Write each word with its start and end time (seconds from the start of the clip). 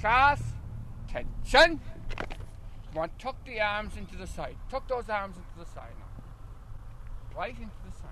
Class, 0.00 0.40
tension. 1.08 1.78
Come 2.92 3.02
on, 3.02 3.10
tuck 3.18 3.36
the 3.44 3.60
arms 3.60 3.98
into 3.98 4.16
the 4.16 4.26
side. 4.26 4.56
Tuck 4.70 4.88
those 4.88 5.10
arms 5.10 5.36
into 5.36 5.58
the 5.58 5.66
side 5.66 5.92
now. 5.98 7.38
Right 7.38 7.54
into 7.54 7.76
the 7.84 7.92
side. 7.92 8.08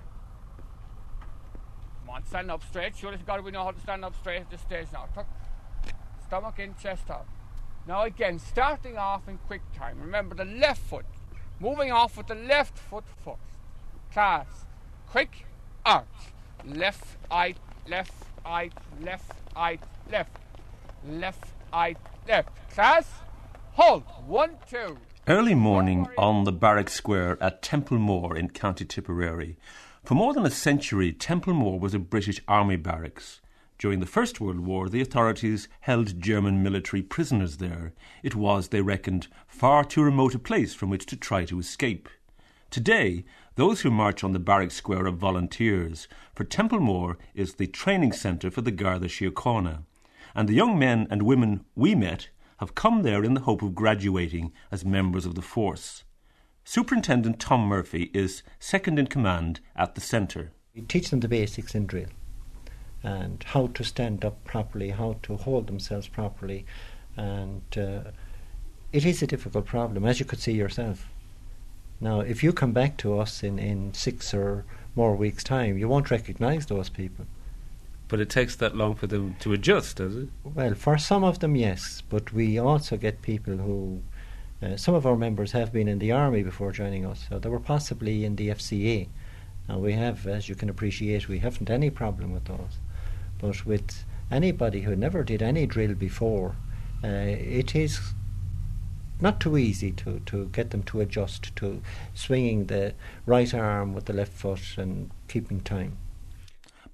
Come 2.00 2.10
on, 2.10 2.26
stand 2.26 2.50
up 2.50 2.62
straight. 2.62 2.94
Sure 2.94 3.12
as 3.12 3.22
God 3.22 3.42
we 3.42 3.52
know 3.52 3.64
how 3.64 3.70
to 3.70 3.80
stand 3.80 4.04
up 4.04 4.14
straight 4.16 4.42
at 4.42 4.50
this 4.50 4.60
stage 4.60 4.88
now. 4.92 5.06
Tuck 5.14 5.26
stomach 6.26 6.58
in, 6.58 6.74
chest 6.74 7.08
up. 7.08 7.26
Now 7.86 8.02
again, 8.02 8.38
starting 8.38 8.98
off 8.98 9.26
in 9.26 9.38
quick 9.46 9.62
time. 9.74 9.98
Remember 9.98 10.34
the 10.34 10.44
left 10.44 10.82
foot. 10.82 11.06
Moving 11.58 11.90
off 11.90 12.18
with 12.18 12.26
the 12.26 12.34
left 12.34 12.78
foot 12.78 13.04
first. 13.24 13.38
Class. 14.12 14.46
Quick 15.06 15.46
arch. 15.86 16.04
Left 16.66 17.16
eye, 17.30 17.54
left 17.88 18.12
eye, 18.44 18.70
left 19.00 19.32
eye, 19.56 19.78
left. 20.10 20.36
Left 21.08 21.57
eye, 21.72 21.96
left. 22.26 22.48
Uh, 22.48 22.74
class. 22.74 23.06
Hold. 23.72 24.02
One, 24.26 24.56
two. 24.68 24.98
Early 25.26 25.54
morning 25.54 26.06
on 26.16 26.44
the 26.44 26.52
Barrack 26.52 26.88
Square 26.88 27.38
at 27.42 27.62
Templemore 27.62 28.36
in 28.36 28.50
County 28.50 28.84
Tipperary. 28.84 29.56
For 30.04 30.14
more 30.14 30.32
than 30.32 30.46
a 30.46 30.50
century, 30.50 31.12
Templemore 31.12 31.78
was 31.78 31.94
a 31.94 31.98
British 31.98 32.40
Army 32.48 32.76
barracks. 32.76 33.40
During 33.78 34.00
the 34.00 34.06
First 34.06 34.40
World 34.40 34.60
War, 34.60 34.88
the 34.88 35.00
authorities 35.00 35.68
held 35.80 36.20
German 36.20 36.62
military 36.62 37.02
prisoners 37.02 37.58
there. 37.58 37.92
It 38.22 38.34
was, 38.34 38.68
they 38.68 38.80
reckoned, 38.80 39.28
far 39.46 39.84
too 39.84 40.02
remote 40.02 40.34
a 40.34 40.38
place 40.38 40.74
from 40.74 40.90
which 40.90 41.06
to 41.06 41.16
try 41.16 41.44
to 41.44 41.60
escape. 41.60 42.08
Today, 42.70 43.24
those 43.54 43.82
who 43.82 43.90
march 43.90 44.24
on 44.24 44.32
the 44.32 44.38
Barrack 44.38 44.70
Square 44.70 45.06
are 45.06 45.12
volunteers, 45.12 46.08
for 46.34 46.44
Templemore 46.44 47.18
is 47.34 47.54
the 47.54 47.66
training 47.66 48.12
centre 48.12 48.50
for 48.50 48.62
the 48.62 48.70
Garda 48.70 49.08
Síochána. 49.08 49.84
And 50.34 50.48
the 50.48 50.54
young 50.54 50.78
men 50.78 51.06
and 51.10 51.22
women 51.22 51.64
we 51.74 51.94
met 51.94 52.28
have 52.58 52.74
come 52.74 53.02
there 53.02 53.24
in 53.24 53.34
the 53.34 53.40
hope 53.42 53.62
of 53.62 53.74
graduating 53.74 54.52
as 54.70 54.84
members 54.84 55.26
of 55.26 55.34
the 55.34 55.42
force. 55.42 56.04
Superintendent 56.64 57.40
Tom 57.40 57.62
Murphy 57.62 58.10
is 58.12 58.42
second 58.58 58.98
in 58.98 59.06
command 59.06 59.60
at 59.74 59.94
the 59.94 60.00
centre. 60.00 60.52
We 60.74 60.82
teach 60.82 61.10
them 61.10 61.20
the 61.20 61.28
basics 61.28 61.74
in 61.74 61.86
drill 61.86 62.08
and 63.02 63.42
how 63.42 63.68
to 63.68 63.84
stand 63.84 64.24
up 64.24 64.44
properly, 64.44 64.90
how 64.90 65.16
to 65.22 65.36
hold 65.36 65.66
themselves 65.66 66.08
properly, 66.08 66.66
and 67.16 67.62
uh, 67.76 68.10
it 68.92 69.04
is 69.04 69.22
a 69.22 69.26
difficult 69.26 69.66
problem, 69.66 70.04
as 70.04 70.18
you 70.18 70.26
could 70.26 70.40
see 70.40 70.52
yourself. 70.52 71.08
Now, 72.00 72.20
if 72.20 72.42
you 72.42 72.52
come 72.52 72.72
back 72.72 72.96
to 72.98 73.18
us 73.18 73.42
in, 73.42 73.58
in 73.58 73.92
six 73.94 74.32
or 74.32 74.64
more 74.94 75.16
weeks' 75.16 75.44
time, 75.44 75.78
you 75.78 75.88
won't 75.88 76.10
recognise 76.10 76.66
those 76.66 76.88
people. 76.88 77.26
But 78.08 78.20
it 78.20 78.30
takes 78.30 78.56
that 78.56 78.74
long 78.74 78.94
for 78.94 79.06
them 79.06 79.36
to 79.40 79.52
adjust, 79.52 79.96
does 79.96 80.16
it? 80.16 80.28
Well, 80.42 80.74
for 80.74 80.96
some 80.96 81.24
of 81.24 81.40
them, 81.40 81.54
yes. 81.54 82.02
But 82.08 82.32
we 82.32 82.58
also 82.58 82.96
get 82.96 83.20
people 83.20 83.58
who, 83.58 84.02
uh, 84.62 84.76
some 84.76 84.94
of 84.94 85.06
our 85.06 85.16
members 85.16 85.52
have 85.52 85.72
been 85.72 85.88
in 85.88 85.98
the 85.98 86.12
army 86.12 86.42
before 86.42 86.72
joining 86.72 87.04
us, 87.04 87.26
so 87.28 87.38
they 87.38 87.50
were 87.50 87.60
possibly 87.60 88.24
in 88.24 88.36
the 88.36 88.48
FCA. 88.48 89.08
Now 89.68 89.78
we 89.78 89.92
have, 89.92 90.26
as 90.26 90.48
you 90.48 90.54
can 90.54 90.70
appreciate, 90.70 91.28
we 91.28 91.40
haven't 91.40 91.68
any 91.68 91.90
problem 91.90 92.32
with 92.32 92.46
those. 92.46 92.78
But 93.38 93.66
with 93.66 94.04
anybody 94.30 94.80
who 94.82 94.96
never 94.96 95.22
did 95.22 95.42
any 95.42 95.66
drill 95.66 95.94
before, 95.94 96.56
uh, 97.04 97.08
it 97.08 97.76
is 97.76 98.00
not 99.20 99.40
too 99.40 99.58
easy 99.58 99.92
to, 99.92 100.20
to 100.20 100.46
get 100.46 100.70
them 100.70 100.82
to 100.84 101.00
adjust 101.00 101.54
to 101.56 101.82
swinging 102.14 102.66
the 102.66 102.94
right 103.26 103.52
arm 103.52 103.92
with 103.92 104.06
the 104.06 104.12
left 104.12 104.32
foot 104.32 104.76
and 104.76 105.10
keeping 105.28 105.60
time. 105.60 105.98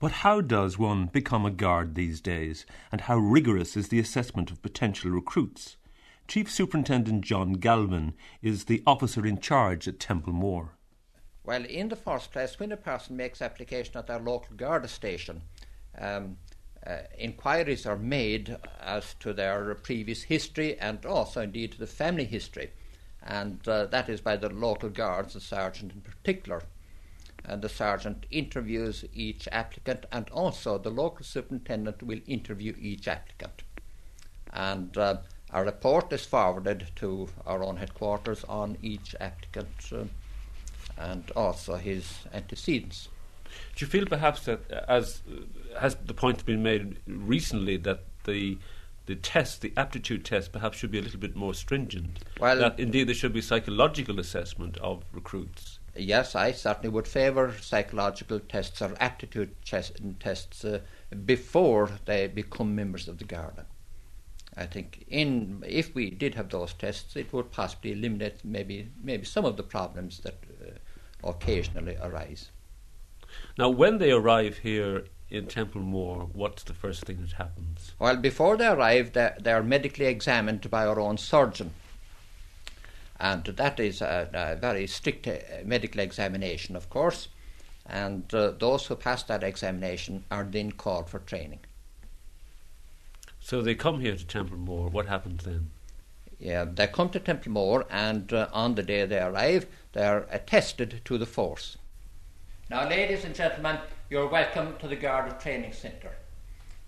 But 0.04 0.20
how 0.20 0.42
does 0.42 0.78
one 0.78 1.06
become 1.06 1.46
a 1.46 1.50
guard 1.50 1.94
these 1.94 2.20
days, 2.20 2.66
and 2.92 3.00
how 3.00 3.16
rigorous 3.16 3.74
is 3.74 3.88
the 3.88 3.98
assessment 3.98 4.50
of 4.50 4.60
potential 4.60 5.10
recruits? 5.10 5.78
Chief 6.28 6.50
Superintendent 6.50 7.24
John 7.24 7.54
Galvin 7.54 8.12
is 8.42 8.66
the 8.66 8.82
officer 8.86 9.24
in 9.24 9.38
charge 9.38 9.88
at 9.88 9.98
Templemore. 9.98 10.76
Well, 11.42 11.64
in 11.64 11.88
the 11.88 11.96
first 11.96 12.32
place, 12.32 12.58
when 12.58 12.70
a 12.70 12.76
person 12.76 13.16
makes 13.16 13.40
application 13.40 13.96
at 13.96 14.06
their 14.06 14.18
local 14.18 14.54
guard 14.56 14.86
station, 14.90 15.40
um, 15.96 16.36
uh, 16.86 16.98
inquiries 17.16 17.86
are 17.86 17.96
made 17.96 18.58
as 18.82 19.14
to 19.20 19.32
their 19.32 19.74
previous 19.74 20.24
history 20.24 20.78
and 20.80 21.06
also 21.06 21.40
indeed 21.40 21.72
to 21.72 21.78
the 21.78 21.86
family 21.86 22.26
history. 22.26 22.72
And 23.22 23.66
uh, 23.66 23.86
that 23.86 24.10
is 24.10 24.20
by 24.20 24.36
the 24.36 24.50
local 24.50 24.90
guards, 24.90 25.32
the 25.32 25.40
sergeant 25.40 25.92
in 25.94 26.02
particular 26.02 26.64
and 27.44 27.62
the 27.62 27.68
sergeant 27.68 28.26
interviews 28.30 29.04
each 29.12 29.48
applicant, 29.52 30.06
and 30.10 30.28
also 30.30 30.78
the 30.78 30.90
local 30.90 31.24
superintendent 31.24 32.02
will 32.02 32.20
interview 32.26 32.74
each 32.78 33.06
applicant. 33.06 33.62
And 34.52 34.96
uh, 34.96 35.18
a 35.52 35.64
report 35.64 36.12
is 36.12 36.24
forwarded 36.24 36.88
to 36.96 37.28
our 37.46 37.62
own 37.62 37.76
headquarters 37.76 38.44
on 38.44 38.76
each 38.82 39.14
applicant 39.20 39.68
uh, 39.92 40.04
and 40.96 41.30
also 41.36 41.76
his 41.76 42.20
antecedents. 42.32 43.08
Do 43.76 43.84
you 43.84 43.86
feel 43.86 44.06
perhaps 44.06 44.44
that, 44.46 44.70
as 44.88 45.22
has 45.78 45.96
the 45.96 46.14
point 46.14 46.44
been 46.44 46.62
made 46.62 46.98
recently, 47.06 47.76
that 47.78 48.04
the 48.24 48.58
the 49.06 49.14
test, 49.14 49.60
the 49.60 49.70
aptitude 49.76 50.24
test, 50.24 50.50
perhaps 50.50 50.78
should 50.78 50.90
be 50.90 50.98
a 50.98 51.02
little 51.02 51.20
bit 51.20 51.36
more 51.36 51.52
stringent? 51.52 52.20
Well, 52.40 52.56
that 52.56 52.80
indeed 52.80 53.06
there 53.06 53.14
should 53.14 53.34
be 53.34 53.42
psychological 53.42 54.18
assessment 54.18 54.78
of 54.78 55.04
recruits 55.12 55.78
yes, 55.96 56.34
I 56.34 56.52
certainly 56.52 56.88
would 56.88 57.08
favour 57.08 57.54
psychological 57.60 58.40
tests 58.40 58.82
or 58.82 58.94
aptitude 59.00 59.54
tests 59.64 60.64
uh, 60.64 60.80
before 61.24 61.90
they 62.04 62.26
become 62.26 62.74
members 62.74 63.08
of 63.08 63.18
the 63.18 63.24
Garda. 63.24 63.66
I 64.56 64.66
think 64.66 65.04
in 65.08 65.64
if 65.66 65.94
we 65.94 66.10
did 66.10 66.34
have 66.36 66.50
those 66.50 66.74
tests, 66.74 67.16
it 67.16 67.32
would 67.32 67.50
possibly 67.50 67.92
eliminate 67.92 68.44
maybe 68.44 68.88
maybe 69.02 69.24
some 69.24 69.44
of 69.44 69.56
the 69.56 69.64
problems 69.64 70.20
that 70.20 70.36
uh, 70.62 71.28
occasionally 71.28 71.96
arise. 72.00 72.50
Now, 73.58 73.68
when 73.68 73.98
they 73.98 74.12
arrive 74.12 74.58
here 74.58 75.06
in 75.28 75.48
Templemore, 75.48 76.28
what's 76.32 76.62
the 76.62 76.74
first 76.74 77.04
thing 77.04 77.20
that 77.22 77.32
happens? 77.32 77.92
Well, 77.98 78.16
before 78.16 78.56
they 78.56 78.68
arrive, 78.68 79.12
they, 79.12 79.32
they 79.40 79.52
are 79.52 79.62
medically 79.62 80.06
examined 80.06 80.70
by 80.70 80.86
our 80.86 81.00
own 81.00 81.18
surgeon 81.18 81.72
and 83.20 83.44
that 83.44 83.78
is 83.80 84.00
a, 84.00 84.28
a 84.32 84.56
very 84.56 84.86
strict 84.86 85.26
uh, 85.26 85.36
medical 85.64 86.00
examination, 86.00 86.76
of 86.76 86.90
course. 86.90 87.28
And 87.86 88.32
uh, 88.34 88.52
those 88.52 88.86
who 88.86 88.96
pass 88.96 89.22
that 89.24 89.42
examination 89.42 90.24
are 90.30 90.44
then 90.44 90.72
called 90.72 91.08
for 91.08 91.18
training. 91.20 91.60
So 93.40 93.60
they 93.60 93.74
come 93.74 94.00
here 94.00 94.16
to 94.16 94.26
Templemore. 94.26 94.88
What 94.88 95.06
happens 95.06 95.44
then? 95.44 95.70
Yeah, 96.38 96.64
they 96.64 96.86
come 96.86 97.10
to 97.10 97.20
Templemore, 97.20 97.86
and 97.90 98.32
uh, 98.32 98.48
on 98.52 98.74
the 98.74 98.82
day 98.82 99.06
they 99.06 99.20
arrive, 99.20 99.66
they 99.92 100.04
are 100.04 100.26
attested 100.30 101.02
to 101.04 101.18
the 101.18 101.26
force. 101.26 101.76
Now, 102.70 102.88
ladies 102.88 103.24
and 103.24 103.34
gentlemen, 103.34 103.78
you're 104.10 104.28
welcome 104.28 104.74
to 104.78 104.88
the 104.88 104.96
Garda 104.96 105.36
Training 105.40 105.72
Centre. 105.72 106.16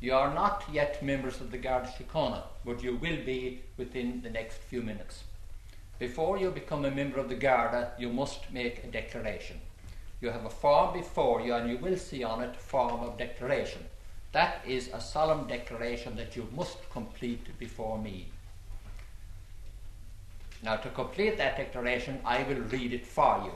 You 0.01 0.15
are 0.15 0.33
not 0.33 0.65
yet 0.73 1.03
members 1.03 1.41
of 1.41 1.51
the 1.51 1.59
Garda 1.59 1.89
Síochána, 1.89 2.43
but 2.65 2.83
you 2.83 2.97
will 2.97 3.23
be 3.25 3.63
within 3.77 4.23
the 4.23 4.31
next 4.31 4.57
few 4.57 4.83
minutes. 4.83 5.25
Before 5.99 6.37
you 6.37 6.51
become 6.51 6.85
a 6.85 6.91
member 6.91 7.19
of 7.19 7.29
the 7.29 7.35
Garda, 7.35 7.93
you 7.99 8.11
must 8.11 8.53
make 8.53 8.85
a 8.85 8.89
declaration. 8.89 9.61
You 10.21 10.31
have 10.31 10.45
a 10.45 10.51
form 10.51 10.93
before 10.93 11.41
you, 11.41 11.55
and 11.55 11.71
you 11.71 11.79
will 11.79 11.97
see 11.97 12.23
on 12.23 12.43
it 12.43 12.55
a 12.55 12.59
form 12.59 13.01
of 13.01 13.17
declaration. 13.17 13.85
That 14.33 14.63
is 14.67 14.91
a 14.93 15.01
solemn 15.01 15.47
declaration 15.47 16.17
that 16.17 16.37
you 16.37 16.47
must 16.55 16.79
complete 16.91 17.59
before 17.59 17.99
me. 17.99 18.29
Now, 20.63 20.77
to 20.77 20.91
complete 20.91 21.39
that 21.39 21.57
declaration, 21.57 22.21
I 22.25 22.43
will 22.43 22.61
read 22.61 22.93
it 22.93 23.07
for 23.07 23.43
you. 23.45 23.53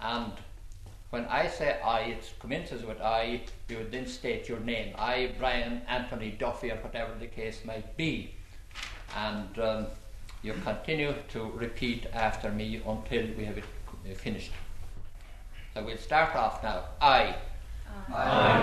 And 0.00 0.32
when 1.10 1.26
I 1.26 1.46
say 1.46 1.80
I, 1.80 2.00
it 2.00 2.32
commences 2.40 2.84
with 2.84 3.00
I, 3.00 3.42
you 3.68 3.78
would 3.78 3.92
then 3.92 4.06
state 4.06 4.48
your 4.48 4.60
name. 4.60 4.94
I, 4.98 5.32
Brian 5.38 5.82
Anthony 5.86 6.32
Duffy, 6.32 6.72
or 6.72 6.76
whatever 6.76 7.12
the 7.18 7.28
case 7.28 7.60
might 7.64 7.96
be. 7.96 8.34
And 9.16 9.58
um, 9.60 9.86
you 10.44 10.52
continue 10.62 11.14
to 11.30 11.50
repeat 11.54 12.06
after 12.12 12.52
me 12.52 12.82
until 12.86 13.26
we 13.38 13.46
have 13.46 13.56
it 13.56 13.64
finished. 14.18 14.52
So 15.72 15.82
we'll 15.82 15.96
start 15.96 16.36
off 16.36 16.62
now. 16.62 16.84
I. 17.00 17.34
I. 18.12 18.60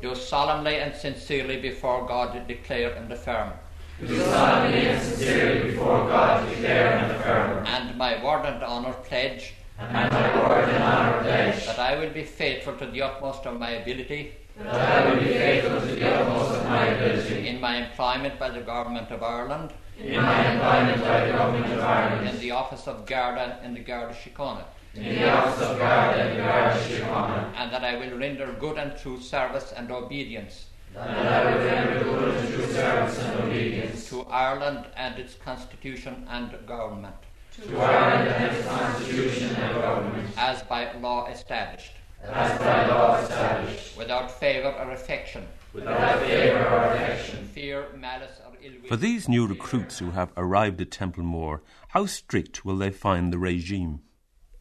Do 0.00 0.14
solemnly 0.14 0.76
and 0.76 0.94
sincerely 0.94 1.60
before 1.60 2.06
God 2.06 2.46
declare 2.46 2.92
and 2.92 3.10
affirm. 3.10 3.52
Do 4.00 4.20
solemnly 4.20 4.86
and 4.86 5.02
sincerely 5.02 5.72
before 5.72 6.06
God 6.06 6.48
declare 6.48 6.98
and 6.98 7.12
affirm. 7.12 7.66
And 7.66 7.98
my 7.98 8.24
word 8.24 8.46
and 8.46 8.62
honour 8.62 8.92
pledge. 8.92 9.54
And 9.80 9.92
my 9.92 10.48
word 10.48 10.68
and 10.68 10.82
honour 10.82 11.22
pledge. 11.22 11.66
That 11.66 11.80
I 11.80 11.96
will 11.98 12.10
be 12.10 12.22
faithful 12.22 12.76
to 12.76 12.86
the 12.86 13.02
utmost 13.02 13.46
of 13.46 13.58
my 13.58 13.70
ability 13.70 14.32
that 14.58 15.06
I 15.06 15.10
will 15.10 15.20
be 15.20 15.28
faithful 15.28 15.80
to 15.80 15.86
the 15.86 16.14
utmost 16.14 16.50
of 16.52 16.64
my 16.66 16.86
ability. 16.86 17.48
In 17.48 17.60
my 17.60 17.76
employment 17.86 18.38
by 18.38 18.50
the 18.50 18.60
Government 18.60 19.10
of 19.10 19.22
Ireland. 19.22 19.72
In 19.98 20.20
my 20.20 20.52
employment 20.52 21.02
by 21.02 21.26
the 21.26 21.32
Government 21.32 21.72
of 21.72 21.80
Ireland. 21.80 22.28
In 22.28 22.38
the 22.40 22.50
office 22.50 22.86
of 22.86 23.06
Garda 23.06 23.60
in 23.64 23.74
the 23.74 23.80
Garda 23.80 24.14
Síochána. 24.14 24.64
In 24.94 25.14
the 25.16 25.30
office 25.30 25.62
of 25.62 25.78
Garda 25.78 26.30
in 26.30 26.36
the 26.36 26.42
Garda 26.42 26.80
Síochána. 26.80 27.52
And 27.56 27.72
that 27.72 27.84
I 27.84 27.96
will 27.96 28.18
render 28.18 28.54
good 28.60 28.78
and 28.78 28.96
true 28.96 29.20
service 29.20 29.72
and 29.76 29.90
obedience. 29.90 30.66
And 30.94 31.28
I 31.28 31.44
will 31.44 31.64
render 31.64 32.04
good 32.04 32.34
and 32.34 32.54
true 32.54 32.66
service 32.66 33.18
and 33.18 33.40
obedience. 33.40 34.08
to 34.10 34.26
Ireland 34.30 34.86
and 34.96 35.18
its 35.18 35.34
constitution 35.34 36.26
and 36.28 36.50
government. 36.66 37.16
To 37.62 37.78
Ireland 37.78 38.28
and 38.28 38.56
its 38.56 38.66
constitution 38.66 39.56
and 39.56 39.74
government. 39.80 40.28
As 40.36 40.62
by 40.62 40.92
law 41.00 41.26
established. 41.30 41.92
As 42.24 42.58
by 42.58 42.86
law 42.86 43.16
established. 43.18 43.96
Without 43.96 44.30
favour 44.30 44.68
or 44.68 44.92
affection. 44.92 45.46
Without 45.72 46.20
favour 46.20 46.66
or 46.68 46.84
affection. 46.94 47.46
Fear, 47.48 47.86
malice, 47.96 48.40
or 48.46 48.52
ill 48.62 48.72
will. 48.80 48.88
For 48.88 48.96
these 48.96 49.28
new 49.28 49.46
recruits 49.46 49.98
who 49.98 50.10
have 50.12 50.32
arrived 50.36 50.80
at 50.80 50.90
Templemore, 50.90 51.62
how 51.88 52.06
strict 52.06 52.64
will 52.64 52.76
they 52.76 52.90
find 52.90 53.32
the 53.32 53.38
regime? 53.38 54.00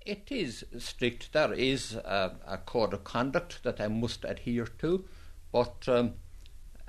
It 0.05 0.31
is 0.31 0.65
strict. 0.79 1.33
There 1.33 1.53
is 1.53 1.93
a, 1.93 2.37
a 2.47 2.57
code 2.57 2.93
of 2.93 3.03
conduct 3.03 3.63
that 3.63 3.77
they 3.77 3.87
must 3.87 4.25
adhere 4.25 4.65
to, 4.79 5.05
but 5.51 5.87
um, 5.87 6.13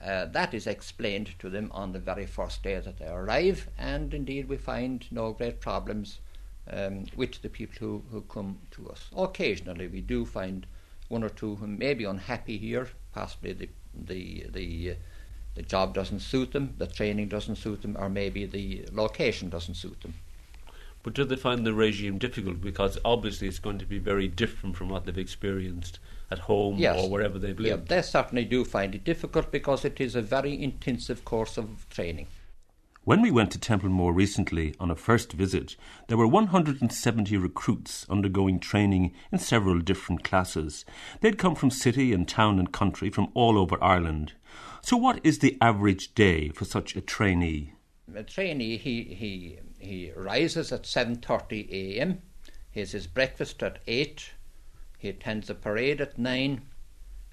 uh, 0.03 0.25
that 0.27 0.55
is 0.55 0.67
explained 0.67 1.39
to 1.39 1.51
them 1.51 1.71
on 1.73 1.93
the 1.93 1.99
very 1.99 2.27
first 2.27 2.63
day 2.63 2.81
that 2.81 2.99
they 2.99 3.07
arrive, 3.07 3.69
and 3.79 4.15
indeed 4.15 4.49
we 4.49 4.57
find 4.57 5.07
no 5.11 5.33
great 5.33 5.61
problems 5.61 6.21
um, 6.71 7.05
with 7.17 7.41
the 7.43 7.49
people 7.49 7.77
who, 7.79 8.03
who 8.11 8.21
come 8.23 8.59
to 8.71 8.89
us. 8.89 9.09
Occasionally 9.17 9.89
we 9.89 10.01
do 10.01 10.25
find 10.25 10.67
one 11.09 11.23
or 11.23 11.29
two 11.29 11.57
who 11.57 11.67
may 11.67 11.95
be 11.95 12.05
unhappy 12.05 12.59
here, 12.59 12.89
possibly 13.13 13.53
the, 13.53 13.69
the, 13.95 14.47
the, 14.53 14.91
uh, 14.93 14.95
the 15.55 15.63
job 15.63 15.95
doesn't 15.95 16.21
suit 16.21 16.53
them, 16.53 16.75
the 16.79 16.87
training 16.87 17.29
doesn't 17.29 17.57
suit 17.57 17.83
them, 17.83 17.97
or 17.99 18.09
maybe 18.09 18.47
the 18.47 18.87
location 18.93 19.51
doesn't 19.51 19.75
suit 19.75 20.01
them. 20.01 20.15
But 21.03 21.15
do 21.15 21.25
they 21.25 21.37
find 21.37 21.67
the 21.67 21.75
regime 21.75 22.19
difficult? 22.19 22.61
Because 22.61 22.97
obviously 23.05 23.49
it's 23.49 23.59
going 23.59 23.79
to 23.79 23.85
be 23.85 23.99
very 23.99 24.29
different 24.29 24.77
from 24.77 24.89
what 24.89 25.05
they've 25.05 25.19
experienced 25.19 25.99
at 26.31 26.39
home 26.39 26.77
yes. 26.79 26.99
or 26.99 27.11
wherever 27.11 27.39
they've 27.39 27.59
lived. 27.59 27.91
Yeah, 27.91 27.97
they 27.97 28.03
certainly 28.03 28.45
do 28.45 28.65
find 28.65 28.95
it 28.95 29.05
difficult 29.05 29.51
because 29.51 29.85
it 29.85 30.01
is 30.01 30.15
a 30.15 30.23
very 30.23 30.61
intensive 30.63 31.25
course 31.25 31.59
of 31.59 31.89
training. 31.91 32.29
When 33.05 33.21
we 33.21 33.33
went 33.33 33.51
to 33.51 33.59
Templemore 33.59 34.13
recently 34.13 34.77
on 34.79 34.89
a 34.89 34.95
first 34.95 35.33
visit, 35.33 35.75
there 36.07 36.17
were 36.17 36.29
170 36.29 37.37
recruits 37.37 38.07
undergoing 38.09 38.61
training 38.61 39.13
in 39.33 39.41
several 39.41 39.81
different 39.81 40.23
classes. 40.23 40.85
They'd 41.21 41.37
come 41.37 41.57
from 41.57 41.73
city 41.73 42.13
and 42.13 42.29
town 42.29 42.61
and 42.61 42.71
country 42.71 43.11
from 43.11 43.33
all 43.35 43.59
over 43.59 43.77
Ireland. 43.83 44.35
So, 44.83 44.97
what 44.97 45.19
is 45.25 45.41
the 45.41 45.59
average 45.61 46.15
day 46.15 46.51
for 46.51 46.65
such 46.65 46.95
a 46.95 47.01
trainee? 47.01 47.73
A 48.15 48.23
trainee, 48.23 48.77
he, 48.77 49.03
he, 49.03 49.59
he 49.81 50.13
rises 50.15 50.71
at 50.71 50.85
7.30 50.85 51.71
a.m., 51.73 52.23
he 52.71 52.79
has 52.79 52.93
his 52.93 53.09
breakfast 53.09 53.65
at 53.65 53.81
8, 53.89 54.31
he 54.99 55.09
attends 55.09 55.51
a 55.51 55.57
parade 55.57 56.01
at 56.01 56.19
9, 56.19 56.63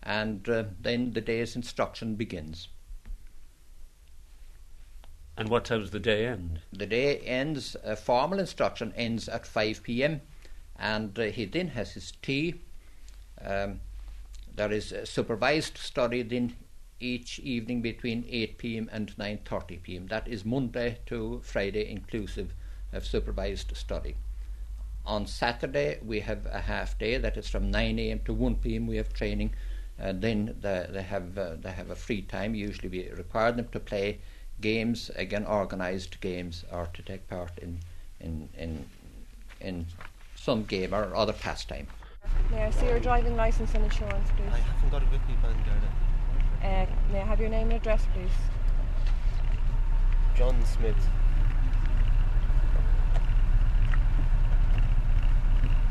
and 0.02 0.50
uh, 0.50 0.64
then 0.82 1.14
the 1.14 1.22
day's 1.22 1.56
instruction 1.56 2.16
begins. 2.16 2.70
And 5.40 5.48
what 5.48 5.64
time 5.64 5.80
does 5.80 5.92
the 5.92 6.02
day 6.02 6.28
end? 6.28 6.60
The 6.74 6.86
day 6.86 7.20
ends, 7.20 7.78
uh, 7.86 7.96
formal 7.96 8.40
instruction 8.40 8.92
ends 8.98 9.30
at 9.30 9.46
5 9.46 9.84
pm, 9.84 10.20
and 10.78 11.18
uh, 11.18 11.24
he 11.28 11.46
then 11.46 11.70
has 11.70 11.94
his 11.94 12.12
tea. 12.22 12.56
Um, 13.42 13.80
there 14.54 14.70
is 14.70 14.94
supervised 15.06 15.78
study 15.78 16.24
then 16.24 16.58
each 17.00 17.40
evening 17.40 17.82
between 17.82 18.26
8 18.28 18.58
pm 18.58 18.90
and 18.92 19.16
9:30 19.18 19.82
pm. 19.82 20.08
That 20.08 20.28
is 20.28 20.44
Monday 20.44 20.98
to 21.06 21.40
Friday 21.42 21.90
inclusive 21.90 22.54
of 22.92 23.06
supervised 23.06 23.78
study. 23.78 24.18
On 25.06 25.26
Saturday 25.26 26.00
we 26.04 26.20
have 26.20 26.48
a 26.48 26.60
half 26.60 26.98
day 26.98 27.18
that 27.18 27.38
is 27.38 27.48
from 27.48 27.72
9 27.72 27.98
am 27.98 28.20
to 28.26 28.34
1 28.34 28.56
pm. 28.58 28.88
We 28.88 28.98
have 28.98 29.14
training, 29.14 29.54
and 29.98 30.22
then 30.22 30.58
the, 30.60 30.90
they 30.92 31.04
have 31.04 31.38
uh, 31.38 31.56
they 31.56 31.72
have 31.72 31.92
a 31.92 31.96
free 31.96 32.24
time. 32.24 32.56
Usually 32.56 32.90
we 32.90 33.10
require 33.12 33.54
them 33.54 33.70
to 33.70 33.80
play 33.80 34.20
games, 34.62 35.10
again 35.16 35.46
organised 35.46 36.20
games, 36.22 36.66
or 36.72 36.88
to 36.94 37.02
take 37.02 37.28
part 37.28 37.58
in 37.60 37.80
in 38.20 38.50
in 38.58 38.86
in 39.62 39.86
some 40.36 40.64
game 40.64 40.94
or 40.94 41.16
other 41.16 41.34
pastime. 41.34 41.88
May 42.52 42.64
I 42.64 42.72
see 42.72 42.88
your 42.88 43.00
driving 43.00 43.36
licence 43.36 43.74
and 43.74 43.84
insurance, 43.84 44.30
please? 44.36 44.54
I 44.54 44.58
haven't 44.58 44.90
got 44.90 45.04
it 45.04 45.12
with 45.12 45.22
me, 45.28 45.36
Bangarda. 45.44 45.90
Uh, 46.64 46.86
may 47.12 47.22
I 47.22 47.26
have 47.26 47.40
your 47.40 47.50
name 47.50 47.72
and 47.72 47.74
address, 47.74 48.06
please? 48.14 48.32
John 50.36 50.64
Smith. 50.66 50.96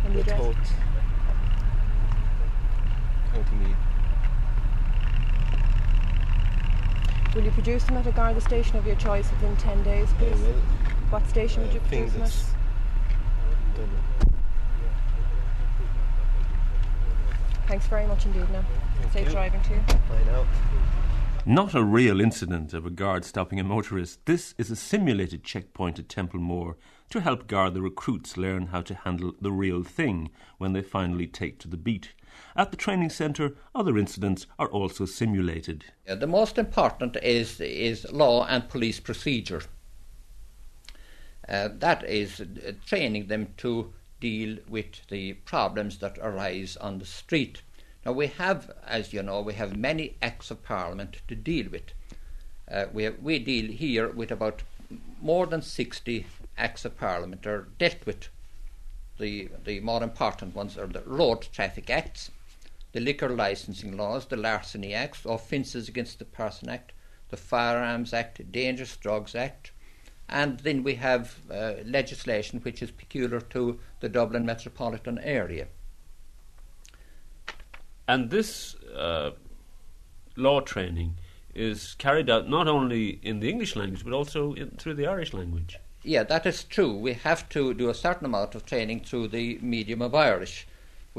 And 0.04 0.14
the 0.14 0.20
address? 0.20 0.72
County 3.32 3.56
Meath. 3.56 3.97
Will 7.38 7.44
you 7.44 7.50
produce 7.52 7.84
them 7.84 7.96
at 7.96 8.04
a 8.04 8.10
Garda 8.10 8.40
station 8.40 8.78
of 8.78 8.84
your 8.84 8.96
choice 8.96 9.30
within 9.30 9.56
10 9.58 9.84
days, 9.84 10.08
I 10.10 10.14
please? 10.24 10.40
will. 10.40 10.54
What 11.10 11.28
station 11.28 11.62
would 11.62 11.72
you 11.72 11.78
Uh, 11.78 11.86
produce 11.86 12.12
them 12.14 12.22
at? 12.22 12.44
Thanks 17.68 17.86
very 17.86 18.06
much 18.08 18.26
indeed 18.26 18.50
now. 18.50 18.64
Safe 19.12 19.26
you. 19.26 19.30
driving 19.30 19.60
to 19.62 19.70
you. 19.70 19.80
I 20.10 20.24
know. 20.24 20.46
Not 21.46 21.76
a 21.76 21.84
real 21.84 22.20
incident 22.20 22.74
of 22.74 22.84
a 22.84 22.90
guard 22.90 23.24
stopping 23.24 23.60
a 23.60 23.64
motorist. 23.64 24.26
This 24.26 24.56
is 24.58 24.72
a 24.72 24.76
simulated 24.76 25.44
checkpoint 25.44 26.00
at 26.00 26.08
Templemore 26.08 26.76
to 27.10 27.20
help 27.20 27.46
guard 27.46 27.72
the 27.72 27.82
recruits 27.82 28.36
learn 28.36 28.66
how 28.66 28.80
to 28.80 28.94
handle 28.96 29.32
the 29.40 29.52
real 29.52 29.84
thing 29.84 30.30
when 30.56 30.72
they 30.72 30.82
finally 30.82 31.28
take 31.28 31.60
to 31.60 31.68
the 31.68 31.76
beat. 31.76 32.14
At 32.58 32.72
the 32.72 32.76
training 32.76 33.10
centre, 33.10 33.54
other 33.72 33.96
incidents 33.96 34.48
are 34.58 34.66
also 34.66 35.04
simulated. 35.04 35.84
The 36.06 36.26
most 36.26 36.58
important 36.58 37.16
is 37.22 37.60
is 37.60 38.10
law 38.10 38.46
and 38.46 38.68
police 38.68 38.98
procedure. 38.98 39.62
Uh, 41.48 41.68
that 41.78 42.02
is 42.02 42.40
uh, 42.40 42.72
training 42.84 43.28
them 43.28 43.54
to 43.58 43.92
deal 44.18 44.58
with 44.68 45.06
the 45.08 45.34
problems 45.34 45.98
that 45.98 46.18
arise 46.18 46.76
on 46.76 46.98
the 46.98 47.06
street. 47.06 47.62
Now 48.04 48.10
we 48.10 48.26
have, 48.26 48.72
as 48.84 49.12
you 49.12 49.22
know, 49.22 49.40
we 49.40 49.54
have 49.54 49.76
many 49.76 50.16
acts 50.20 50.50
of 50.50 50.64
parliament 50.64 51.22
to 51.28 51.36
deal 51.36 51.70
with. 51.70 51.92
Uh, 52.68 52.86
we 52.92 53.04
have, 53.04 53.20
we 53.22 53.38
deal 53.38 53.70
here 53.70 54.08
with 54.10 54.32
about 54.32 54.64
more 55.22 55.46
than 55.46 55.62
sixty 55.62 56.26
acts 56.56 56.84
of 56.84 56.98
parliament 56.98 57.46
are 57.46 57.68
dealt 57.78 58.04
with. 58.04 58.28
The 59.20 59.48
the 59.64 59.78
more 59.78 60.02
important 60.02 60.56
ones 60.56 60.76
are 60.76 60.88
the 60.88 61.02
road 61.06 61.46
traffic 61.52 61.88
acts, 61.88 62.32
the 62.92 63.00
liquor 63.00 63.28
licensing 63.28 63.96
laws, 63.96 64.26
the 64.26 64.36
larceny 64.36 64.94
acts, 64.94 65.24
offences 65.24 65.88
against 65.88 66.18
the 66.18 66.24
person 66.24 66.68
act, 66.68 66.92
the 67.28 67.36
firearms 67.36 68.12
act, 68.14 68.50
dangerous 68.50 68.96
drugs 68.96 69.34
act, 69.34 69.72
and 70.28 70.60
then 70.60 70.82
we 70.82 70.94
have 70.94 71.36
uh, 71.50 71.74
legislation 71.84 72.60
which 72.60 72.82
is 72.82 72.90
peculiar 72.90 73.40
to 73.40 73.78
the 74.00 74.08
Dublin 74.08 74.44
metropolitan 74.44 75.18
area. 75.18 75.66
And 78.06 78.30
this 78.30 78.74
uh, 78.96 79.32
law 80.36 80.60
training 80.60 81.16
is 81.54 81.94
carried 81.94 82.30
out 82.30 82.48
not 82.48 82.68
only 82.68 83.18
in 83.22 83.40
the 83.40 83.50
English 83.50 83.74
language 83.74 84.04
but 84.04 84.12
also 84.12 84.52
in, 84.54 84.70
through 84.72 84.94
the 84.94 85.06
Irish 85.06 85.32
language. 85.32 85.78
Yeah, 86.04 86.22
that 86.22 86.46
is 86.46 86.64
true. 86.64 86.94
We 86.94 87.14
have 87.14 87.48
to 87.50 87.74
do 87.74 87.90
a 87.90 87.94
certain 87.94 88.24
amount 88.24 88.54
of 88.54 88.64
training 88.64 89.00
through 89.00 89.28
the 89.28 89.58
medium 89.60 90.00
of 90.00 90.14
Irish. 90.14 90.66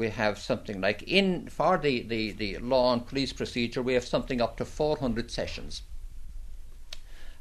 We 0.00 0.08
have 0.08 0.38
something 0.38 0.80
like 0.80 1.02
in 1.18 1.48
for 1.48 1.74
the, 1.86 1.94
the, 2.12 2.32
the 2.42 2.58
law 2.58 2.92
and 2.92 3.06
police 3.10 3.32
procedure 3.40 3.82
we 3.82 3.94
have 3.98 4.06
something 4.14 4.40
up 4.40 4.56
to 4.56 4.64
four 4.64 4.96
hundred 4.96 5.30
sessions. 5.30 5.82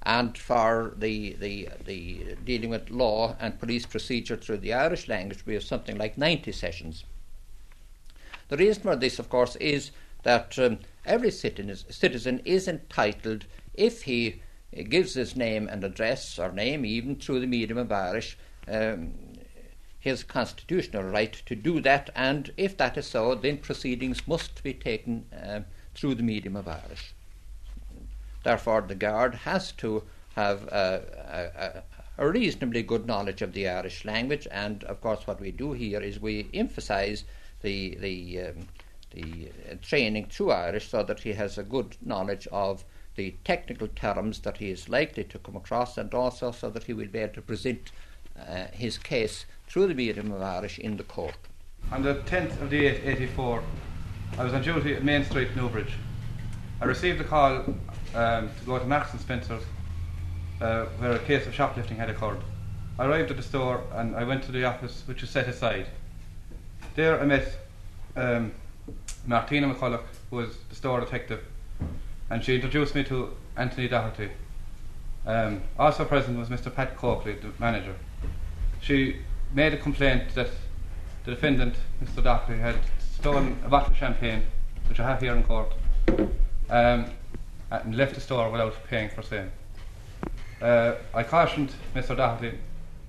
And 0.03 0.37
for 0.37 0.93
the, 1.03 1.33
the 1.43 1.55
the 1.89 2.35
dealing 2.49 2.71
with 2.71 2.89
law 3.03 3.35
and 3.39 3.59
police 3.63 3.85
procedure 3.85 4.37
through 4.37 4.61
the 4.61 4.73
Irish 4.73 5.07
language 5.07 5.45
we 5.45 5.53
have 5.53 5.63
something 5.63 5.97
like 5.97 6.17
ninety 6.27 6.51
sessions. 6.51 7.05
The 8.49 8.57
reason 8.57 8.83
for 8.83 8.95
this, 8.95 9.19
of 9.19 9.29
course, 9.29 9.55
is 9.57 9.91
that 10.23 10.57
um, 10.59 10.79
every 11.05 11.31
citizen 11.31 12.41
is, 12.45 12.67
entitled, 12.67 13.45
if 13.73 14.03
he 14.03 14.41
gives 14.89 15.13
his 15.13 15.35
name 15.35 15.69
and 15.71 15.83
address, 15.83 16.39
or 16.39 16.51
name 16.51 16.83
even 16.85 17.15
through 17.15 17.41
the 17.41 17.47
medium 17.47 17.77
of 17.77 17.91
Irish, 17.91 18.37
um, 18.67 19.13
his 19.99 20.23
constitutional 20.23 21.03
right 21.03 21.33
to 21.45 21.55
do 21.55 21.81
that, 21.81 22.09
and 22.15 22.51
if 22.55 22.77
that 22.77 22.97
is 22.97 23.05
so, 23.05 23.35
then 23.35 23.57
proceedings 23.57 24.27
must 24.27 24.63
be 24.63 24.73
taken 24.73 25.25
um, 25.43 25.65
through 25.93 26.15
the 26.15 26.23
medium 26.23 26.55
of 26.55 26.67
Irish. 26.67 27.13
Therefore, 28.43 28.81
the 28.81 28.95
Guard 28.95 29.35
has 29.35 29.73
to 29.73 30.03
have 30.35 30.63
a, 30.69 31.83
a, 32.17 32.23
a 32.23 32.29
reasonably 32.29 32.81
good 32.81 33.05
knowledge 33.05 33.41
of 33.41 33.51
the 33.51 33.67
Irish 33.67 34.05
language, 34.05 34.47
and 34.51 34.83
of 34.85 35.01
course, 35.01 35.27
what 35.27 35.41
we 35.41 35.51
do 35.51 35.73
here 35.73 35.99
is 35.99 36.19
we 36.19 36.47
emphasise 36.53 37.25
the 37.61 37.95
the 37.99 38.39
um, 38.39 38.67
the 39.11 39.51
uh, 39.69 39.75
training 39.81 40.27
through 40.27 40.51
Irish 40.51 40.87
so 40.87 41.03
that 41.03 41.19
he 41.21 41.33
has 41.33 41.57
a 41.57 41.63
good 41.63 41.97
knowledge 42.01 42.47
of 42.51 42.85
the 43.15 43.35
technical 43.43 43.87
terms 43.87 44.39
that 44.41 44.57
he 44.57 44.69
is 44.69 44.87
likely 44.87 45.25
to 45.25 45.39
come 45.39 45.57
across, 45.57 45.97
and 45.97 46.13
also 46.13 46.51
so 46.51 46.69
that 46.69 46.83
he 46.83 46.93
will 46.93 47.07
be 47.07 47.19
able 47.19 47.33
to 47.33 47.41
present 47.41 47.91
uh, 48.48 48.67
his 48.72 48.98
case 48.98 49.46
through 49.67 49.88
the 49.88 49.93
medium 49.93 50.31
of 50.31 50.41
Irish 50.41 50.79
in 50.79 50.98
the 50.98 51.03
court. 51.03 51.36
On 51.91 52.03
the 52.03 52.15
10th 52.15 52.62
of 52.62 52.69
the 52.69 52.86
8th, 52.86 53.05
84, 53.05 53.63
I 54.38 54.43
was 54.43 54.53
on 54.53 54.62
duty 54.62 54.93
at 54.96 55.03
Main 55.03 55.25
Street, 55.25 55.55
Newbridge. 55.55 55.93
I 56.81 56.86
received 56.86 57.19
a 57.19 57.24
call 57.24 57.63
um, 58.15 58.50
to 58.60 58.65
go 58.65 58.79
to 58.79 58.86
Marks 58.86 59.12
and 59.12 59.19
Spencer's 59.22 59.63
uh, 60.62 60.86
where 60.98 61.12
a 61.12 61.19
case 61.19 61.48
of 61.48 61.53
shoplifting 61.53 61.98
had 61.98 62.10
occurred. 62.10 62.39
I 62.98 63.05
arrived 63.05 63.31
at 63.31 63.38
the 63.38 63.43
store 63.43 63.84
and 63.93 64.15
I 64.15 64.24
went 64.24 64.43
to 64.43 64.51
the 64.51 64.65
office, 64.65 65.03
which 65.05 65.22
was 65.22 65.29
set 65.29 65.48
aside. 65.48 65.88
There 66.96 67.19
I 67.19 67.25
met 67.25 67.55
um, 68.15 68.51
Martina 69.25 69.74
McCulloch, 69.74 70.03
who 70.29 70.38
was 70.38 70.58
the 70.69 70.75
store 70.75 71.00
detective, 71.00 71.43
and 72.29 72.43
she 72.43 72.55
introduced 72.55 72.96
me 72.96 73.03
to 73.05 73.36
Anthony 73.55 73.88
Doherty. 73.88 74.29
Um, 75.25 75.62
also 75.77 76.05
present 76.05 76.38
was 76.38 76.50
Mr. 76.50 76.74
Pat 76.74 76.98
Coakley, 76.98 77.34
the 77.34 77.51
manager. 77.60 77.96
She 78.81 79.17
made 79.53 79.74
a 79.74 79.77
complaint 79.77 80.36
that 80.36 80.50
the 81.25 81.31
defendant, 81.31 81.75
Mr. 82.03 82.24
Doherty, 82.24 82.59
had 82.59 82.79
stolen 83.00 83.57
a 83.63 83.69
bottle 83.69 83.91
of 83.91 83.98
champagne, 83.98 84.43
which 84.88 85.00
I 85.00 85.09
have 85.09 85.21
here 85.21 85.36
in 85.36 85.43
court, 85.43 85.74
um, 86.69 87.12
and 87.71 87.95
left 87.95 88.15
the 88.15 88.21
store 88.21 88.50
without 88.50 88.75
paying 88.88 89.09
for 89.09 89.21
same. 89.21 89.51
Uh, 90.62 90.95
I 91.13 91.24
cautioned 91.24 91.71
Mr. 91.95 92.15
Doherty 92.15 92.57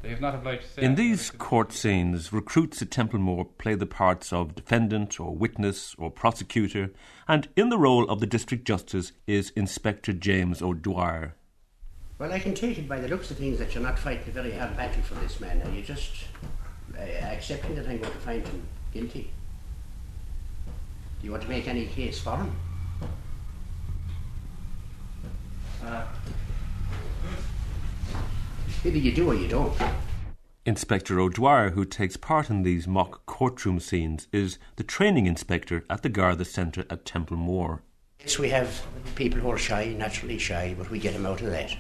that 0.03 0.09
he 0.09 0.15
was 0.15 0.21
not 0.21 0.35
obliged 0.35 0.63
to 0.63 0.69
say. 0.69 0.83
In 0.83 0.95
these 0.95 1.31
court 1.31 1.73
scenes, 1.73 2.33
recruits 2.33 2.81
at 2.81 2.91
Templemore 2.91 3.45
play 3.45 3.75
the 3.75 3.87
parts 3.87 4.33
of 4.33 4.55
defendant 4.55 5.21
or 5.21 5.35
witness 5.35 5.95
or 5.99 6.11
prosecutor, 6.11 6.91
and 7.29 7.49
in 7.57 7.69
the 7.69 7.79
role 7.79 8.09
of 8.09 8.21
the 8.21 8.27
district 8.27 8.65
justice 8.65 9.13
is 9.27 9.51
Inspector 9.51 10.13
James 10.15 10.63
O'Dwyer. 10.63 11.35
Well, 12.21 12.35
I 12.35 12.39
can 12.39 12.53
take 12.53 12.77
it 12.77 12.87
by 12.87 13.01
the 13.01 13.09
looks 13.09 13.31
of 13.31 13.39
things 13.39 13.59
that 13.61 13.75
you're 13.75 13.83
not 13.83 13.99
fighting 13.99 14.29
a 14.29 14.31
very 14.31 14.53
hard 14.53 14.77
battle 14.77 15.03
for 15.03 15.15
this 15.15 15.41
man. 15.41 15.63
Are 15.63 15.75
you 15.75 15.81
just 15.81 16.27
uh, 16.95 17.01
accepting 17.01 17.75
that 17.77 17.89
I'm 17.89 17.97
going 17.97 18.13
to 18.13 18.19
find 18.19 18.47
him 18.47 18.63
guilty? 18.93 19.31
Do 20.67 21.27
you 21.27 21.31
want 21.31 21.45
to 21.45 21.49
make 21.49 21.67
any 21.67 21.87
case 21.87 22.21
for 22.21 22.37
him? 22.37 22.55
Uh, 25.83 26.05
Either 28.85 28.99
you 28.99 29.13
do 29.13 29.31
or 29.31 29.35
you 29.35 29.49
don't. 29.49 29.73
Inspector 30.67 31.19
O'Dwyer, 31.19 31.71
who 31.71 31.87
takes 31.87 32.19
part 32.19 32.51
in 32.51 32.65
these 32.65 32.87
mock 32.87 33.25
courtroom 33.25 33.81
scenes, 33.81 34.29
is 34.31 34.59
the 34.77 34.85
training 34.85 35.27
inspector 35.27 35.85
at 35.89 36.03
the 36.03 36.11
Garda 36.11 36.45
Centre 36.45 36.85
at 36.91 37.07
Templemore. 37.07 37.81
Yes, 38.21 38.39
we 38.39 38.51
have 38.51 38.83
people 39.15 39.41
who 39.41 39.51
are 39.51 39.57
shy, 39.57 39.95
naturally 39.97 40.37
shy, 40.37 40.75
but 40.77 40.91
we 40.91 40.99
get 40.99 41.15
them 41.15 41.25
out 41.25 41.41
of 41.41 41.47
that. 41.47 41.75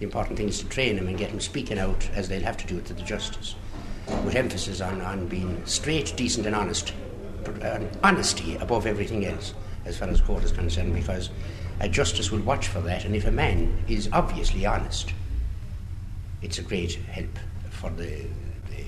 The 0.00 0.06
important 0.06 0.38
thing 0.38 0.48
is 0.48 0.58
to 0.60 0.68
train 0.68 0.96
them 0.96 1.08
and 1.08 1.18
get 1.18 1.30
them 1.30 1.40
speaking 1.40 1.78
out 1.78 2.08
as 2.14 2.26
they'll 2.28 2.42
have 2.42 2.56
to 2.56 2.66
do 2.66 2.78
it 2.78 2.86
to 2.86 2.94
the 2.94 3.02
justice, 3.02 3.54
with 4.24 4.34
emphasis 4.34 4.80
on, 4.80 5.02
on 5.02 5.28
being 5.28 5.64
straight, 5.66 6.14
decent, 6.16 6.46
and 6.46 6.56
honest. 6.56 6.94
Uh, 7.46 7.64
and 7.64 7.98
honesty 8.02 8.56
above 8.56 8.86
everything 8.86 9.26
else, 9.26 9.54
as 9.84 9.98
far 9.98 10.08
as 10.08 10.20
court 10.20 10.42
is 10.42 10.52
concerned, 10.52 10.94
because 10.94 11.30
a 11.80 11.88
justice 11.88 12.30
will 12.30 12.40
watch 12.40 12.68
for 12.68 12.80
that, 12.80 13.04
and 13.04 13.14
if 13.14 13.26
a 13.26 13.30
man 13.30 13.82
is 13.88 14.08
obviously 14.12 14.64
honest, 14.64 15.12
it's 16.42 16.58
a 16.58 16.62
great 16.62 16.94
help 16.94 17.38
for 17.68 17.90
the, 17.90 18.24
the, 18.70 18.84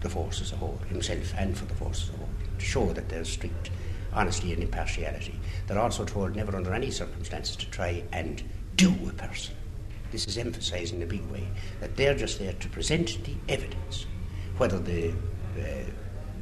the 0.00 0.08
force 0.08 0.40
as 0.40 0.52
a 0.52 0.56
whole, 0.56 0.78
himself 0.88 1.34
and 1.36 1.56
for 1.56 1.66
the 1.66 1.74
force 1.74 2.04
as 2.04 2.14
a 2.14 2.18
whole, 2.18 2.28
to 2.58 2.64
show 2.64 2.92
that 2.94 3.10
there's 3.10 3.28
strict 3.28 3.70
honesty 4.14 4.52
and 4.54 4.62
impartiality. 4.62 5.38
They're 5.66 5.78
also 5.78 6.06
told 6.06 6.34
never 6.34 6.56
under 6.56 6.72
any 6.72 6.90
circumstances 6.90 7.56
to 7.56 7.70
try 7.70 8.04
and 8.12 8.42
do 8.76 8.94
a 9.06 9.12
person. 9.12 9.54
This 10.10 10.26
is 10.26 10.38
emphasised 10.38 10.94
in 10.94 11.02
a 11.02 11.06
big 11.06 11.24
way 11.26 11.48
that 11.80 11.96
they're 11.96 12.14
just 12.14 12.38
there 12.38 12.52
to 12.52 12.68
present 12.68 13.24
the 13.24 13.34
evidence. 13.52 14.06
Whether 14.56 14.78
the 14.78 15.10
uh, 15.10 15.90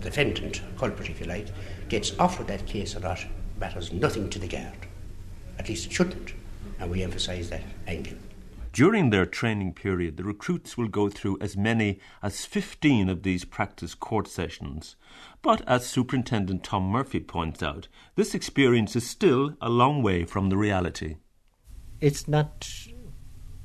defendant, 0.01 0.61
culprit 0.79 1.11
if 1.11 1.21
you 1.21 1.27
like, 1.27 1.49
gets 1.89 2.17
off 2.19 2.39
with 2.39 2.49
that 2.49 2.67
case 2.67 2.95
or 2.95 3.01
not 3.01 3.25
matters 3.59 3.93
nothing 3.93 4.29
to 4.31 4.39
the 4.39 4.49
guard. 4.49 4.87
At 5.59 5.69
least 5.69 5.87
it 5.87 5.93
shouldn't. 5.93 6.35
And 6.79 6.91
we 6.91 7.03
emphasise 7.03 7.49
that 7.51 7.63
angle. 7.87 8.19
During 8.73 9.11
their 9.11 9.25
training 9.25 9.75
period, 9.75 10.17
the 10.17 10.25
recruits 10.25 10.77
will 10.77 10.89
go 10.89 11.09
through 11.09 11.39
as 11.41 11.57
many 11.57 12.01
as 12.21 12.45
15 12.45 13.09
of 13.09 13.23
these 13.23 13.45
practice 13.45 13.95
court 13.95 14.27
sessions. 14.27 14.97
But 15.43 15.63
as 15.69 15.87
Superintendent 15.87 16.65
Tom 16.65 16.89
Murphy 16.89 17.21
points 17.21 17.63
out, 17.63 17.87
this 18.17 18.35
experience 18.35 18.97
is 18.97 19.09
still 19.09 19.55
a 19.61 19.69
long 19.69 20.03
way 20.03 20.25
from 20.25 20.49
the 20.49 20.57
reality. 20.57 21.19
It's 22.01 22.27
not 22.27 22.69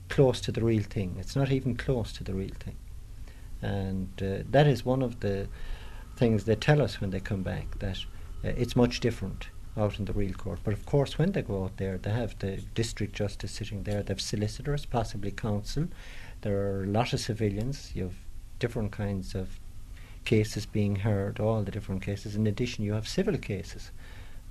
close 0.10 0.42
to 0.42 0.52
the 0.52 0.64
real 0.64 0.84
thing. 0.84 1.16
It's 1.20 1.36
not 1.36 1.52
even 1.52 1.76
close 1.76 2.12
to 2.14 2.24
the 2.24 2.34
real 2.34 2.56
thing. 2.60 2.76
And 3.62 4.10
uh, 4.22 4.44
that 4.50 4.68
is 4.68 4.86
one 4.86 5.02
of 5.02 5.20
the 5.20 5.48
things 6.16 6.44
they 6.44 6.56
tell 6.56 6.82
us 6.82 7.00
when 7.00 7.12
they 7.12 7.20
come 7.20 7.44
back 7.44 7.80
that 7.80 7.98
uh, 8.44 8.50
it's 8.58 8.76
much 8.76 9.00
different 9.00 9.48
out 9.78 10.00
in 10.00 10.06
the 10.06 10.14
real 10.14 10.34
court. 10.34 10.60
But 10.64 10.74
of 10.74 10.86
course, 10.86 11.18
when 11.18 11.32
they 11.32 11.42
go 11.42 11.64
out 11.64 11.78
there, 11.78 11.98
they 11.98 12.12
have 12.12 12.38
the 12.40 12.58
district 12.74 13.14
justice 13.14 13.52
sitting 13.52 13.84
there, 13.84 14.04
they 14.04 14.14
have 14.14 14.22
solicitors, 14.22 14.86
possibly 14.86 15.32
counsel. 15.32 15.88
There 16.42 16.58
are 16.58 16.84
a 16.84 16.88
lot 16.88 17.14
of 17.14 17.20
civilians. 17.20 17.92
You 17.96 18.04
have 18.04 18.16
different 18.60 18.92
kinds 18.92 19.36
of 19.36 19.60
cases 20.26 20.66
being 20.66 20.98
heard, 20.98 21.40
all 21.40 21.64
the 21.64 21.72
different 21.72 22.02
cases. 22.02 22.36
In 22.36 22.48
addition, 22.48 22.84
you 22.84 22.94
have 22.94 23.08
civil 23.08 23.38
cases, 23.38 23.92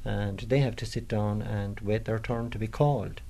and 0.04 0.40
they 0.40 0.60
have 0.60 0.76
to 0.76 0.86
sit 0.86 1.08
down 1.08 1.42
and 1.42 1.80
wait 1.80 2.04
their 2.04 2.18
turn 2.18 2.50
to 2.50 2.58
be 2.58 2.66
called. 2.66 3.20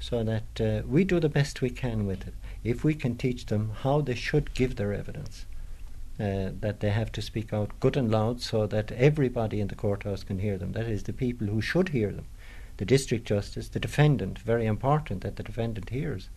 So 0.00 0.22
that 0.22 0.60
uh, 0.60 0.86
we 0.86 1.04
do 1.04 1.18
the 1.18 1.28
best 1.28 1.60
we 1.60 1.70
can 1.70 2.06
with 2.06 2.26
it. 2.26 2.34
If 2.62 2.84
we 2.84 2.94
can 2.94 3.16
teach 3.16 3.46
them 3.46 3.72
how 3.82 4.00
they 4.00 4.14
should 4.14 4.54
give 4.54 4.76
their 4.76 4.92
evidence, 4.92 5.46
uh, 6.20 6.50
that 6.60 6.80
they 6.80 6.90
have 6.90 7.12
to 7.12 7.22
speak 7.22 7.52
out 7.52 7.78
good 7.80 7.96
and 7.96 8.10
loud 8.10 8.40
so 8.40 8.66
that 8.66 8.92
everybody 8.92 9.60
in 9.60 9.68
the 9.68 9.74
courthouse 9.74 10.24
can 10.24 10.38
hear 10.40 10.58
them. 10.58 10.72
That 10.72 10.86
is, 10.88 11.04
the 11.04 11.12
people 11.12 11.46
who 11.46 11.60
should 11.60 11.90
hear 11.90 12.10
them. 12.10 12.26
The 12.76 12.84
district 12.84 13.24
justice, 13.24 13.68
the 13.68 13.80
defendant, 13.80 14.38
very 14.38 14.66
important 14.66 15.22
that 15.22 15.36
the 15.36 15.42
defendant 15.42 15.90
hears 15.90 16.28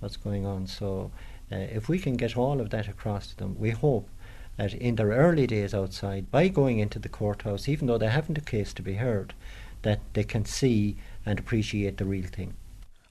what's 0.00 0.16
going 0.16 0.46
on. 0.46 0.66
So, 0.66 1.10
uh, 1.50 1.56
if 1.56 1.88
we 1.88 1.98
can 1.98 2.16
get 2.16 2.36
all 2.36 2.60
of 2.60 2.70
that 2.70 2.88
across 2.88 3.28
to 3.28 3.36
them, 3.36 3.56
we 3.58 3.70
hope 3.70 4.08
that 4.56 4.74
in 4.74 4.96
their 4.96 5.08
early 5.08 5.46
days 5.46 5.74
outside, 5.74 6.30
by 6.30 6.48
going 6.48 6.78
into 6.78 6.98
the 6.98 7.08
courthouse, 7.08 7.68
even 7.68 7.86
though 7.86 7.98
they 7.98 8.08
haven't 8.08 8.38
a 8.38 8.42
case 8.42 8.72
to 8.74 8.82
be 8.82 8.94
heard, 8.94 9.34
that 9.82 10.00
they 10.14 10.24
can 10.24 10.44
see 10.44 10.96
and 11.24 11.38
appreciate 11.38 11.98
the 11.98 12.04
real 12.04 12.26
thing. 12.26 12.54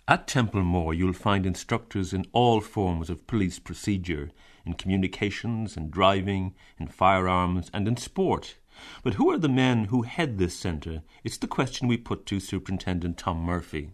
At 0.07 0.27
Templemore, 0.27 0.93
you'll 0.93 1.13
find 1.13 1.47
instructors 1.47 2.13
in 2.13 2.27
all 2.31 2.61
forms 2.61 3.09
of 3.09 3.25
police 3.25 3.57
procedure, 3.57 4.29
in 4.63 4.73
communications, 4.73 5.75
in 5.75 5.89
driving, 5.89 6.53
in 6.79 6.89
firearms, 6.89 7.71
and 7.73 7.87
in 7.87 7.97
sport. 7.97 8.57
But 9.01 9.15
who 9.15 9.31
are 9.31 9.39
the 9.39 9.49
men 9.49 9.85
who 9.85 10.03
head 10.03 10.37
this 10.37 10.55
centre? 10.55 11.01
It's 11.23 11.37
the 11.37 11.47
question 11.47 11.87
we 11.87 11.97
put 11.97 12.27
to 12.27 12.39
Superintendent 12.39 13.17
Tom 13.17 13.39
Murphy. 13.39 13.93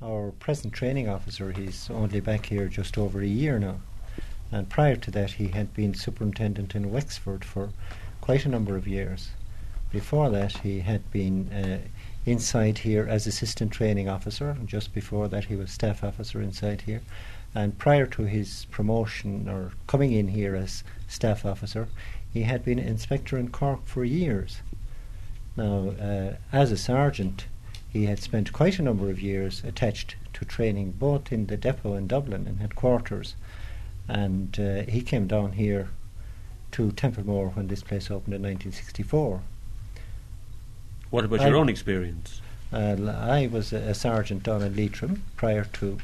Our 0.00 0.30
present 0.30 0.72
training 0.72 1.06
officer, 1.06 1.52
he's 1.52 1.90
only 1.90 2.20
back 2.20 2.46
here 2.46 2.68
just 2.68 2.96
over 2.96 3.20
a 3.20 3.26
year 3.26 3.58
now. 3.58 3.80
And 4.50 4.70
prior 4.70 4.96
to 4.96 5.10
that, 5.10 5.32
he 5.32 5.48
had 5.48 5.74
been 5.74 5.92
superintendent 5.92 6.74
in 6.74 6.90
Wexford 6.90 7.44
for 7.44 7.70
quite 8.22 8.46
a 8.46 8.48
number 8.50 8.74
of 8.74 8.88
years. 8.88 9.32
Before 9.90 10.30
that, 10.30 10.58
he 10.58 10.80
had 10.80 11.10
been 11.10 11.52
uh, 11.52 11.78
inside 12.26 12.78
here 12.78 13.06
as 13.08 13.26
assistant 13.26 13.70
training 13.70 14.08
officer, 14.08 14.50
and 14.50 14.68
just 14.68 14.92
before 14.92 15.28
that, 15.28 15.44
he 15.44 15.54
was 15.54 15.70
staff 15.70 16.02
officer 16.02 16.42
inside 16.42 16.82
here. 16.82 17.00
And 17.54 17.78
prior 17.78 18.04
to 18.06 18.24
his 18.24 18.66
promotion 18.70 19.48
or 19.48 19.72
coming 19.86 20.12
in 20.12 20.28
here 20.28 20.56
as 20.56 20.82
staff 21.06 21.46
officer, 21.46 21.88
he 22.30 22.42
had 22.42 22.64
been 22.64 22.78
inspector 22.78 23.38
in 23.38 23.48
Cork 23.48 23.86
for 23.86 24.04
years. 24.04 24.60
Now, 25.56 25.90
uh, 25.90 26.34
as 26.52 26.70
a 26.72 26.76
sergeant, 26.76 27.46
he 27.88 28.04
had 28.04 28.18
spent 28.18 28.52
quite 28.52 28.78
a 28.78 28.82
number 28.82 29.08
of 29.08 29.22
years 29.22 29.62
attached 29.64 30.16
to 30.34 30.44
training 30.44 30.92
both 30.98 31.32
in 31.32 31.46
the 31.46 31.56
depot 31.56 31.94
in 31.94 32.08
Dublin 32.08 32.46
and 32.46 32.60
headquarters. 32.60 33.36
And 34.08 34.58
uh, 34.60 34.82
he 34.82 35.00
came 35.00 35.26
down 35.26 35.52
here 35.52 35.88
to 36.72 36.92
Templemore 36.92 37.50
when 37.50 37.68
this 37.68 37.82
place 37.82 38.10
opened 38.10 38.34
in 38.34 38.42
1964. 38.42 39.40
What 41.10 41.24
about 41.24 41.40
I- 41.40 41.48
your 41.48 41.56
own 41.56 41.68
experience? 41.68 42.40
Uh, 42.72 42.96
I 43.06 43.46
was 43.46 43.72
a, 43.72 43.76
a 43.76 43.94
sergeant 43.94 44.42
down 44.42 44.62
in 44.62 44.74
Leitrim 44.74 45.22
prior 45.36 45.64
to 45.74 45.98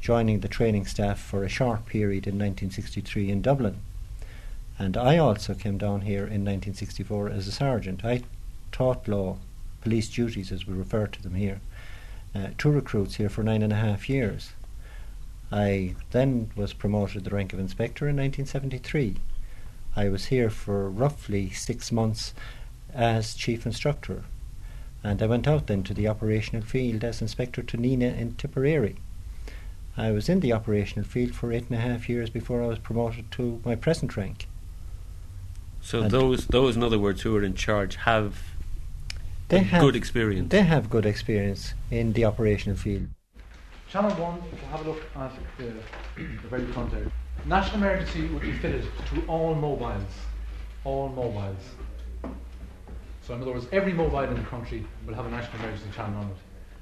joining 0.00 0.40
the 0.40 0.48
training 0.48 0.86
staff 0.86 1.20
for 1.20 1.44
a 1.44 1.48
short 1.48 1.86
period 1.86 2.26
in 2.26 2.34
1963 2.34 3.30
in 3.30 3.42
Dublin. 3.42 3.80
And 4.78 4.96
I 4.96 5.18
also 5.18 5.54
came 5.54 5.78
down 5.78 6.02
here 6.02 6.22
in 6.22 6.44
1964 6.44 7.28
as 7.28 7.46
a 7.46 7.52
sergeant. 7.52 8.04
I 8.04 8.22
taught 8.72 9.06
law, 9.06 9.36
police 9.82 10.08
duties 10.08 10.50
as 10.50 10.66
we 10.66 10.74
refer 10.74 11.06
to 11.06 11.22
them 11.22 11.34
here, 11.34 11.60
uh, 12.34 12.48
to 12.58 12.70
recruits 12.70 13.16
here 13.16 13.28
for 13.28 13.42
nine 13.42 13.62
and 13.62 13.72
a 13.72 13.76
half 13.76 14.08
years. 14.08 14.52
I 15.52 15.96
then 16.12 16.50
was 16.56 16.72
promoted 16.72 17.24
to 17.24 17.30
the 17.30 17.36
rank 17.36 17.52
of 17.52 17.58
inspector 17.58 18.08
in 18.08 18.16
1973. 18.16 19.16
I 19.96 20.08
was 20.08 20.26
here 20.26 20.48
for 20.48 20.88
roughly 20.88 21.50
six 21.50 21.92
months 21.92 22.32
as 22.94 23.34
chief 23.34 23.66
instructor, 23.66 24.24
and 25.02 25.22
I 25.22 25.26
went 25.26 25.48
out 25.48 25.66
then 25.66 25.82
to 25.84 25.94
the 25.94 26.08
operational 26.08 26.62
field 26.62 27.04
as 27.04 27.22
inspector 27.22 27.62
to 27.62 27.76
Nenagh 27.76 28.18
in 28.18 28.34
Tipperary. 28.34 28.96
I 29.96 30.10
was 30.12 30.28
in 30.28 30.40
the 30.40 30.52
operational 30.52 31.04
field 31.04 31.34
for 31.34 31.52
eight 31.52 31.68
and 31.68 31.78
a 31.78 31.80
half 31.80 32.08
years 32.08 32.30
before 32.30 32.62
I 32.62 32.66
was 32.66 32.78
promoted 32.78 33.30
to 33.32 33.60
my 33.64 33.74
present 33.74 34.16
rank. 34.16 34.46
So 35.80 36.02
And- 36.02 36.10
those, 36.10 36.46
those, 36.46 36.76
in 36.76 36.82
other 36.82 36.98
words, 36.98 37.22
who 37.22 37.34
are 37.36 37.42
in 37.42 37.54
charge 37.54 37.96
have 37.96 38.42
They 39.48 39.60
have 39.60 39.80
good 39.80 39.96
experience. 39.96 40.50
They 40.50 40.62
have 40.62 40.88
good 40.90 41.06
experience 41.06 41.74
in 41.90 42.12
the 42.12 42.24
operational 42.24 42.76
field. 42.76 43.08
Channel 43.90 44.12
1, 44.12 44.38
if 44.52 44.62
you 44.62 44.68
have 44.68 44.86
a 44.86 44.90
look 44.90 45.02
at 45.16 45.32
the, 45.58 45.72
the 46.16 46.48
very 46.48 46.66
front 46.66 46.92
there. 46.92 47.10
National 47.46 47.78
emergency 47.78 48.28
would 48.28 48.42
be 48.42 48.52
fitted 48.52 48.84
to 49.12 49.26
all 49.26 49.54
mobiles. 49.54 50.12
All 50.84 51.08
mobiles. 51.08 51.56
So, 53.22 53.34
in 53.34 53.42
other 53.42 53.52
words, 53.52 53.66
every 53.72 53.92
mobile 53.92 54.20
in 54.20 54.34
the 54.34 54.42
country 54.42 54.86
will 55.06 55.14
have 55.14 55.26
a 55.26 55.30
national 55.30 55.62
emergency 55.62 55.90
channel 55.94 56.20
on 56.20 56.30
it. 56.30 56.36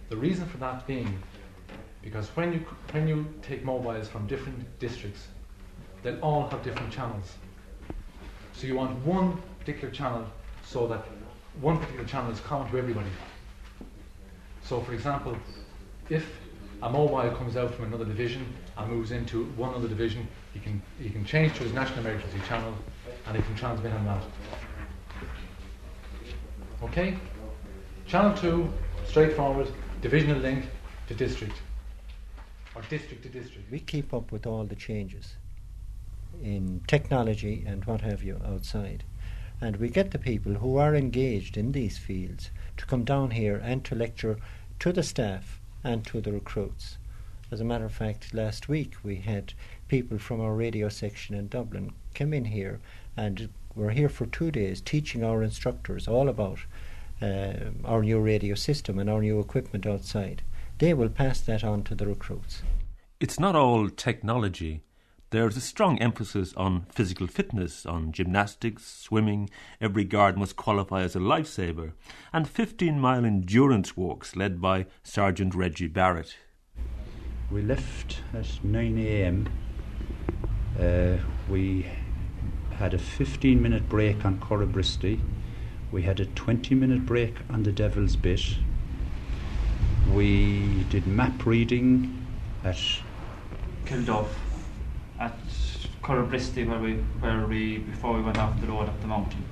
The 0.09 0.17
reason 0.17 0.47
for 0.47 0.59
that 0.59 0.87
being 0.87 1.21
because 2.03 2.29
when 2.29 2.53
you, 2.53 2.61
when 2.93 3.09
you 3.09 3.27
take 3.43 3.65
mobiles 3.65 4.09
from 4.09 4.27
different 4.27 4.79
districts, 4.79 5.27
they'll 6.03 6.21
all 6.21 6.49
have 6.49 6.63
different 6.63 6.93
channels. 6.93 7.35
So, 8.53 8.67
you 8.67 8.77
want 8.77 9.05
one 9.05 9.41
particular 9.59 9.93
channel 9.93 10.27
so 10.65 10.87
that 10.87 11.05
one 11.61 11.79
particular 11.79 12.07
channel 12.07 12.31
is 12.31 12.41
common 12.41 12.71
to 12.71 12.79
everybody. 12.79 13.11
So, 14.63 14.81
for 14.81 14.93
example, 14.93 15.37
if 16.09 16.27
a 16.83 16.91
mobile 16.91 17.31
comes 17.37 17.57
out 17.57 17.75
from 17.75 17.87
another 17.87 18.05
division 18.05 18.47
and 18.77 18.91
moves 18.91 19.11
into 19.11 19.45
one 19.57 19.75
other 19.75 19.89
division, 19.89 20.29
he 20.55 20.61
can, 20.61 20.81
he 21.01 21.11
can 21.11 21.25
change 21.25 21.55
to 21.55 21.65
his 21.65 21.73
national 21.73 22.01
emergency 22.01 22.39
channel 22.47 22.75
and 23.27 23.37
he 23.37 23.43
can 23.43 23.55
transmit 23.57 23.93
on 23.93 24.05
that. 24.05 24.23
Okay? 26.83 27.17
Channel 28.07 28.37
2, 28.37 28.73
straightforward, 29.07 29.69
divisional 30.01 30.39
link 30.39 30.67
to 31.09 31.15
district. 31.15 31.55
Or 32.75 32.83
district 32.89 33.23
to 33.25 33.29
district. 33.29 33.71
We 33.71 33.81
keep 33.81 34.15
up 34.15 34.31
with 34.31 34.47
all 34.47 34.65
the 34.65 34.77
changes 34.77 35.37
in 36.43 36.83
technology 36.87 37.65
and 37.67 37.85
what 37.85 38.03
have 38.03 38.23
you 38.23 38.41
outside. 38.47 39.05
And 39.61 39.77
we 39.77 39.89
get 39.89 40.13
the 40.13 40.19
people 40.19 40.55
who 40.55 40.77
are 40.77 40.95
engaged 40.95 41.57
in 41.57 41.73
these 41.73 41.99
fields 41.99 42.51
to 42.77 42.87
come 42.87 43.05
down 43.05 43.33
here 43.33 43.57
and 43.57 43.85
to 43.87 43.97
lecture 43.97 44.39
to 44.79 44.93
the 44.93 45.03
staff 45.03 45.61
and 45.83 46.07
to 46.07 46.21
the 46.21 46.33
recruits. 46.33 46.99
As 47.51 47.61
a 47.61 47.65
matter 47.65 47.87
of 47.87 47.95
fact, 47.95 48.35
last 48.35 48.69
week 48.69 48.95
we 49.03 49.17
had 49.17 49.55
people 49.89 50.19
from 50.19 50.41
our 50.41 50.55
radio 50.55 50.89
section 50.89 51.35
in 51.35 51.49
Dublin 51.49 51.93
come 52.15 52.33
in 52.33 52.45
here 52.45 52.79
and 53.17 53.49
were 53.79 53.91
here 53.91 54.09
for 54.09 54.27
two 54.27 54.51
days 54.51 54.81
teaching 54.81 55.25
our 55.25 55.43
instructors 55.43 56.09
all 56.09 56.29
about 56.29 56.59
uh, 57.23 57.53
our 57.85 58.03
new 58.03 58.21
radio 58.21 58.55
system 58.55 58.99
and 58.99 59.09
our 59.09 59.21
new 59.21 59.41
equipment 59.41 59.87
outside. 59.87 60.43
They 60.79 60.95
will 60.95 61.09
pass 61.09 61.41
that 61.41 61.65
on 61.65 61.83
to 61.85 61.95
the 61.95 62.07
recruits. 62.07 62.63
It's 63.21 63.41
not 63.41 63.57
all 63.57 63.89
technology. 63.89 64.83
There's 65.31 65.57
a 65.57 65.61
strong 65.61 65.99
emphasis 65.99 66.55
on 66.57 66.87
physical 66.91 67.27
fitness, 67.27 67.85
on 67.85 68.13
gymnastics, 68.13 68.87
swimming. 68.87 69.51
Every 69.81 70.05
guard 70.05 70.39
must 70.39 70.57
qualify 70.57 71.03
as 71.03 71.15
a 71.15 71.19
lifesaver, 71.19 71.93
and 72.33 72.49
15 72.49 72.99
mile 72.99 73.25
endurance 73.25 73.97
walks 73.97 74.37
led 74.37 74.61
by 74.61 74.87
Sergeant 75.03 75.55
Reggie 75.55 75.89
Barrett. 75.89 76.37
We 77.51 77.63
left 77.63 78.21
at 78.33 78.65
9 78.65 78.99
am. 78.99 79.49
Uh, 80.81 81.19
we 81.51 81.87
had 82.79 82.95
a 82.95 82.99
15 82.99 83.61
minute 83.61 83.89
break 83.89 84.25
on 84.25 84.39
Corribristi. 84.39 85.21
We 85.91 86.03
had 86.03 86.21
a 86.21 86.27
20 86.27 86.75
minute 86.75 87.07
break 87.07 87.35
on 87.51 87.63
the 87.65 87.73
Devil's 87.73 88.17
Bit. 88.17 88.57
We 90.13 90.85
did 90.91 91.07
map 91.07 91.45
reading 91.45 92.25
at 92.65 92.79
Kilduff 93.85 94.29
at 95.19 95.37
Corribristi 96.03 96.67
where 96.69 96.79
we 96.79 96.95
where 97.21 97.47
we 97.47 97.79
before 97.79 98.15
we 98.17 98.23
went 98.23 98.39
off 98.39 98.61
the 98.61 98.67
road 98.69 98.89
up 98.89 99.01
the 99.01 99.07
mountain. 99.07 99.45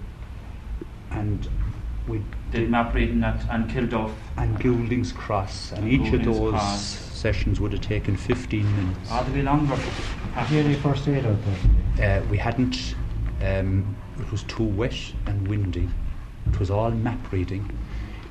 and 1.11 1.49
we 2.09 2.23
Did 2.53 2.71
map 2.71 2.95
reading 2.95 3.25
at 3.25 3.45
and 3.51 3.69
Kilduff. 3.69 4.13
and 4.37 4.59
Goulding's 4.61 5.11
Cross, 5.13 5.73
and 5.73 5.85
And 5.85 5.93
each 5.93 6.13
of 6.13 6.25
those 6.25 6.51
Cross. 6.53 6.83
sessions 7.13 7.59
would 7.61 7.73
have 7.73 7.81
taken 7.81 8.17
15 8.17 8.77
minutes. 8.77 9.09
Ah, 9.11 9.25
to 9.25 9.31
be 9.33 9.43
longer. 9.43 9.75
Did 9.75 9.85
you 9.85 10.33
have 10.35 10.53
any 10.53 10.75
first 10.75 11.09
aid 11.09 11.27
out 11.27 11.37
there? 11.97 12.21
Uh, 12.21 12.25
we 12.31 12.39
hadn't. 12.39 12.95
Um, 13.43 13.97
it 14.19 14.31
was 14.31 14.43
too 14.45 14.65
wet 14.65 14.95
and 15.27 15.47
windy. 15.47 15.89
It 16.53 16.59
was 16.59 16.71
all 16.71 16.91
map 16.91 17.33
reading. 17.33 17.71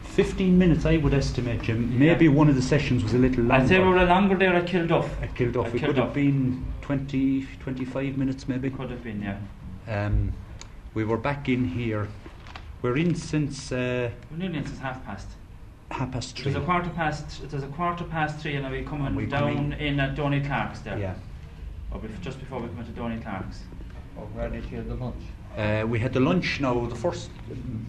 15 0.04 0.58
minutes, 0.58 0.86
I 0.86 0.98
would 0.98 1.14
estimate, 1.14 1.62
Jim. 1.64 2.00
Maybe 2.00 2.30
one 2.30 2.48
of 2.48 2.56
the 2.56 2.62
sessions 2.62 3.04
was 3.04 3.14
a 3.14 3.18
little 3.18 3.44
longer. 3.44 3.64
I'd 3.64 3.68
say 3.68 3.80
we 3.80 3.90
were 3.90 4.06
longer 4.06 4.36
there 4.38 4.56
at 4.56 4.66
Kilduff. 4.66 5.10
At 5.22 5.36
Kilduff. 5.36 5.74
It 5.76 5.84
could 5.84 5.98
have 5.98 6.14
been 6.14 6.66
20, 6.82 7.46
25 7.60 8.18
minutes, 8.18 8.48
maybe. 8.48 8.70
Could 8.70 8.92
have 8.92 9.04
been, 9.04 9.22
yeah. 9.22 9.38
Um, 9.88 10.32
we 10.94 11.04
were 11.04 11.18
back 11.18 11.50
in 11.50 11.66
here. 11.66 12.08
We're 12.82 12.98
in 12.98 13.14
since 13.16 13.72
uh, 13.72 14.10
We're 14.32 14.38
nearly 14.38 14.60
in 14.60 14.66
since 14.66 14.80
half 14.80 15.04
past. 15.06 15.28
half 15.92 16.12
past 16.12 16.38
It 16.40 16.44
three. 16.44 16.54
was 16.54 16.62
a 16.64 16.66
quarter 16.66 16.90
past. 16.92 17.42
Was 17.52 17.64
a 17.64 17.68
quarter 17.68 18.06
past 18.06 18.40
three, 18.40 18.56
and 18.56 18.72
we 18.72 18.84
coming 18.84 19.08
And 19.08 19.30
down 19.30 19.56
come 19.56 19.74
in 19.74 20.00
at 20.00 20.16
Donny 20.16 20.40
Clark's 20.42 20.80
there. 20.80 20.98
Yeah. 20.98 21.16
Or 21.92 22.00
bef- 22.00 22.22
just 22.22 22.40
before 22.40 22.62
we 22.62 22.68
come 22.70 22.80
into 22.80 22.92
Donny 22.92 23.20
Clark's. 23.20 23.64
Or 24.18 24.26
where 24.28 24.50
did 24.50 24.70
you 24.72 24.78
have 24.78 24.88
the 24.88 24.96
lunch? 24.96 25.24
Uh, 25.58 25.86
we 25.88 26.00
had 26.00 26.14
the 26.14 26.20
lunch 26.20 26.60
now. 26.60 26.86
The 26.86 26.96
first 26.96 27.30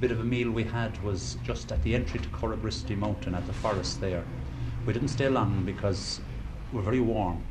bit 0.01 0.11
of 0.11 0.21
a 0.21 0.25
meal 0.25 0.51
we 0.51 0.65
had 0.65 1.03
was 1.03 1.37
just 1.45 1.73
at 1.73 1.83
the 1.83 1.95
entry 1.95 2.21
to 2.21 2.29
Corribristi 2.29 2.97
Mountain 2.97 3.35
at 3.35 3.47
the 3.47 3.53
forest 3.53 4.01
there. 4.01 4.25
We 4.87 4.93
didn't 4.93 5.09
stay 5.09 5.29
long 5.29 5.65
because 5.65 6.21
we're 6.73 6.83
very 6.83 7.01
warm 7.01 7.43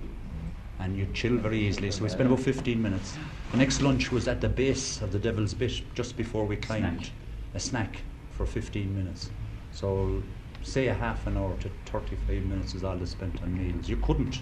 and 0.79 0.97
you 0.97 1.07
chill 1.13 1.37
very 1.37 1.59
easily. 1.59 1.91
So 1.91 2.03
we 2.03 2.09
spent 2.09 2.27
about 2.27 2.43
15 2.43 2.81
minutes. 2.81 3.17
The 3.51 3.57
next 3.57 3.81
lunch 3.81 4.11
was 4.11 4.27
at 4.27 4.41
the 4.41 4.49
base 4.49 5.01
of 5.01 5.11
the 5.11 5.19
Devil's 5.19 5.53
Bit 5.53 5.81
just 5.93 6.17
before 6.17 6.45
we 6.45 6.55
climbed. 6.57 7.05
Snack. 7.05 7.11
A 7.53 7.59
snack 7.59 8.01
for 8.31 8.45
15 8.45 8.95
minutes. 8.95 9.29
So 9.71 10.21
say 10.63 10.87
a 10.87 10.93
half 10.93 11.27
an 11.27 11.37
hour 11.37 11.55
to 11.59 11.69
35 11.85 12.43
minutes 12.45 12.73
is 12.73 12.83
all 12.83 12.97
they 12.97 13.05
spent 13.05 13.41
on 13.41 13.57
meals. 13.57 13.87
You 13.87 13.97
couldn't 13.97 14.41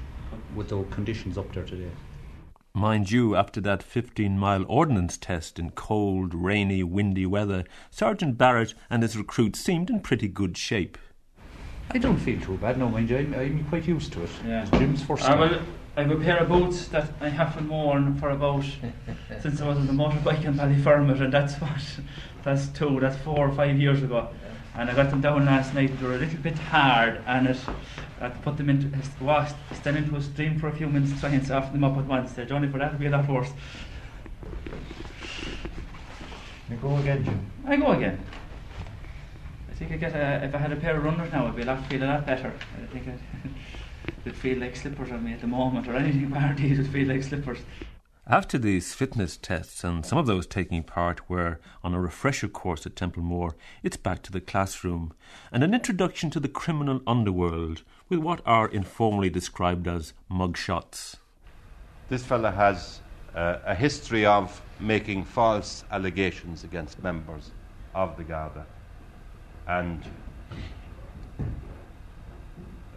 with 0.56 0.70
the 0.70 0.84
conditions 0.86 1.38
up 1.38 1.52
there 1.54 1.66
today. 1.66 1.92
Mind 2.76 3.12
you, 3.12 3.36
after 3.36 3.62
that 3.62 3.84
15 3.84 4.36
mile 4.36 4.66
ordnance 4.68 5.16
test 5.16 5.60
in 5.60 5.70
cold, 5.70 6.34
rainy, 6.34 6.82
windy 6.82 7.28
weather, 7.28 7.66
Sergeant 7.92 8.36
Barrett 8.36 8.74
and 8.90 9.04
his 9.04 9.16
recruits 9.16 9.60
seemed 9.60 9.92
in 9.92 10.00
pretty 10.00 10.28
good 10.28 10.58
shape. 10.58 10.98
I 11.92 12.00
don't 12.00 12.18
feel 12.18 12.42
too 12.42 12.58
bad, 12.58 12.80
no, 12.80 12.90
mind 12.90 13.12
you. 13.12 13.18
I'm, 13.20 13.36
I'm 13.36 13.64
quite 13.66 13.88
used 13.88 14.12
to 14.14 14.24
it. 14.24 14.30
Yeah. 14.44 14.64
It's 14.64 14.72
Jim's 14.72 15.04
first 15.04 15.24
I 15.24 15.36
time. 15.36 15.40
will. 15.40 15.62
I 15.96 16.02
have 16.02 16.10
a 16.10 16.16
pair 16.16 16.40
of 16.40 16.50
boots 16.50 16.88
that 16.88 17.12
I 17.22 17.30
haven't 17.30 17.70
worn 17.70 18.16
for 18.16 18.32
about 18.32 18.66
since 19.40 19.62
I 19.62 19.68
was 19.68 19.78
on 19.78 19.86
the 19.86 19.94
motorbike 19.94 20.44
in 20.44 20.56
Ballyfermot, 20.56 21.22
and 21.22 21.32
that's 21.32 21.54
what 21.62 21.80
that's 22.44 22.70
two, 22.70 23.00
that's 23.00 23.18
four 23.18 23.50
or 23.50 23.52
five 23.52 23.78
years 23.78 24.02
ago. 24.02 24.30
And 24.76 24.90
I 24.90 24.96
got 24.96 25.12
them 25.12 25.22
down 25.22 25.46
last 25.46 25.74
night. 25.74 25.98
They 26.00 26.06
were 26.06 26.16
a 26.16 26.18
little 26.18 26.40
bit 26.40 26.58
hard, 26.58 27.22
and 27.28 27.48
it 27.48 27.60
I 28.20 28.28
had 28.28 28.36
to 28.36 28.40
put 28.40 28.58
them 28.58 28.70
into 28.70 28.90
washed, 29.20 29.56
stand 29.74 29.98
into 29.98 30.16
a 30.16 30.22
stream 30.22 30.58
for 30.58 30.70
a 30.70 30.76
few 30.76 30.88
minutes, 30.88 31.20
try 31.20 31.30
and 31.30 31.46
soften 31.46 31.74
them 31.74 31.84
up 31.84 31.98
at 31.98 32.06
once. 32.06 32.32
They're 32.32 32.52
only 32.54 32.70
for 32.70 32.78
that 32.80 32.92
would 32.92 33.00
be 33.00 33.08
a 33.08 33.10
lot 33.10 33.28
worse. 33.28 33.52
You 36.70 36.78
go 36.78 36.96
again, 36.98 37.24
Jim. 37.24 37.52
I 37.68 37.76
go 37.76 37.92
again. 37.92 38.26
I 39.70 39.74
think 39.76 39.92
I 39.92 39.98
get 39.98 40.16
a, 40.16 40.46
if 40.46 40.56
I 40.56 40.58
had 40.58 40.72
a 40.72 40.78
pair 40.78 40.96
of 40.96 41.04
runners 41.04 41.32
now, 41.32 41.48
I'd 41.48 41.56
be 41.56 41.64
a 41.64 41.66
lot 41.66 41.86
feel 41.88 42.04
a 42.04 42.06
lot 42.06 42.26
better. 42.26 42.54
I 42.82 42.86
think 42.94 43.08
I'd, 43.10 43.20
it'd 44.26 44.38
feel 44.38 44.58
like 44.60 44.76
slippers 44.76 45.12
on 45.12 45.24
me 45.24 45.34
at 45.34 45.42
the 45.42 45.48
moment, 45.48 45.88
or 45.88 45.96
anything 45.96 46.30
bar 46.30 46.56
these 46.58 46.78
would 46.78 46.88
feel 46.88 47.08
like 47.08 47.24
slippers. 47.24 47.60
After 48.28 48.58
these 48.58 48.94
fitness 48.94 49.36
tests, 49.36 49.84
and 49.84 50.06
some 50.06 50.18
of 50.18 50.28
those 50.28 50.48
taking 50.48 50.82
part 50.84 51.30
were 51.30 51.60
on 51.84 51.94
a 51.94 52.00
refresher 52.00 52.48
course 52.48 52.86
at 52.86 52.96
Templemore, 52.96 53.54
it's 53.84 53.98
back 53.98 54.22
to 54.24 54.32
the 54.32 54.40
classroom 54.40 55.12
and 55.52 55.62
an 55.62 55.74
introduction 55.74 56.30
to 56.30 56.40
the 56.40 56.48
criminal 56.48 57.02
underworld 57.06 57.84
with 58.08 58.20
what 58.20 58.40
are 58.46 58.70
informally 58.70 59.30
described 59.30 59.90
as 59.90 60.14
mugshots. 60.32 61.18
This 62.08 62.24
fella 62.24 62.52
has 62.52 63.02
uh, 63.36 63.58
a 63.66 63.76
history 63.76 64.26
of 64.26 64.62
making 64.80 65.26
false 65.26 65.84
allegations 65.92 66.64
against 66.64 67.04
members 67.04 67.52
of 67.94 68.16
the 68.16 68.24
Garda. 68.24 68.66
And 69.68 70.02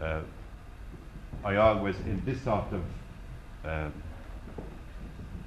uh, 0.01 0.21
I 1.43 1.57
always, 1.57 1.97
in 1.97 2.21
this 2.23 2.41
sort 2.43 2.71
of 2.71 2.81
um 3.65 3.91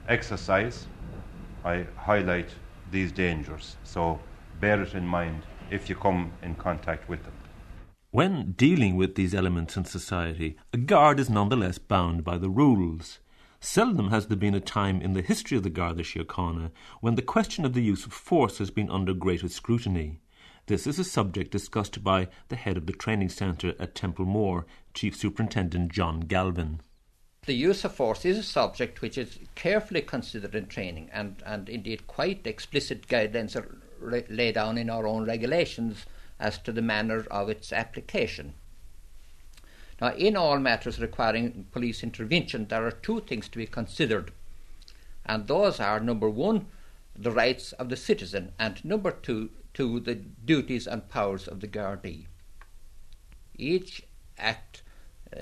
exercise, 0.08 0.86
I 1.64 1.86
highlight 1.96 2.50
these 2.90 3.12
dangers. 3.12 3.76
So 3.84 4.20
bear 4.60 4.82
it 4.82 4.94
in 4.94 5.06
mind 5.06 5.42
if 5.70 5.88
you 5.88 5.94
come 5.94 6.32
in 6.42 6.54
contact 6.54 7.08
with 7.08 7.22
them. 7.24 7.34
When 8.10 8.52
dealing 8.52 8.96
with 8.96 9.14
these 9.14 9.34
elements 9.34 9.76
in 9.76 9.84
society, 9.84 10.56
a 10.72 10.76
guard 10.76 11.20
is 11.20 11.30
nonetheless 11.30 11.78
bound 11.78 12.24
by 12.24 12.38
the 12.38 12.50
rules. 12.50 13.20
Seldom 13.60 14.10
has 14.10 14.26
there 14.26 14.36
been 14.36 14.54
a 14.54 14.60
time 14.60 15.00
in 15.00 15.12
the 15.12 15.22
history 15.22 15.56
of 15.56 15.62
the 15.62 15.70
Garda 15.70 16.02
Síochána 16.02 16.70
when 17.00 17.14
the 17.14 17.22
question 17.22 17.64
of 17.64 17.74
the 17.74 17.82
use 17.82 18.06
of 18.06 18.12
force 18.12 18.58
has 18.58 18.70
been 18.70 18.90
under 18.90 19.14
greater 19.14 19.48
scrutiny. 19.48 20.18
This 20.66 20.86
is 20.86 20.98
a 20.98 21.04
subject 21.04 21.50
discussed 21.50 22.02
by 22.02 22.28
the 22.48 22.56
head 22.56 22.76
of 22.76 22.86
the 22.86 22.92
training 22.92 23.28
centre 23.28 23.74
at 23.78 23.94
Templemore, 23.94 24.66
Chief 24.94 25.14
Superintendent 25.14 25.92
John 25.92 26.20
Galvin. 26.20 26.80
The 27.46 27.54
use 27.54 27.84
of 27.84 27.94
force 27.94 28.26
is 28.26 28.36
a 28.36 28.42
subject 28.42 29.00
which 29.00 29.16
is 29.16 29.38
carefully 29.54 30.02
considered 30.02 30.54
in 30.54 30.66
training, 30.66 31.08
and, 31.12 31.42
and 31.46 31.68
indeed 31.68 32.06
quite 32.06 32.46
explicit 32.46 33.08
guidelines 33.08 33.56
are 33.56 33.78
re- 33.98 34.26
laid 34.28 34.54
down 34.54 34.76
in 34.76 34.90
our 34.90 35.06
own 35.06 35.24
regulations 35.24 36.04
as 36.38 36.58
to 36.58 36.72
the 36.72 36.82
manner 36.82 37.26
of 37.30 37.48
its 37.48 37.72
application. 37.72 38.54
Now, 40.00 40.14
in 40.14 40.36
all 40.36 40.58
matters 40.58 40.98
requiring 40.98 41.66
police 41.72 42.02
intervention, 42.02 42.66
there 42.68 42.86
are 42.86 42.90
two 42.90 43.20
things 43.20 43.48
to 43.48 43.58
be 43.58 43.66
considered, 43.66 44.32
and 45.24 45.46
those 45.46 45.80
are 45.80 46.00
number 46.00 46.28
one, 46.28 46.66
the 47.16 47.30
rights 47.30 47.72
of 47.72 47.88
the 47.88 47.96
citizen, 47.96 48.52
and 48.58 48.84
number 48.84 49.10
two, 49.10 49.50
two 49.74 50.00
the 50.00 50.14
duties 50.14 50.86
and 50.86 51.08
powers 51.08 51.48
of 51.48 51.60
the 51.60 51.68
Gardaí. 51.68 52.26
Each 53.56 54.02
act 54.38 54.82
uh, 55.36 55.40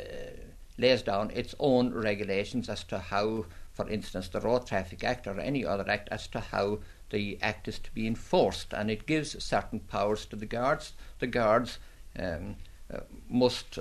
lays 0.79 1.03
down 1.03 1.31
its 1.33 1.55
own 1.59 1.93
regulations 1.93 2.69
as 2.69 2.85
to 2.85 2.99
how, 2.99 3.45
for 3.73 3.89
instance, 3.91 4.29
the 4.29 4.41
Road 4.41 4.67
Traffic 4.67 5.05
Act 5.05 5.27
or 5.27 5.39
any 5.39 5.65
other 5.65 5.89
act, 5.89 6.09
as 6.11 6.27
to 6.29 6.41
how 6.41 6.79
the 7.11 7.39
act 7.43 7.69
is 7.69 7.79
to 7.81 7.91
be 7.93 8.07
enforced, 8.07 8.73
and 8.73 8.91
it 8.91 9.07
gives 9.07 9.43
certain 9.43 9.81
powers 9.81 10.25
to 10.27 10.37
the 10.37 10.47
guards. 10.47 10.93
The 11.19 11.27
guards 11.27 11.79
um, 12.19 12.57
uh, 12.93 13.01
must 13.29 13.79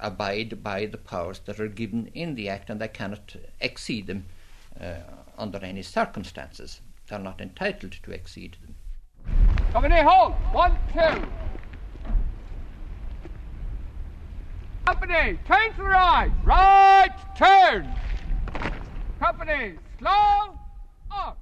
abide 0.00 0.62
by 0.62 0.86
the 0.86 0.98
powers 0.98 1.40
that 1.40 1.58
are 1.60 1.68
given 1.68 2.10
in 2.14 2.34
the 2.34 2.48
Act 2.48 2.70
and 2.70 2.80
they 2.80 2.88
cannot 2.88 3.36
exceed 3.60 4.06
them 4.06 4.26
uh, 4.80 4.94
under 5.36 5.58
any 5.58 5.82
circumstances. 5.82 6.80
They're 7.08 7.18
not 7.18 7.40
entitled 7.40 7.96
to 8.02 8.10
exceed 8.12 8.56
them. 8.62 8.74
Company, 9.72 10.00
hold! 10.00 10.34
One, 10.52 10.78
two. 10.92 11.27
Company, 15.08 15.38
turn 15.46 15.70
to 15.70 15.76
the 15.78 15.84
right. 15.84 16.30
Right, 16.44 17.14
turn. 17.34 17.88
Company, 19.18 19.78
slow, 19.98 20.58
up. 21.10 21.38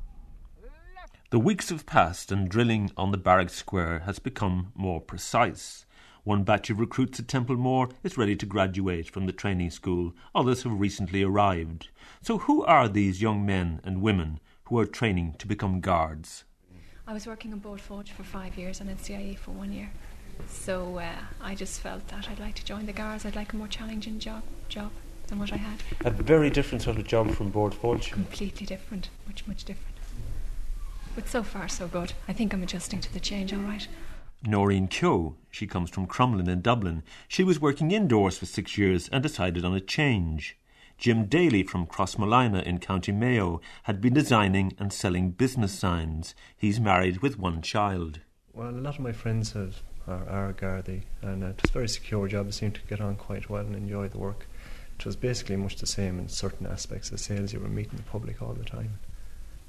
The 1.30 1.40
weeks 1.40 1.70
have 1.70 1.84
passed 1.84 2.30
and 2.30 2.48
drilling 2.48 2.92
on 2.96 3.10
the 3.10 3.18
barrack 3.18 3.50
square 3.50 4.00
has 4.00 4.20
become 4.20 4.70
more 4.76 5.00
precise. 5.00 5.84
One 6.22 6.44
batch 6.44 6.70
of 6.70 6.78
recruits 6.78 7.18
at 7.18 7.26
Templemore 7.26 7.88
is 8.04 8.16
ready 8.16 8.36
to 8.36 8.46
graduate 8.46 9.10
from 9.10 9.26
the 9.26 9.32
training 9.32 9.70
school, 9.70 10.14
others 10.32 10.62
have 10.62 10.78
recently 10.78 11.24
arrived. 11.24 11.88
So, 12.22 12.38
who 12.38 12.64
are 12.64 12.88
these 12.88 13.20
young 13.20 13.44
men 13.44 13.80
and 13.82 14.00
women 14.00 14.38
who 14.66 14.78
are 14.78 14.86
training 14.86 15.34
to 15.38 15.46
become 15.48 15.80
guards? 15.80 16.44
I 17.04 17.12
was 17.12 17.26
working 17.26 17.52
on 17.52 17.58
board 17.58 17.80
Forge 17.80 18.12
for 18.12 18.22
five 18.22 18.56
years 18.56 18.80
and 18.80 18.88
in 18.88 18.98
CIE 18.98 19.34
for 19.34 19.50
one 19.50 19.72
year. 19.72 19.90
So 20.48 20.98
uh, 20.98 21.12
I 21.40 21.54
just 21.54 21.80
felt 21.80 22.06
that 22.08 22.28
I'd 22.28 22.40
like 22.40 22.54
to 22.56 22.64
join 22.64 22.86
the 22.86 22.92
Guards. 22.92 23.24
I'd 23.24 23.36
like 23.36 23.52
a 23.52 23.56
more 23.56 23.68
challenging 23.68 24.18
job 24.18 24.42
job 24.68 24.90
than 25.28 25.38
what 25.38 25.52
I 25.52 25.56
had. 25.56 25.82
A 26.04 26.10
very 26.10 26.50
different 26.50 26.82
sort 26.82 26.98
of 26.98 27.06
job 27.06 27.30
from 27.32 27.50
Board 27.50 27.74
Forge. 27.74 28.10
Completely 28.10 28.66
different, 28.66 29.10
much 29.26 29.46
much 29.46 29.64
different. 29.64 29.96
But 31.14 31.28
so 31.28 31.42
far 31.42 31.68
so 31.68 31.88
good. 31.88 32.12
I 32.28 32.32
think 32.32 32.52
I'm 32.52 32.62
adjusting 32.62 33.00
to 33.00 33.12
the 33.12 33.20
change 33.20 33.52
all 33.52 33.60
right. 33.60 33.86
Noreen 34.44 34.86
Keogh. 34.86 35.34
She 35.50 35.66
comes 35.66 35.90
from 35.90 36.06
Crumlin 36.06 36.48
in 36.48 36.60
Dublin. 36.60 37.02
She 37.26 37.42
was 37.42 37.60
working 37.60 37.90
indoors 37.90 38.38
for 38.38 38.46
six 38.46 38.76
years 38.76 39.08
and 39.08 39.22
decided 39.22 39.64
on 39.64 39.74
a 39.74 39.80
change. 39.80 40.58
Jim 40.98 41.26
Daly 41.26 41.62
from 41.62 41.86
Crossmolina 41.86 42.62
in 42.62 42.78
County 42.78 43.12
Mayo 43.12 43.60
had 43.84 44.00
been 44.00 44.14
designing 44.14 44.74
and 44.78 44.92
selling 44.92 45.30
business 45.30 45.72
signs. 45.72 46.34
He's 46.56 46.80
married 46.80 47.22
with 47.22 47.38
one 47.38 47.60
child. 47.60 48.20
Well, 48.54 48.70
a 48.70 48.72
lot 48.72 48.94
of 48.94 49.00
my 49.00 49.12
friends 49.12 49.52
have, 49.52 49.82
are, 50.06 50.28
are 50.28 50.52
Gardaí, 50.52 51.02
and 51.22 51.42
uh, 51.42 51.48
was 51.62 51.70
a 51.70 51.72
very 51.72 51.88
secure 51.88 52.28
job. 52.28 52.46
I 52.48 52.50
seem 52.50 52.72
to 52.72 52.80
get 52.82 53.00
on 53.00 53.16
quite 53.16 53.50
well 53.50 53.62
and 53.62 53.74
enjoy 53.74 54.08
the 54.08 54.18
work. 54.18 54.46
It 54.98 55.04
was 55.04 55.16
basically 55.16 55.56
much 55.56 55.76
the 55.76 55.86
same 55.86 56.18
in 56.18 56.28
certain 56.28 56.66
aspects 56.66 57.10
of 57.10 57.20
sales. 57.20 57.52
You 57.52 57.60
were 57.60 57.68
meeting 57.68 57.96
the 57.96 58.02
public 58.02 58.40
all 58.40 58.54
the 58.54 58.64
time. 58.64 58.98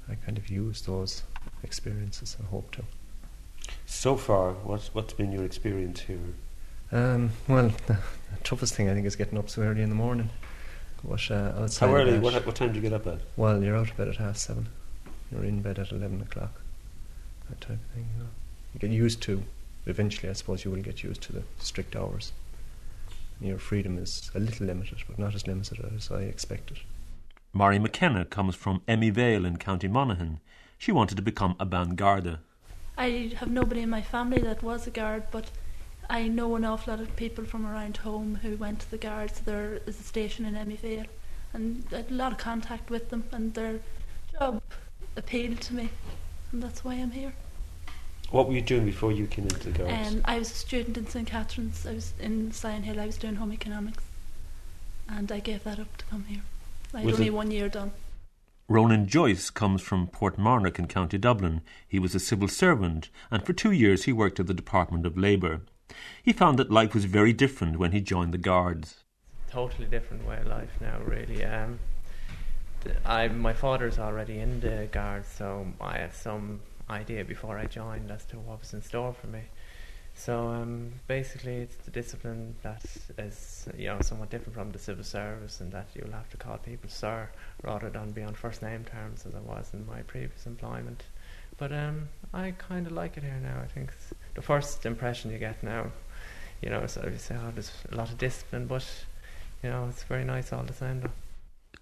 I 0.08 0.14
kind 0.14 0.38
of 0.38 0.48
used 0.48 0.86
those 0.86 1.22
experiences 1.62 2.36
and 2.38 2.48
hope 2.48 2.70
to. 2.72 2.84
So 3.84 4.16
far, 4.16 4.52
what's, 4.52 4.94
what's 4.94 5.12
been 5.12 5.32
your 5.32 5.44
experience 5.44 6.00
here? 6.00 6.18
Um, 6.90 7.30
well, 7.46 7.70
the 7.86 7.98
toughest 8.42 8.74
thing 8.74 8.88
I 8.88 8.94
think 8.94 9.06
is 9.06 9.16
getting 9.16 9.38
up 9.38 9.50
so 9.50 9.62
early 9.62 9.82
in 9.82 9.90
the 9.90 9.94
morning. 9.94 10.30
But, 11.04 11.30
uh, 11.30 11.68
How 11.78 11.94
early? 11.94 12.18
What, 12.18 12.44
what 12.46 12.54
time 12.56 12.70
do 12.70 12.76
you 12.76 12.82
get 12.82 12.92
up 12.92 13.06
at? 13.06 13.20
Well, 13.36 13.62
you're 13.62 13.76
out 13.76 13.90
of 13.90 13.96
bed 13.96 14.08
at 14.08 14.16
half 14.16 14.36
seven. 14.36 14.68
You're 15.30 15.44
in 15.44 15.62
bed 15.62 15.78
at 15.78 15.92
eleven 15.92 16.20
o'clock. 16.22 16.60
That 17.48 17.60
type 17.60 17.72
of 17.72 17.94
thing. 17.94 18.08
You, 18.16 18.24
know. 18.24 18.30
you 18.74 18.80
get 18.80 18.90
used 18.90 19.22
to. 19.22 19.42
Eventually, 19.88 20.28
I 20.28 20.34
suppose 20.34 20.64
you 20.66 20.70
will 20.70 20.82
get 20.82 21.02
used 21.02 21.22
to 21.22 21.32
the 21.32 21.42
strict 21.58 21.96
hours. 21.96 22.32
Your 23.40 23.58
freedom 23.58 23.96
is 23.96 24.30
a 24.34 24.38
little 24.38 24.66
limited, 24.66 24.98
but 25.08 25.18
not 25.18 25.34
as 25.34 25.46
limited 25.46 25.80
as 25.96 26.10
I 26.10 26.22
expected. 26.22 26.80
Mari 27.54 27.78
McKenna 27.78 28.26
comes 28.26 28.54
from 28.54 28.82
Emyvale 28.86 29.46
in 29.46 29.56
County 29.56 29.88
Monaghan. 29.88 30.40
She 30.76 30.92
wanted 30.92 31.16
to 31.16 31.22
become 31.22 31.56
a 31.58 31.64
Bangarda. 31.64 32.38
I 32.98 33.32
have 33.36 33.50
nobody 33.50 33.80
in 33.80 33.88
my 33.88 34.02
family 34.02 34.42
that 34.42 34.62
was 34.62 34.86
a 34.86 34.90
guard, 34.90 35.24
but 35.30 35.50
I 36.10 36.28
know 36.28 36.54
an 36.56 36.64
awful 36.66 36.92
lot 36.92 37.00
of 37.00 37.16
people 37.16 37.44
from 37.44 37.64
around 37.64 37.98
home 37.98 38.40
who 38.42 38.56
went 38.56 38.80
to 38.80 38.90
the 38.90 38.98
guards. 38.98 39.40
There 39.40 39.80
is 39.86 39.98
a 39.98 40.02
station 40.02 40.44
in 40.44 40.54
Emyvale, 40.54 41.06
and 41.54 41.84
I 41.92 41.96
had 41.96 42.10
a 42.10 42.14
lot 42.14 42.32
of 42.32 42.38
contact 42.38 42.90
with 42.90 43.08
them, 43.08 43.24
and 43.32 43.54
their 43.54 43.80
job 44.32 44.62
appealed 45.16 45.62
to 45.62 45.74
me, 45.74 45.88
and 46.52 46.62
that's 46.62 46.84
why 46.84 46.94
I'm 46.94 47.12
here. 47.12 47.32
What 48.30 48.46
were 48.46 48.52
you 48.54 48.60
doing 48.60 48.84
before 48.84 49.10
you 49.10 49.26
came 49.26 49.44
into 49.44 49.70
the 49.70 49.78
Guards? 49.78 50.08
Um, 50.14 50.20
I 50.24 50.38
was 50.38 50.50
a 50.50 50.54
student 50.54 50.98
in 50.98 51.06
St 51.06 51.26
Catherine's. 51.26 51.86
I 51.86 51.94
was 51.94 52.12
in 52.20 52.50
Sion 52.52 52.82
Hill. 52.82 53.00
I 53.00 53.06
was 53.06 53.16
doing 53.16 53.36
home 53.36 53.52
economics, 53.52 54.04
and 55.08 55.32
I 55.32 55.40
gave 55.40 55.64
that 55.64 55.78
up 55.78 55.96
to 55.96 56.04
come 56.06 56.24
here. 56.24 56.42
I 56.92 56.98
had 56.98 57.06
Was 57.06 57.14
only 57.14 57.28
it- 57.28 57.34
one 57.34 57.50
year 57.50 57.68
done. 57.68 57.92
Ronan 58.70 59.06
Joyce 59.06 59.48
comes 59.48 59.80
from 59.80 60.08
Portmarnock 60.08 60.78
in 60.78 60.88
County 60.88 61.16
Dublin. 61.16 61.62
He 61.88 61.98
was 61.98 62.14
a 62.14 62.20
civil 62.20 62.48
servant, 62.48 63.08
and 63.30 63.42
for 63.42 63.54
two 63.54 63.72
years 63.72 64.04
he 64.04 64.12
worked 64.12 64.38
at 64.38 64.46
the 64.46 64.52
Department 64.52 65.06
of 65.06 65.16
Labour. 65.16 65.62
He 66.22 66.34
found 66.34 66.58
that 66.58 66.70
life 66.70 66.92
was 66.92 67.06
very 67.06 67.32
different 67.32 67.78
when 67.78 67.92
he 67.92 68.02
joined 68.02 68.34
the 68.34 68.38
Guards. 68.38 69.04
totally 69.50 69.86
different 69.86 70.26
way 70.28 70.36
of 70.38 70.46
life 70.46 70.68
now, 70.82 70.98
really. 71.00 71.42
Um, 71.42 71.78
I 73.06 73.28
my 73.28 73.54
father's 73.54 73.98
already 73.98 74.38
in 74.38 74.60
the 74.60 74.86
guards, 74.92 75.26
so 75.28 75.72
I 75.80 75.96
had 75.96 76.12
some 76.14 76.60
idea 76.90 77.24
before 77.24 77.58
I 77.58 77.66
joined 77.66 78.10
as 78.10 78.24
to 78.26 78.36
what 78.36 78.60
was 78.60 78.72
in 78.72 78.82
store 78.82 79.12
for 79.12 79.26
me. 79.26 79.42
So 80.14 80.48
um, 80.48 80.94
basically, 81.06 81.58
it's 81.58 81.76
the 81.76 81.92
discipline 81.92 82.56
that 82.62 82.84
is 83.18 83.68
you 83.78 83.86
know 83.86 84.00
somewhat 84.00 84.30
different 84.30 84.54
from 84.54 84.72
the 84.72 84.78
civil 84.78 85.04
service, 85.04 85.60
and 85.60 85.70
that 85.72 85.86
you'll 85.94 86.12
have 86.12 86.28
to 86.30 86.36
call 86.36 86.58
people 86.58 86.90
sir 86.90 87.28
rather 87.62 87.88
than 87.88 88.10
be 88.10 88.22
on 88.22 88.34
first 88.34 88.60
name 88.60 88.84
terms 88.84 89.24
as 89.26 89.34
I 89.34 89.40
was 89.40 89.70
in 89.72 89.86
my 89.86 90.02
previous 90.02 90.44
employment. 90.46 91.04
But 91.56 91.72
um, 91.72 92.08
I 92.34 92.52
kind 92.58 92.86
of 92.86 92.92
like 92.92 93.16
it 93.16 93.22
here 93.22 93.40
now. 93.40 93.60
I 93.62 93.66
think 93.66 93.92
the 94.34 94.42
first 94.42 94.84
impression 94.86 95.30
you 95.30 95.38
get 95.38 95.62
now. 95.62 95.92
You 96.62 96.70
know, 96.70 96.86
so 96.86 97.08
you 97.08 97.18
say, 97.18 97.36
oh, 97.36 97.52
there's 97.54 97.70
a 97.92 97.94
lot 97.94 98.10
of 98.10 98.18
discipline, 98.18 98.66
but 98.66 98.84
you 99.62 99.70
know, 99.70 99.86
it's 99.88 100.02
very 100.02 100.24
nice 100.24 100.52
all 100.52 100.64
the 100.64 100.72
same. 100.72 101.00
Though. 101.00 101.10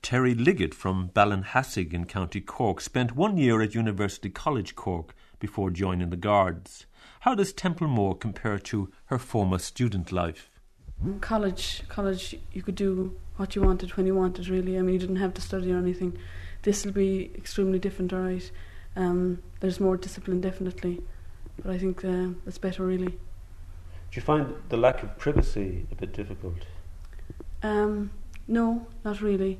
Terry 0.06 0.36
Liggett 0.36 0.72
from 0.72 1.08
Ballinhassig 1.08 1.92
in 1.92 2.04
County 2.04 2.40
Cork 2.40 2.80
spent 2.80 3.16
one 3.16 3.36
year 3.36 3.60
at 3.60 3.74
University 3.74 4.30
College 4.30 4.76
Cork 4.76 5.12
before 5.40 5.68
joining 5.68 6.10
the 6.10 6.16
Guards. 6.16 6.86
How 7.22 7.34
does 7.34 7.52
Templemore 7.52 8.16
compare 8.16 8.60
to 8.60 8.92
her 9.06 9.18
former 9.18 9.58
student 9.58 10.12
life? 10.12 10.48
college 11.20 11.82
college 11.88 12.36
you 12.52 12.62
could 12.62 12.76
do 12.76 13.16
what 13.36 13.56
you 13.56 13.62
wanted 13.62 13.96
when 13.96 14.06
you 14.06 14.14
wanted 14.14 14.48
really 14.48 14.78
i 14.78 14.80
mean 14.80 14.94
you 14.94 14.98
didn't 14.98 15.16
have 15.16 15.34
to 15.34 15.42
study 15.42 15.70
or 15.72 15.76
anything 15.76 16.16
this 16.62 16.86
will 16.86 16.92
be 16.92 17.30
extremely 17.34 17.78
different 17.78 18.12
all 18.12 18.20
right 18.20 18.50
um, 18.94 19.42
there's 19.60 19.78
more 19.78 19.96
discipline 19.96 20.40
definitely 20.40 21.02
but 21.60 21.70
i 21.70 21.76
think 21.76 22.02
uh, 22.04 22.28
it's 22.46 22.58
better 22.58 22.86
really 22.86 23.08
Do 23.08 24.12
you 24.12 24.22
find 24.22 24.54
the 24.68 24.76
lack 24.76 25.02
of 25.02 25.18
privacy 25.18 25.86
a 25.90 25.94
bit 25.96 26.14
difficult? 26.14 26.64
um, 27.62 28.10
no 28.48 28.86
not 29.04 29.20
really 29.20 29.36
we, 29.46 29.58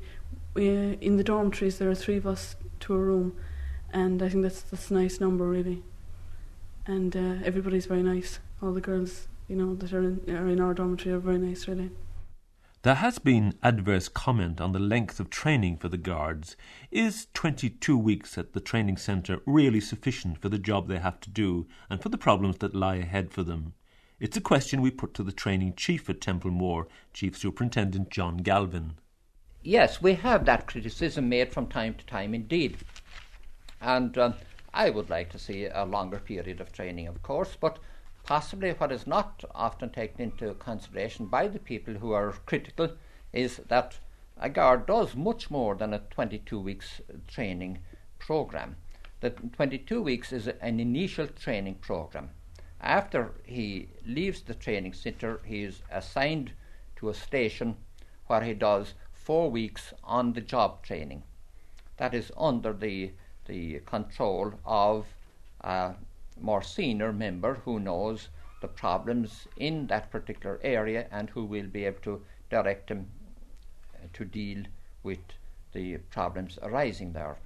in 0.57 1.17
the 1.17 1.23
dormitories 1.23 1.77
there 1.77 1.89
are 1.89 1.95
three 1.95 2.17
of 2.17 2.27
us 2.27 2.55
to 2.79 2.93
a 2.93 2.97
room 2.97 3.35
and 3.91 4.21
i 4.21 4.29
think 4.29 4.43
that's 4.43 4.61
that's 4.61 4.91
a 4.91 4.93
nice 4.93 5.19
number 5.19 5.47
really 5.47 5.83
and 6.85 7.15
uh, 7.15 7.35
everybody's 7.43 7.85
very 7.85 8.03
nice 8.03 8.39
all 8.61 8.73
the 8.73 8.81
girls 8.81 9.27
you 9.47 9.55
know 9.55 9.75
that 9.75 9.93
are 9.93 10.03
in, 10.03 10.21
are 10.29 10.47
in 10.47 10.59
our 10.59 10.73
dormitory 10.73 11.13
are 11.13 11.19
very 11.19 11.37
nice 11.37 11.67
really 11.67 11.91
There 12.83 12.95
has 12.95 13.19
been 13.19 13.55
adverse 13.63 14.07
comment 14.07 14.61
on 14.61 14.71
the 14.71 14.79
length 14.79 15.19
of 15.19 15.29
training 15.29 15.77
for 15.77 15.89
the 15.89 15.97
Guards. 15.97 16.55
Is 16.89 17.27
22 17.33 17.97
weeks 17.97 18.37
at 18.37 18.53
the 18.53 18.61
training 18.61 18.97
centre 18.97 19.41
really 19.45 19.81
sufficient 19.81 20.37
for 20.37 20.47
the 20.47 20.59
job 20.59 20.87
they 20.87 20.99
have 20.99 21.19
to 21.21 21.29
do 21.29 21.67
and 21.89 22.01
for 22.01 22.09
the 22.09 22.17
problems 22.17 22.59
that 22.59 22.75
lie 22.75 22.95
ahead 22.97 23.33
for 23.33 23.43
them? 23.43 23.73
It's 24.19 24.37
a 24.37 24.41
question 24.41 24.81
we 24.81 24.91
put 24.91 25.13
to 25.15 25.23
the 25.23 25.33
training 25.33 25.73
chief 25.75 26.09
at 26.09 26.21
Templemore, 26.21 26.87
Chief 27.13 27.37
Superintendent 27.37 28.09
John 28.09 28.37
Galvin. 28.37 28.93
Yes, 29.67 30.01
we 30.01 30.13
have 30.13 30.45
that 30.45 30.65
criticism 30.65 31.27
made 31.27 31.51
from 31.51 31.67
time 31.67 31.95
to 31.95 32.05
time 32.05 32.33
indeed. 32.33 32.77
And 33.81 34.17
um, 34.17 34.35
I 34.73 34.89
would 34.89 35.09
like 35.09 35.29
to 35.31 35.37
see 35.37 35.65
a 35.65 35.83
longer 35.83 36.19
period 36.19 36.61
of 36.61 36.71
training, 36.71 37.05
of 37.05 37.21
course, 37.21 37.57
but 37.59 37.77
possibly 38.23 38.71
what 38.71 38.93
is 38.93 39.05
not 39.05 39.43
often 39.53 39.89
taken 39.89 40.21
into 40.21 40.53
consideration 40.53 41.25
by 41.25 41.49
the 41.49 41.59
people 41.59 41.95
who 41.95 42.13
are 42.13 42.31
critical 42.45 42.91
is 43.33 43.57
that 43.67 43.99
a 44.37 44.49
guard 44.49 44.85
does 44.85 45.17
much 45.17 45.51
more 45.51 45.75
than 45.75 45.93
a 45.93 45.99
22 46.11 46.57
weeks 46.57 47.01
training 47.27 47.79
program. 48.19 48.77
The 49.19 49.31
22 49.31 50.01
weeks 50.01 50.31
is 50.31 50.47
an 50.47 50.79
initial 50.79 51.27
training 51.27 51.75
program. 51.81 52.29
After 52.79 53.33
he 53.43 53.89
leaves 54.05 54.43
the 54.43 54.55
training 54.55 54.93
centre, 54.93 55.41
he 55.43 55.63
is 55.63 55.81
assigned 55.91 56.53
to 56.95 57.09
a 57.09 57.13
station 57.13 57.75
where 58.27 58.43
he 58.43 58.53
does 58.53 58.93
four 59.27 59.51
weeks 59.51 59.93
on 60.05 60.31
the 60.31 60.39
job 60.39 60.81
training. 60.83 61.21
That 61.97 62.13
is 62.13 62.31
under 62.37 62.71
the, 62.71 63.11
the 63.45 63.79
control 63.79 64.53
of 64.65 65.05
a 65.59 65.95
more 66.39 66.61
senior 66.61 67.11
member 67.11 67.55
who 67.65 67.77
knows 67.77 68.29
the 68.61 68.69
problems 68.69 69.45
in 69.57 69.87
that 69.87 70.11
particular 70.11 70.61
area 70.63 71.07
and 71.11 71.29
who 71.29 71.43
will 71.43 71.67
be 71.67 71.83
able 71.83 71.99
to 72.03 72.23
direct 72.49 72.89
him 72.89 73.07
uh, 73.93 74.07
to 74.13 74.23
deal 74.23 74.63
with 75.03 75.19
the 75.73 75.97
problems 76.09 76.57
arising 76.63 77.11
there. 77.11 77.37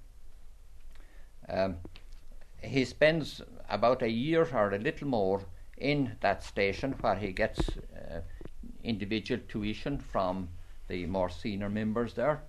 Um, 1.50 1.78
he 2.62 2.86
spends 2.86 3.42
about 3.68 4.04
a 4.04 4.12
year 4.12 4.48
or 4.54 4.70
a 4.70 4.78
little 4.78 5.08
more 5.08 5.42
in 5.80 6.16
that 6.22 6.44
station 6.44 6.92
where 7.02 7.16
he 7.16 7.32
gets 7.32 7.70
uh, 7.70 8.22
individual 8.84 9.42
tuition 9.48 9.98
from 9.98 10.50
the 10.92 11.06
more 11.06 11.30
senior 11.30 11.70
members 11.70 12.14
there. 12.16 12.44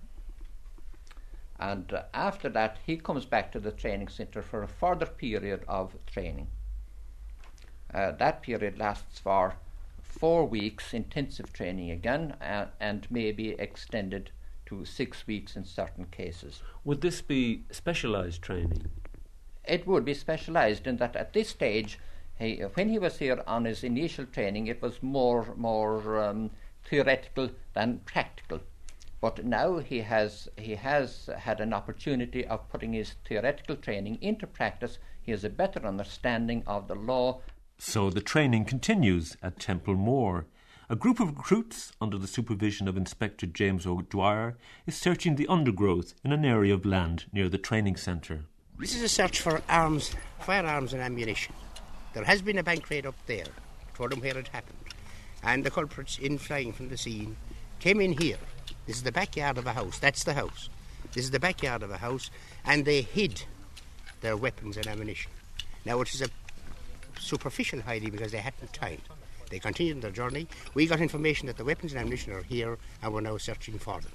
And 1.61 1.92
uh, 1.92 2.02
after 2.12 2.48
that, 2.48 2.78
he 2.85 2.96
comes 2.96 3.24
back 3.24 3.52
to 3.52 3.61
the 3.61 3.70
training 3.70 4.09
centre 4.09 4.42
for 4.42 4.64
a 4.64 4.68
further 4.68 5.07
period 5.07 5.62
of 5.68 5.94
training. 6.07 6.48
Uh, 7.94 8.11
that 8.12 8.42
period 8.42 8.78
lasts 8.78 9.20
for 9.20 9.55
four 10.02 10.44
weeks 10.44 10.92
intensive 10.92 11.52
training 11.52 11.92
again 11.92 12.35
uh, 12.42 12.66
and 12.81 13.09
may 13.11 13.31
be 13.31 13.50
extended 13.61 14.33
to 14.66 14.85
six 14.85 15.24
weeks 15.26 15.55
in 15.55 15.64
certain 15.64 16.07
cases. 16.07 16.62
Would 16.85 17.00
this 17.00 17.22
be 17.22 17.62
specialised 17.70 18.42
training? 18.42 18.90
It 19.64 19.87
would 19.87 20.05
be 20.05 20.14
specialised 20.14 20.88
in 20.88 20.96
that 20.96 21.14
at 21.14 21.33
this 21.33 21.50
stage, 21.50 21.98
he, 22.38 22.57
when 22.74 22.88
he 22.88 22.98
was 22.98 23.18
here 23.18 23.40
on 23.46 23.66
his 23.66 23.85
initial 23.85 24.26
training, 24.26 24.66
it 24.66 24.83
was 24.83 25.00
more 25.00 25.55
more 25.57 26.20
um, 26.20 26.50
theoretical 26.85 27.51
than 27.75 28.01
practical. 28.05 28.61
But 29.21 29.45
now 29.45 29.79
he 29.79 30.01
has 30.01 30.49
he 30.59 30.75
has 30.75 31.31
had 31.38 31.61
an 31.61 31.73
opportunity 31.73 32.45
of 32.45 32.68
putting 32.68 32.92
his 32.92 33.14
theoretical 33.25 33.77
training 33.77 34.18
into 34.21 34.47
practice. 34.47 34.99
He 35.23 35.31
has 35.31 35.45
a 35.45 35.49
better 35.49 35.87
understanding 35.87 36.64
of 36.66 36.88
the 36.88 36.97
law. 36.97 37.40
So 37.79 38.11
the 38.11 38.21
training 38.21 38.64
continues 38.64 39.37
at 39.42 39.61
Templemore. 39.61 40.47
A 40.90 40.97
group 40.97 41.21
of 41.21 41.29
recruits, 41.29 41.92
under 42.01 42.18
the 42.18 42.27
supervision 42.27 42.87
of 42.88 42.97
Inspector 42.97 43.47
James 43.47 43.87
O'Dwyer, 43.87 44.59
is 44.87 44.97
searching 44.97 45.37
the 45.37 45.47
undergrowth 45.47 46.14
in 46.25 46.33
an 46.33 46.45
area 46.45 46.75
of 46.75 46.85
land 46.85 47.27
near 47.33 47.49
the 47.49 47.57
training 47.57 47.97
centre. 47.97 48.45
This 48.79 48.97
is 48.97 49.03
a 49.03 49.09
search 49.09 49.40
for 49.40 49.62
arms, 49.68 50.14
firearms, 50.40 50.92
and 50.92 51.01
ammunition. 51.01 51.55
There 52.12 52.25
has 52.25 52.42
been 52.42 52.59
a 52.59 52.62
bank 52.62 52.90
raid 52.90 53.07
up 53.07 53.14
there. 53.27 53.47
I 53.47 53.97
Told 53.97 54.11
them 54.11 54.21
where 54.21 54.37
it 54.37 54.49
happened. 54.49 54.91
And 55.42 55.64
the 55.64 55.70
culprits, 55.70 56.18
in 56.18 56.38
flying 56.38 56.72
from 56.72 56.88
the 56.88 56.96
scene, 56.96 57.37
came 57.81 58.00
in 58.00 58.12
here. 58.12 58.38
This 58.87 58.96
is 58.96 59.02
the 59.02 59.12
backyard 59.12 59.59
of 59.59 59.66
a 59.66 59.72
house. 59.72 59.98
That's 59.98 60.24
the 60.24 60.35
house. 60.35 60.68
This 61.12 61.24
is 61.24 61.31
the 61.31 61.40
backyard 61.40 61.83
of 61.83 61.90
a 61.90 61.98
house. 61.98 62.31
And 62.64 62.85
they 62.85 63.02
hid 63.02 63.44
their 64.20 64.37
weapons 64.37 64.76
and 64.76 64.87
ammunition. 64.87 65.33
Now, 65.85 66.00
it 66.00 66.14
is 66.14 66.22
a 66.22 66.28
superficial 67.18 67.81
hiding 67.81 68.11
because 68.11 68.33
they 68.33 68.38
hadn't 68.38 68.72
time. 68.72 69.00
They 69.50 69.59
continued 69.59 70.00
their 70.00 70.11
journey. 70.11 70.46
We 70.74 70.87
got 70.87 71.00
information 71.00 71.46
that 71.48 71.57
the 71.59 71.64
weapons 71.64 71.92
and 71.92 72.00
ammunition 72.00 72.33
are 72.33 72.42
here, 72.42 72.78
and 73.02 73.12
we're 73.12 73.20
now 73.20 73.37
searching 73.37 73.78
for 73.78 74.00
them. 74.00 74.12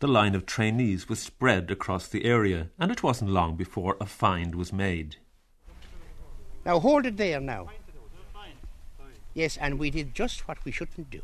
The 0.00 0.08
line 0.08 0.34
of 0.34 0.46
trainees 0.46 1.08
was 1.08 1.20
spread 1.20 1.70
across 1.70 2.08
the 2.08 2.24
area, 2.24 2.70
and 2.78 2.90
it 2.90 3.02
wasn't 3.02 3.30
long 3.30 3.56
before 3.56 3.96
a 4.00 4.06
find 4.06 4.54
was 4.54 4.72
made. 4.72 5.16
Now 6.64 6.80
hold 6.80 7.06
it 7.06 7.16
there 7.16 7.40
now. 7.40 7.70
Yes, 9.38 9.56
and 9.56 9.78
we 9.78 9.90
did 9.90 10.16
just 10.16 10.48
what 10.48 10.64
we 10.64 10.72
shouldn't 10.72 11.10
do. 11.10 11.22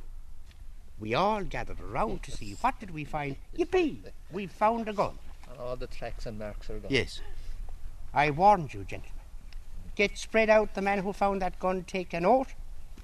We 1.00 1.14
all 1.14 1.42
gathered 1.42 1.80
around 1.80 2.22
to 2.22 2.30
see 2.30 2.56
what 2.60 2.78
did 2.78 2.92
we 2.92 3.02
find. 3.02 3.34
Yippee! 3.58 3.96
We 4.30 4.46
found 4.46 4.88
a 4.88 4.92
gun. 4.92 5.18
And 5.50 5.58
all 5.58 5.74
the 5.74 5.88
tracks 5.88 6.24
and 6.24 6.38
marks 6.38 6.70
are 6.70 6.78
gone. 6.78 6.92
Yes. 6.92 7.20
I 8.12 8.30
warned 8.30 8.72
you, 8.72 8.84
gentlemen. 8.84 9.10
Get 9.96 10.16
spread 10.16 10.48
out. 10.48 10.76
The 10.76 10.80
man 10.80 11.00
who 11.00 11.12
found 11.12 11.42
that 11.42 11.58
gun 11.58 11.82
take 11.82 12.12
an 12.12 12.24
oath, 12.24 12.54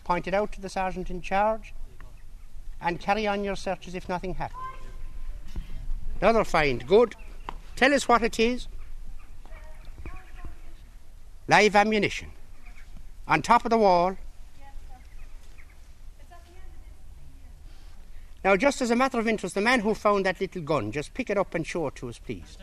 point 0.04 0.28
it 0.28 0.32
out 0.32 0.52
to 0.52 0.60
the 0.60 0.68
sergeant 0.68 1.10
in 1.10 1.22
charge, 1.22 1.74
and 2.80 3.00
carry 3.00 3.26
on 3.26 3.42
your 3.42 3.56
search 3.56 3.88
as 3.88 3.96
if 3.96 4.08
nothing 4.08 4.34
happened. 4.34 4.62
Another 6.20 6.44
find. 6.44 6.86
Good. 6.86 7.16
Tell 7.74 7.92
us 7.92 8.06
what 8.06 8.22
it 8.22 8.38
is. 8.38 8.68
Live 11.48 11.74
ammunition. 11.74 12.30
On 13.26 13.42
top 13.42 13.64
of 13.64 13.70
the 13.70 13.78
wall. 13.78 14.16
Now, 18.42 18.56
just 18.56 18.80
as 18.80 18.90
a 18.90 18.96
matter 18.96 19.18
of 19.18 19.28
interest, 19.28 19.54
the 19.54 19.60
man 19.60 19.80
who 19.80 19.94
found 19.94 20.24
that 20.24 20.40
little 20.40 20.62
gun, 20.62 20.92
just 20.92 21.12
pick 21.12 21.28
it 21.28 21.36
up 21.36 21.54
and 21.54 21.66
show 21.66 21.86
it 21.88 21.96
to 21.96 22.08
us, 22.08 22.18
please. 22.18 22.56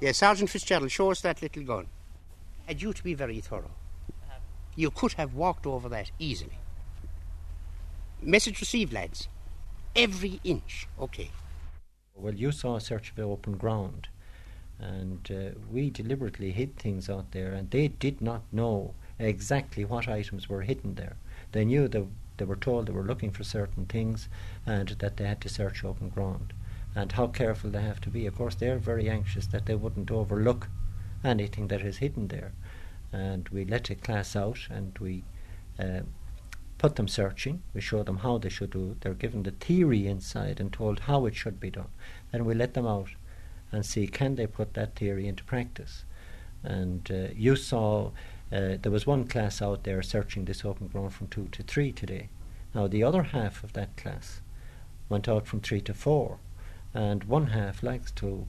Yes, 0.00 0.18
Sergeant 0.18 0.50
Fitzgerald, 0.50 0.90
show 0.90 1.10
us 1.10 1.20
that 1.20 1.40
little 1.40 1.62
gun. 1.62 1.86
Had 2.66 2.82
you 2.82 2.92
to 2.92 3.04
be 3.04 3.14
very 3.14 3.40
thorough. 3.40 3.70
You 4.74 4.90
could 4.90 5.12
have 5.14 5.34
walked 5.34 5.66
over 5.66 5.88
that 5.88 6.10
easily. 6.18 6.58
Message 8.20 8.60
received, 8.60 8.92
lads. 8.92 9.28
Every 9.94 10.40
inch. 10.42 10.88
Okay. 11.00 11.30
Well, 12.14 12.34
you 12.34 12.50
saw 12.50 12.76
a 12.76 12.80
search 12.80 13.12
of 13.12 13.18
open 13.20 13.56
ground, 13.56 14.08
and 14.78 15.30
uh, 15.30 15.58
we 15.70 15.90
deliberately 15.90 16.50
hid 16.50 16.76
things 16.76 17.08
out 17.08 17.30
there, 17.30 17.52
and 17.52 17.70
they 17.70 17.88
did 17.88 18.20
not 18.20 18.42
know 18.52 18.94
exactly 19.18 19.84
what 19.84 20.08
items 20.08 20.48
were 20.48 20.62
hidden 20.62 20.96
there. 20.96 21.16
They 21.52 21.64
knew 21.64 21.88
that 21.88 22.06
they 22.36 22.44
were 22.44 22.56
told 22.56 22.86
they 22.86 22.92
were 22.92 23.02
looking 23.02 23.30
for 23.30 23.44
certain 23.44 23.86
things, 23.86 24.28
and 24.66 24.88
that 24.88 25.16
they 25.16 25.24
had 25.24 25.40
to 25.42 25.48
search 25.48 25.84
open 25.84 26.08
ground, 26.08 26.52
and 26.94 27.12
how 27.12 27.28
careful 27.28 27.70
they 27.70 27.82
have 27.82 28.00
to 28.02 28.10
be. 28.10 28.26
Of 28.26 28.36
course, 28.36 28.56
they're 28.56 28.78
very 28.78 29.08
anxious 29.08 29.46
that 29.46 29.66
they 29.66 29.74
wouldn't 29.74 30.10
overlook 30.10 30.68
anything 31.24 31.68
that 31.68 31.82
is 31.82 31.98
hidden 31.98 32.28
there, 32.28 32.52
and 33.12 33.48
we 33.50 33.64
let 33.64 33.90
a 33.90 33.94
class 33.94 34.36
out, 34.36 34.58
and 34.70 34.96
we. 34.98 35.24
Uh, 35.78 36.00
put 36.78 36.96
them 36.96 37.08
searching, 37.08 37.62
we 37.72 37.80
show 37.80 38.02
them 38.02 38.18
how 38.18 38.38
they 38.38 38.48
should 38.48 38.70
do 38.70 38.90
it, 38.90 39.00
they're 39.00 39.14
given 39.14 39.42
the 39.42 39.50
theory 39.50 40.06
inside 40.06 40.60
and 40.60 40.72
told 40.72 41.00
how 41.00 41.24
it 41.26 41.34
should 41.34 41.58
be 41.58 41.70
done. 41.70 41.88
Then 42.32 42.44
we 42.44 42.54
let 42.54 42.74
them 42.74 42.86
out 42.86 43.08
and 43.72 43.84
see 43.84 44.06
can 44.06 44.34
they 44.34 44.46
put 44.46 44.74
that 44.74 44.94
theory 44.94 45.26
into 45.26 45.44
practice. 45.44 46.04
And 46.62 47.10
uh, 47.10 47.28
you 47.34 47.56
saw 47.56 48.10
uh, 48.52 48.76
there 48.80 48.92
was 48.92 49.06
one 49.06 49.26
class 49.26 49.60
out 49.62 49.84
there 49.84 50.02
searching 50.02 50.44
this 50.44 50.64
open 50.64 50.88
ground 50.88 51.14
from 51.14 51.28
two 51.28 51.48
to 51.52 51.62
three 51.62 51.92
today. 51.92 52.28
Now 52.74 52.86
the 52.86 53.02
other 53.02 53.22
half 53.22 53.64
of 53.64 53.72
that 53.72 53.96
class 53.96 54.40
went 55.08 55.28
out 55.28 55.46
from 55.46 55.60
three 55.60 55.80
to 55.82 55.94
four, 55.94 56.38
and 56.94 57.24
one 57.24 57.48
half 57.48 57.82
likes 57.82 58.10
to 58.12 58.46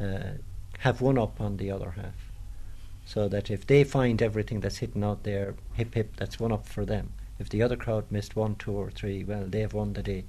uh, 0.00 0.38
have 0.78 1.00
one 1.00 1.18
up 1.18 1.40
on 1.40 1.56
the 1.56 1.70
other 1.70 1.92
half. 1.92 2.32
So 3.06 3.28
that 3.28 3.50
if 3.50 3.66
they 3.66 3.84
find 3.84 4.22
everything 4.22 4.60
that's 4.60 4.78
hidden 4.78 5.04
out 5.04 5.24
there, 5.24 5.54
hip 5.74 5.94
hip, 5.94 6.16
that's 6.16 6.40
one 6.40 6.52
up 6.52 6.66
for 6.66 6.84
them. 6.84 7.12
If 7.38 7.48
the 7.48 7.62
other 7.62 7.76
crowd 7.76 8.10
missed 8.10 8.36
one, 8.36 8.54
two, 8.54 8.72
or 8.72 8.90
three, 8.90 9.24
well, 9.24 9.44
they've 9.46 9.72
won 9.72 9.92
the 9.92 10.02
day. 10.02 10.24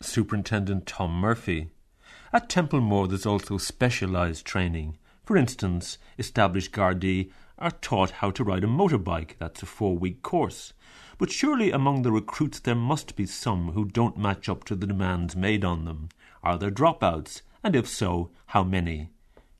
Superintendent 0.00 0.86
Tom 0.86 1.12
Murphy. 1.12 1.70
At 2.32 2.48
Templemore, 2.48 3.08
there's 3.08 3.26
also 3.26 3.58
specialised 3.58 4.44
training. 4.44 4.98
For 5.24 5.36
instance, 5.36 5.98
established 6.18 6.72
Gardaí 6.72 7.30
are 7.58 7.70
taught 7.70 8.10
how 8.10 8.30
to 8.32 8.42
ride 8.42 8.64
a 8.64 8.66
motorbike. 8.66 9.36
That's 9.38 9.62
a 9.62 9.66
four 9.66 9.96
week 9.96 10.22
course. 10.22 10.72
But 11.22 11.30
surely 11.30 11.70
among 11.70 12.02
the 12.02 12.10
recruits 12.10 12.58
there 12.58 12.74
must 12.74 13.14
be 13.14 13.26
some 13.26 13.74
who 13.74 13.84
don't 13.84 14.18
match 14.18 14.48
up 14.48 14.64
to 14.64 14.74
the 14.74 14.88
demands 14.88 15.36
made 15.36 15.64
on 15.64 15.84
them. 15.84 16.08
Are 16.42 16.58
there 16.58 16.68
dropouts? 16.68 17.42
And 17.62 17.76
if 17.76 17.86
so, 17.86 18.30
how 18.46 18.64
many? 18.64 19.08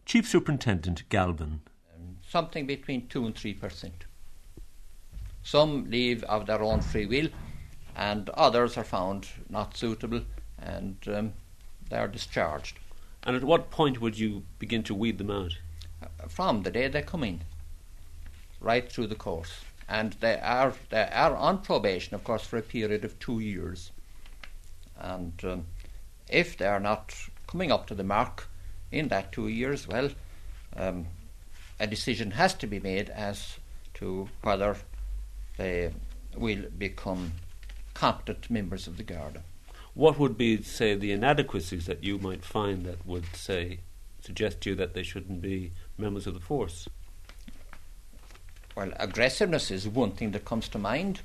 Chief 0.05 0.29
Superintendent 0.29 1.09
Galvin. 1.09 1.61
Um, 1.95 2.17
something 2.29 2.67
between 2.67 3.07
2 3.07 3.27
and 3.27 3.37
3 3.37 3.55
percent. 3.55 4.07
Some 5.45 5.89
leave 5.89 6.25
of 6.25 6.47
their 6.47 6.61
own 6.61 6.81
free 6.81 7.07
will, 7.07 7.29
and 7.95 8.29
others 8.31 8.77
are 8.77 8.83
found 8.83 9.29
not 9.49 9.77
suitable 9.77 10.23
and 10.59 10.97
um, 11.07 11.33
they 11.91 11.97
are 11.97 12.09
discharged. 12.09 12.77
And 13.23 13.37
at 13.37 13.45
what 13.45 13.71
point 13.71 14.01
would 14.01 14.19
you 14.19 14.43
begin 14.59 14.83
to 14.83 14.97
weed 14.97 15.19
them 15.19 15.31
out? 15.31 15.57
Uh, 16.03 16.27
from 16.27 16.65
the 16.65 16.73
day 16.73 16.89
they 16.89 17.03
come 17.03 17.23
in, 17.23 17.43
right 18.61 18.91
through 18.91 19.07
the 19.07 19.15
course. 19.15 19.61
And 19.93 20.15
they 20.21 20.41
are, 20.41 20.73
they 20.89 21.07
are 21.13 21.37
on 21.37 21.59
probation, 21.59 22.15
of 22.15 22.25
course, 22.25 22.47
for 22.47 22.57
a 22.57 22.63
period 22.63 23.05
of 23.05 23.19
two 23.19 23.41
years. 23.41 23.93
And 24.99 25.35
um, 25.45 25.67
if 26.31 26.57
they 26.57 26.65
are 26.67 26.81
not 26.81 27.15
coming 27.47 27.71
up 27.71 27.87
to 27.89 27.95
the 27.95 28.03
mark 28.03 28.49
in 28.91 29.09
that 29.09 29.33
two 29.33 29.49
years, 29.49 29.87
well, 29.87 30.09
um, 30.79 31.09
a 31.79 31.87
decision 31.87 32.31
has 32.31 32.55
to 32.55 32.67
be 32.67 32.81
made 32.81 33.11
as 33.11 33.59
to 33.95 34.31
whether 34.41 34.77
they 35.59 35.93
will 36.35 36.65
become 36.79 37.33
competent 37.93 38.51
members 38.51 38.87
of 38.87 38.97
the 38.97 39.03
Garda. 39.03 39.43
What 39.93 40.19
would 40.19 40.39
be, 40.39 40.63
say, 40.63 40.95
the 40.95 41.13
inadequacies 41.13 41.85
that 41.85 42.03
you 42.03 42.17
might 42.19 42.47
find 42.47 42.87
that 42.87 43.07
would, 43.07 43.27
say, 43.37 43.81
suggest 44.23 44.63
to 44.63 44.71
you 44.71 44.77
that 44.77 44.95
they 44.95 45.03
shouldn't 45.03 45.43
be 45.43 45.73
members 45.99 46.27
of 46.27 46.33
the 46.33 46.41
force? 46.41 46.89
Well, 48.75 48.93
aggressiveness 48.97 49.71
is 49.71 49.87
one 49.89 50.13
thing 50.13 50.31
that 50.33 50.45
comes 50.45 50.69
to 50.71 50.79
mind, 50.79 51.21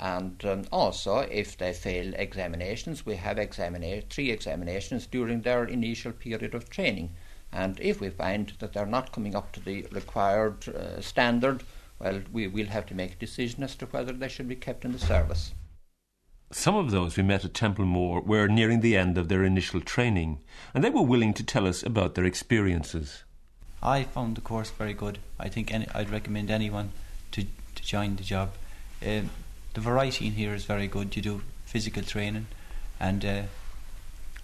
And 0.00 0.42
um, 0.46 0.64
also, 0.72 1.18
if 1.18 1.58
they 1.58 1.74
fail 1.74 2.14
examinations, 2.14 3.04
we 3.04 3.16
have 3.16 3.36
examina- 3.36 4.08
three 4.08 4.30
examinations 4.30 5.06
during 5.06 5.42
their 5.42 5.64
initial 5.64 6.12
period 6.12 6.54
of 6.54 6.70
training. 6.70 7.10
And 7.52 7.78
if 7.80 8.00
we 8.00 8.08
find 8.08 8.52
that 8.60 8.72
they're 8.72 8.86
not 8.86 9.12
coming 9.12 9.36
up 9.36 9.52
to 9.52 9.60
the 9.60 9.86
required 9.92 10.68
uh, 10.68 11.02
standard, 11.02 11.64
well, 11.98 12.22
we 12.32 12.46
will 12.46 12.68
have 12.68 12.86
to 12.86 12.94
make 12.94 13.12
a 13.12 13.16
decision 13.16 13.62
as 13.62 13.74
to 13.76 13.86
whether 13.86 14.12
they 14.12 14.28
should 14.28 14.48
be 14.48 14.56
kept 14.56 14.86
in 14.86 14.92
the 14.92 14.98
service. 14.98 15.52
Some 16.50 16.76
of 16.76 16.90
those 16.90 17.16
we 17.16 17.22
met 17.22 17.44
at 17.44 17.52
Templemore 17.52 18.22
were 18.22 18.48
nearing 18.48 18.80
the 18.80 18.96
end 18.96 19.18
of 19.18 19.28
their 19.28 19.44
initial 19.44 19.82
training, 19.82 20.40
and 20.72 20.82
they 20.82 20.90
were 20.90 21.02
willing 21.02 21.34
to 21.34 21.44
tell 21.44 21.66
us 21.66 21.82
about 21.82 22.14
their 22.14 22.24
experiences. 22.24 23.24
I 23.82 24.04
found 24.04 24.36
the 24.36 24.40
course 24.40 24.70
very 24.70 24.92
good. 24.92 25.18
I 25.38 25.48
think 25.48 25.72
any, 25.72 25.86
I'd 25.94 26.10
recommend 26.10 26.50
anyone 26.50 26.92
to, 27.32 27.44
to 27.44 27.82
join 27.82 28.16
the 28.16 28.22
job. 28.22 28.50
Uh, 29.02 29.22
the 29.74 29.80
variety 29.80 30.26
in 30.26 30.32
here 30.32 30.54
is 30.54 30.64
very 30.64 30.86
good. 30.86 31.14
You 31.16 31.22
do 31.22 31.42
physical 31.64 32.02
training, 32.02 32.46
and 32.98 33.24
uh, 33.24 33.42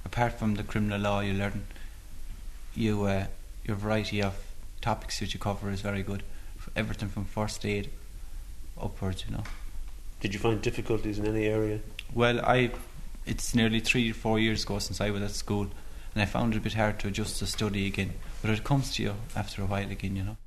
apart 0.04 0.38
from 0.38 0.54
the 0.54 0.62
criminal 0.62 1.00
law, 1.00 1.20
you 1.20 1.34
learn 1.34 1.66
you 2.74 3.04
uh, 3.04 3.26
your 3.64 3.76
variety 3.76 4.22
of 4.22 4.34
topics 4.80 5.20
that 5.20 5.34
you 5.34 5.40
cover 5.40 5.70
is 5.70 5.80
very 5.80 6.02
good. 6.02 6.22
Everything 6.74 7.08
from 7.08 7.24
first 7.24 7.64
aid 7.64 7.90
upwards, 8.80 9.24
you 9.26 9.36
know. 9.36 9.44
Did 10.20 10.32
you 10.34 10.40
find 10.40 10.60
difficulties 10.62 11.18
in 11.18 11.26
any 11.26 11.46
area? 11.46 11.80
Well, 12.14 12.40
I 12.40 12.70
it's 13.26 13.54
nearly 13.54 13.80
three 13.80 14.10
or 14.10 14.14
four 14.14 14.38
years 14.38 14.62
ago 14.62 14.78
since 14.78 15.00
I 15.00 15.10
was 15.10 15.22
at 15.22 15.32
school, 15.32 15.68
and 16.16 16.22
I 16.22 16.24
found 16.24 16.54
it 16.54 16.56
a 16.56 16.60
bit 16.62 16.72
hard 16.72 16.98
to 17.00 17.08
adjust 17.08 17.40
to 17.40 17.46
study 17.46 17.86
again. 17.86 18.14
But 18.40 18.50
it 18.50 18.64
comes 18.64 18.94
to 18.94 19.02
you 19.02 19.16
after 19.36 19.60
a 19.60 19.66
while 19.66 19.90
again, 19.90 20.16
you 20.16 20.24
know. 20.24 20.38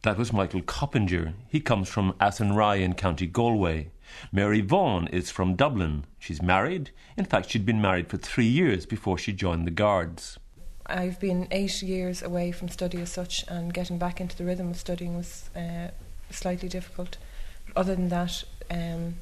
That 0.00 0.16
was 0.16 0.32
Michael 0.32 0.62
Coppinger. 0.62 1.34
He 1.46 1.60
comes 1.60 1.90
from 1.90 2.14
Athenry 2.22 2.82
in 2.82 2.94
County 2.94 3.26
Galway. 3.26 3.90
Mary 4.32 4.62
Vaughan 4.62 5.06
is 5.08 5.30
from 5.30 5.56
Dublin. 5.56 6.06
She's 6.18 6.40
married. 6.40 6.90
In 7.18 7.26
fact, 7.26 7.50
she'd 7.50 7.66
been 7.66 7.82
married 7.82 8.08
for 8.08 8.16
three 8.16 8.46
years 8.46 8.86
before 8.86 9.18
she 9.18 9.34
joined 9.34 9.66
the 9.66 9.70
Guards. 9.70 10.38
I've 10.86 11.20
been 11.20 11.48
eight 11.50 11.82
years 11.82 12.22
away 12.22 12.50
from 12.50 12.70
study 12.70 13.02
as 13.02 13.12
such, 13.12 13.44
and 13.46 13.74
getting 13.74 13.98
back 13.98 14.22
into 14.22 14.38
the 14.38 14.44
rhythm 14.46 14.70
of 14.70 14.78
studying 14.78 15.18
was 15.18 15.50
uh, 15.54 15.88
slightly 16.30 16.70
difficult. 16.70 17.18
But 17.66 17.76
other 17.76 17.94
than 17.94 18.08
that, 18.08 18.42
um, 18.70 19.16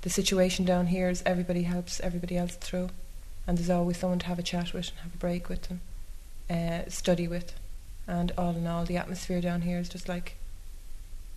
the 0.00 0.08
situation 0.08 0.64
down 0.64 0.86
here 0.86 1.10
is 1.10 1.22
everybody 1.26 1.64
helps 1.64 2.00
everybody 2.00 2.38
else 2.38 2.56
through, 2.56 2.88
and 3.48 3.56
there's 3.56 3.70
always 3.70 3.96
someone 3.96 4.18
to 4.18 4.26
have 4.26 4.38
a 4.38 4.42
chat 4.42 4.74
with 4.74 4.90
and 4.90 4.98
have 4.98 5.14
a 5.14 5.16
break 5.16 5.48
with 5.48 5.70
and 6.50 6.86
uh, 6.86 6.90
study 6.90 7.26
with. 7.26 7.54
And 8.06 8.30
all 8.36 8.54
in 8.54 8.66
all, 8.66 8.84
the 8.84 8.98
atmosphere 8.98 9.40
down 9.40 9.62
here 9.62 9.78
is 9.78 9.88
just 9.88 10.06
like 10.06 10.36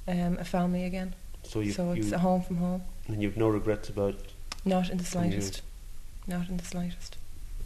um, 0.10 0.38
a 0.38 0.44
family 0.44 0.84
again. 0.84 1.16
So, 1.44 1.62
you, 1.62 1.72
so 1.72 1.94
it's 1.94 2.10
you, 2.10 2.16
a 2.16 2.20
home 2.20 2.42
from 2.42 2.58
home. 2.58 2.84
And 3.08 3.24
you've 3.24 3.38
no 3.38 3.48
regrets 3.48 3.88
about? 3.88 4.16
Not 4.66 4.90
in 4.90 4.98
the 4.98 5.06
slightest. 5.06 5.62
Not 6.28 6.50
in 6.50 6.58
the 6.58 6.66
slightest. 6.66 7.16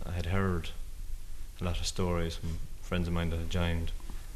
I 0.05 0.11
had 0.11 0.27
heard 0.27 0.69
a 1.59 1.63
lot 1.63 1.79
of 1.79 1.87
stories 1.87 2.35
from 2.35 2.59
friends 2.83 3.07
of 3.07 3.15
mine 3.15 3.31
that 3.31 3.37
had 3.37 3.49
joined 3.49 3.91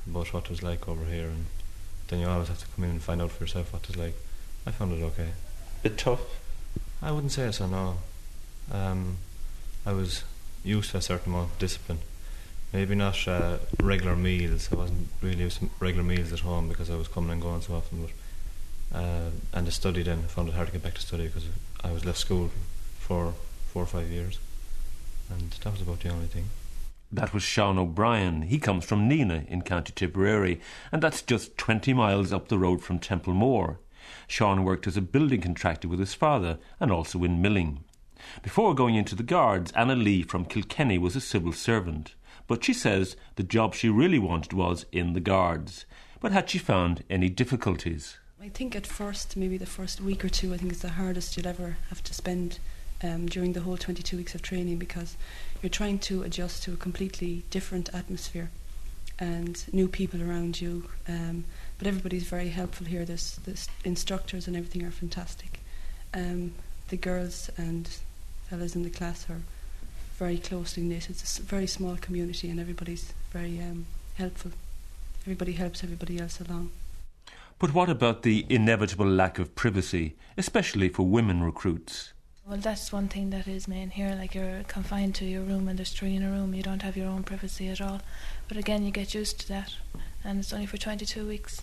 about 0.10 0.34
what 0.34 0.46
it 0.46 0.50
was 0.50 0.64
like 0.64 0.90
over 0.90 1.06
here, 1.06 1.28
and 1.28 1.46
then 2.08 2.20
you 2.20 2.28
always 2.28 2.48
have 2.48 2.60
to 2.60 2.68
come 2.76 2.86
in 2.86 2.92
and 2.92 3.02
find 3.02 3.22
out 3.22 3.32
for 3.32 3.44
yourself 3.44 3.72
what 3.72 3.88
it's 3.88 3.98
like. 3.98 4.16
I 4.66 4.72
found 4.72 4.92
it 4.92 5.04
okay. 5.04 5.30
Bit 5.84 6.00
tough? 6.00 6.22
I 7.00 7.12
wouldn't 7.12 7.32
say 7.32 7.52
so, 7.52 7.68
no. 7.68 7.98
Um, 8.72 9.18
I 9.90 9.94
was 9.94 10.24
used 10.64 10.92
to 10.92 10.98
a 10.98 11.02
certain 11.02 11.34
amount 11.34 11.52
of 11.52 11.58
discipline. 11.58 11.98
Maybe 12.72 12.94
not 12.94 13.28
uh, 13.28 13.58
regular 13.82 14.16
meals. 14.16 14.70
I 14.72 14.76
wasn't 14.76 15.08
really 15.20 15.42
used 15.42 15.62
to 15.62 15.70
regular 15.80 16.04
meals 16.04 16.32
at 16.32 16.42
home 16.42 16.70
because 16.70 16.92
I 16.92 16.96
was 16.96 17.08
coming 17.08 17.32
and 17.32 17.42
going 17.42 17.62
so 17.62 17.74
often. 17.74 18.06
But 18.06 19.00
uh, 19.00 19.30
and 19.52 19.66
the 19.66 19.72
study 19.72 20.04
then 20.04 20.20
I 20.20 20.28
found 20.28 20.48
it 20.48 20.54
hard 20.54 20.68
to 20.68 20.74
get 20.74 20.84
back 20.84 20.94
to 20.94 21.02
study 21.02 21.26
because 21.26 21.48
I 21.84 21.92
was 21.92 22.06
left 22.06 22.20
school 22.20 22.52
for 23.00 23.34
four 23.70 23.82
or 23.82 23.88
five 23.88 24.10
years, 24.10 24.38
and 25.28 25.50
that 25.50 25.72
was 25.72 25.82
about 25.82 26.02
the 26.02 26.10
only 26.10 26.28
thing. 26.28 26.46
That 27.12 27.34
was 27.34 27.42
Sean 27.42 27.80
O'Brien. 27.80 28.44
He 28.44 28.60
comes 28.60 28.86
from 28.86 29.10
Nenagh 29.10 29.48
in 29.48 29.64
County 29.64 29.94
Tipperary, 29.96 30.62
and 30.92 31.02
that's 31.02 31.24
just 31.24 31.58
20 31.58 31.96
miles 31.96 32.32
up 32.32 32.48
the 32.48 32.60
road 32.60 32.84
from 32.84 33.00
Templemore. 33.00 33.80
Sean 34.28 34.64
worked 34.64 34.86
as 34.86 34.98
a 34.98 35.02
building 35.02 35.42
contractor 35.42 35.88
with 35.88 35.98
his 35.98 36.14
father 36.14 36.60
and 36.80 36.92
also 36.92 37.24
in 37.24 37.42
milling. 37.42 37.84
Before 38.42 38.74
going 38.74 38.96
into 38.96 39.16
the 39.16 39.24
Guards, 39.24 39.72
Anna 39.74 39.96
Lee 39.96 40.24
from 40.24 40.46
Kilkenny 40.46 40.98
was 40.98 41.16
a 41.16 41.22
civil 41.22 41.54
servant, 41.54 42.16
but 42.48 42.64
she 42.64 42.74
says 42.74 43.16
the 43.36 43.44
job 43.44 43.76
she 43.76 43.90
really 43.90 44.20
wanted 44.20 44.54
was 44.54 44.86
in 44.92 45.14
the 45.14 45.20
Guards. 45.20 45.86
But 46.20 46.32
had 46.32 46.50
she 46.50 46.58
found 46.58 47.04
any 47.10 47.30
difficulties? 47.30 48.18
I 48.42 48.50
think 48.50 48.76
at 48.76 48.88
first, 48.88 49.36
maybe 49.36 49.58
the 49.58 49.66
first 49.66 50.02
week 50.02 50.24
or 50.24 50.30
two, 50.30 50.54
I 50.54 50.58
think 50.58 50.72
it's 50.72 50.82
the 50.82 50.90
hardest 50.90 51.36
you'll 51.36 51.48
ever 51.48 51.78
have 51.90 52.04
to 52.04 52.14
spend 52.14 52.60
um, 53.04 53.28
during 53.28 53.54
the 53.54 53.62
whole 53.62 53.78
22 53.78 54.18
weeks 54.18 54.36
of 54.36 54.42
training 54.42 54.78
because 54.78 55.16
you're 55.62 55.70
trying 55.70 56.00
to 56.00 56.24
adjust 56.24 56.64
to 56.64 56.74
a 56.74 56.78
completely 56.78 57.44
different 57.50 57.94
atmosphere 57.94 58.50
and 59.20 59.66
new 59.74 59.88
people 59.88 60.22
around 60.22 60.62
you. 60.62 60.86
Um, 61.08 61.46
but 61.78 61.88
everybody's 61.88 62.24
very 62.24 62.50
helpful 62.50 62.86
here. 62.86 63.06
There's 63.06 63.40
instructors 63.84 64.48
and 64.48 64.56
everything 64.56 64.84
are 64.86 64.92
fantastic. 64.92 65.60
Um, 66.14 66.54
the 66.90 66.98
girls 66.98 67.50
and 67.58 67.90
fellas 68.50 68.76
in 68.76 68.84
the 68.84 68.90
class 68.90 69.30
are 69.30 69.42
very 70.18 70.38
closely 70.38 70.84
knit. 70.84 71.10
It's 71.10 71.40
a 71.40 71.44
very 71.44 71.68
small 71.68 71.96
community 71.98 72.50
and 72.50 72.60
everybody's 72.60 73.14
very 73.32 73.60
um, 73.60 73.86
helpful. 74.16 74.52
Everybody 75.24 75.54
helps 75.54 75.84
everybody 75.84 76.20
else 76.20 76.42
along. 76.42 76.72
But 77.60 77.74
what 77.74 77.90
about 77.90 78.24
the 78.24 78.46
inevitable 78.50 79.06
lack 79.06 79.38
of 79.38 79.54
privacy, 79.54 80.16
especially 80.38 80.90
for 80.90 81.04
women 81.04 81.44
recruits? 81.44 82.14
Well, 82.48 82.58
that's 82.58 82.92
one 82.92 83.10
thing 83.10 83.30
that 83.30 83.48
is 83.48 83.68
main 83.68 83.92
here. 83.92 84.16
Like 84.18 84.34
you're 84.34 84.64
confined 84.68 85.14
to 85.16 85.26
your 85.26 85.42
room, 85.42 85.68
and 85.68 85.78
there's 85.78 85.92
three 85.92 86.16
in 86.16 86.24
a 86.24 86.32
room. 86.32 86.56
You 86.56 86.64
don't 86.64 86.82
have 86.82 86.98
your 86.98 87.08
own 87.08 87.24
privacy 87.24 87.68
at 87.68 87.80
all. 87.80 88.02
But 88.48 88.58
again, 88.58 88.84
you 88.84 88.92
get 88.92 89.14
used 89.14 89.40
to 89.42 89.48
that, 89.50 89.76
and 90.24 90.40
it's 90.40 90.52
only 90.52 90.66
for 90.66 90.78
22 90.78 91.28
weeks. 91.28 91.62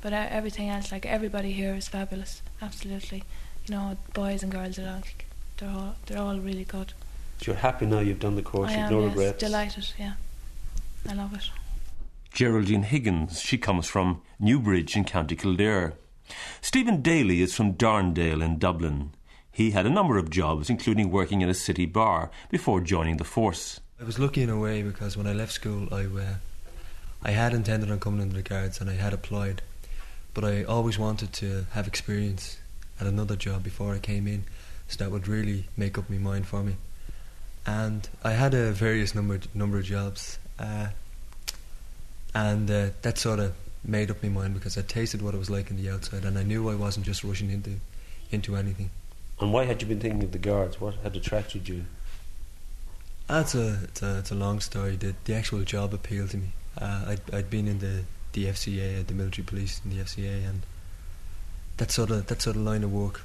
But 0.00 0.14
uh, 0.14 0.26
everything 0.30 0.70
else, 0.70 0.90
like 0.90 1.04
everybody 1.04 1.52
here, 1.52 1.74
is 1.74 1.88
fabulous. 1.88 2.40
Absolutely, 2.62 3.24
you 3.66 3.74
know, 3.74 3.98
boys 4.14 4.42
and 4.42 4.50
girls 4.50 4.78
alike. 4.78 5.25
They're 5.58 5.70
all 5.70 5.94
they're 6.06 6.18
all 6.18 6.38
really 6.38 6.64
good. 6.64 6.92
So 7.38 7.52
you're 7.52 7.56
happy 7.56 7.86
now 7.86 8.00
you've 8.00 8.20
done 8.20 8.36
the 8.36 8.42
course. 8.42 8.70
I 8.70 8.74
you've 8.74 8.84
am, 8.84 8.92
no 8.92 9.00
yes, 9.00 9.16
regrets. 9.16 9.38
delighted. 9.40 9.92
Yeah, 9.98 10.12
I 11.08 11.14
love 11.14 11.34
it. 11.34 11.50
Geraldine 12.32 12.82
Higgins. 12.82 13.40
She 13.40 13.56
comes 13.56 13.86
from 13.88 14.20
Newbridge 14.38 14.96
in 14.96 15.04
County 15.04 15.36
Kildare. 15.36 15.94
Stephen 16.60 17.00
Daly 17.02 17.40
is 17.40 17.54
from 17.54 17.74
Darndale 17.74 18.42
in 18.42 18.58
Dublin. 18.58 19.12
He 19.50 19.70
had 19.70 19.86
a 19.86 19.90
number 19.90 20.18
of 20.18 20.28
jobs, 20.28 20.68
including 20.68 21.10
working 21.10 21.40
in 21.40 21.48
a 21.48 21.54
city 21.54 21.86
bar, 21.86 22.30
before 22.50 22.80
joining 22.82 23.16
the 23.16 23.24
force. 23.24 23.80
I 23.98 24.04
was 24.04 24.18
lucky 24.18 24.42
in 24.42 24.50
a 24.50 24.58
way 24.58 24.82
because 24.82 25.16
when 25.16 25.26
I 25.26 25.32
left 25.32 25.52
school, 25.52 25.88
I 25.90 26.04
uh, 26.04 26.34
I 27.22 27.30
had 27.30 27.54
intended 27.54 27.90
on 27.90 28.00
coming 28.00 28.20
into 28.20 28.36
the 28.36 28.42
guards 28.42 28.80
and 28.80 28.90
I 28.90 28.94
had 28.94 29.14
applied, 29.14 29.62
but 30.34 30.44
I 30.44 30.64
always 30.64 30.98
wanted 30.98 31.32
to 31.34 31.64
have 31.72 31.86
experience 31.86 32.58
at 33.00 33.06
another 33.06 33.36
job 33.36 33.62
before 33.62 33.94
I 33.94 33.98
came 33.98 34.26
in, 34.26 34.44
so 34.88 35.02
that 35.02 35.10
would 35.10 35.28
really 35.28 35.64
make 35.76 35.98
up 35.98 36.08
my 36.08 36.18
mind 36.18 36.46
for 36.46 36.62
me. 36.62 36.76
And 37.66 38.08
I 38.22 38.32
had 38.32 38.54
a 38.54 38.72
various 38.72 39.14
number 39.14 39.40
number 39.54 39.78
of 39.78 39.84
jobs, 39.84 40.38
uh, 40.58 40.88
and 42.34 42.70
uh, 42.70 42.90
that 43.02 43.18
sort 43.18 43.40
of 43.40 43.54
made 43.84 44.10
up 44.10 44.22
my 44.22 44.28
mind 44.28 44.54
because 44.54 44.76
I 44.76 44.82
tasted 44.82 45.22
what 45.22 45.34
it 45.34 45.38
was 45.38 45.50
like 45.50 45.70
in 45.70 45.76
the 45.76 45.90
outside, 45.90 46.24
and 46.24 46.38
I 46.38 46.42
knew 46.42 46.68
I 46.68 46.74
wasn't 46.74 47.06
just 47.06 47.24
rushing 47.24 47.50
into 47.50 47.76
into 48.30 48.56
anything. 48.56 48.90
And 49.40 49.52
why 49.52 49.64
had 49.64 49.82
you 49.82 49.88
been 49.88 50.00
thinking 50.00 50.22
of 50.22 50.32
the 50.32 50.38
guards? 50.38 50.80
What 50.80 50.94
had 51.02 51.16
attracted 51.16 51.68
you? 51.68 51.84
That's 53.28 53.54
a 53.54 53.80
it's 53.84 54.02
a, 54.02 54.18
it's 54.18 54.30
a 54.30 54.34
long 54.34 54.60
story. 54.60 54.96
The 54.96 55.14
the 55.24 55.34
actual 55.34 55.62
job 55.62 55.92
appealed 55.92 56.30
to 56.30 56.38
me. 56.38 56.48
Uh, 56.80 57.04
I'd 57.08 57.34
I'd 57.34 57.50
been 57.50 57.68
in 57.68 57.80
the 57.80 58.04
the 58.32 58.46
FCA, 58.46 59.06
the 59.06 59.14
military 59.14 59.44
police, 59.44 59.80
in 59.84 59.90
the 59.90 60.02
FCA, 60.02 60.48
and 60.48 60.62
that 61.76 61.90
sort 61.90 62.10
of 62.10 62.26
that 62.26 62.42
sort 62.42 62.56
of 62.56 62.62
line 62.62 62.84
of 62.84 62.92
work 62.92 63.22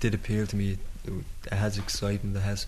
did 0.00 0.14
appeal 0.14 0.46
to 0.46 0.56
me. 0.56 0.78
It, 1.04 1.52
has 1.52 1.78
excitement. 1.78 2.36
It 2.36 2.40
has 2.40 2.66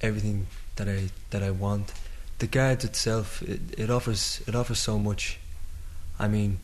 everything 0.00 0.46
that 0.76 0.88
I 0.88 1.08
that 1.30 1.42
I 1.42 1.50
want. 1.50 1.92
The 2.38 2.46
guards 2.46 2.84
itself, 2.84 3.42
it, 3.42 3.60
it 3.78 3.90
offers 3.90 4.42
it 4.46 4.54
offers 4.54 4.78
so 4.78 4.98
much. 4.98 5.38
I 6.18 6.28
mean, 6.28 6.60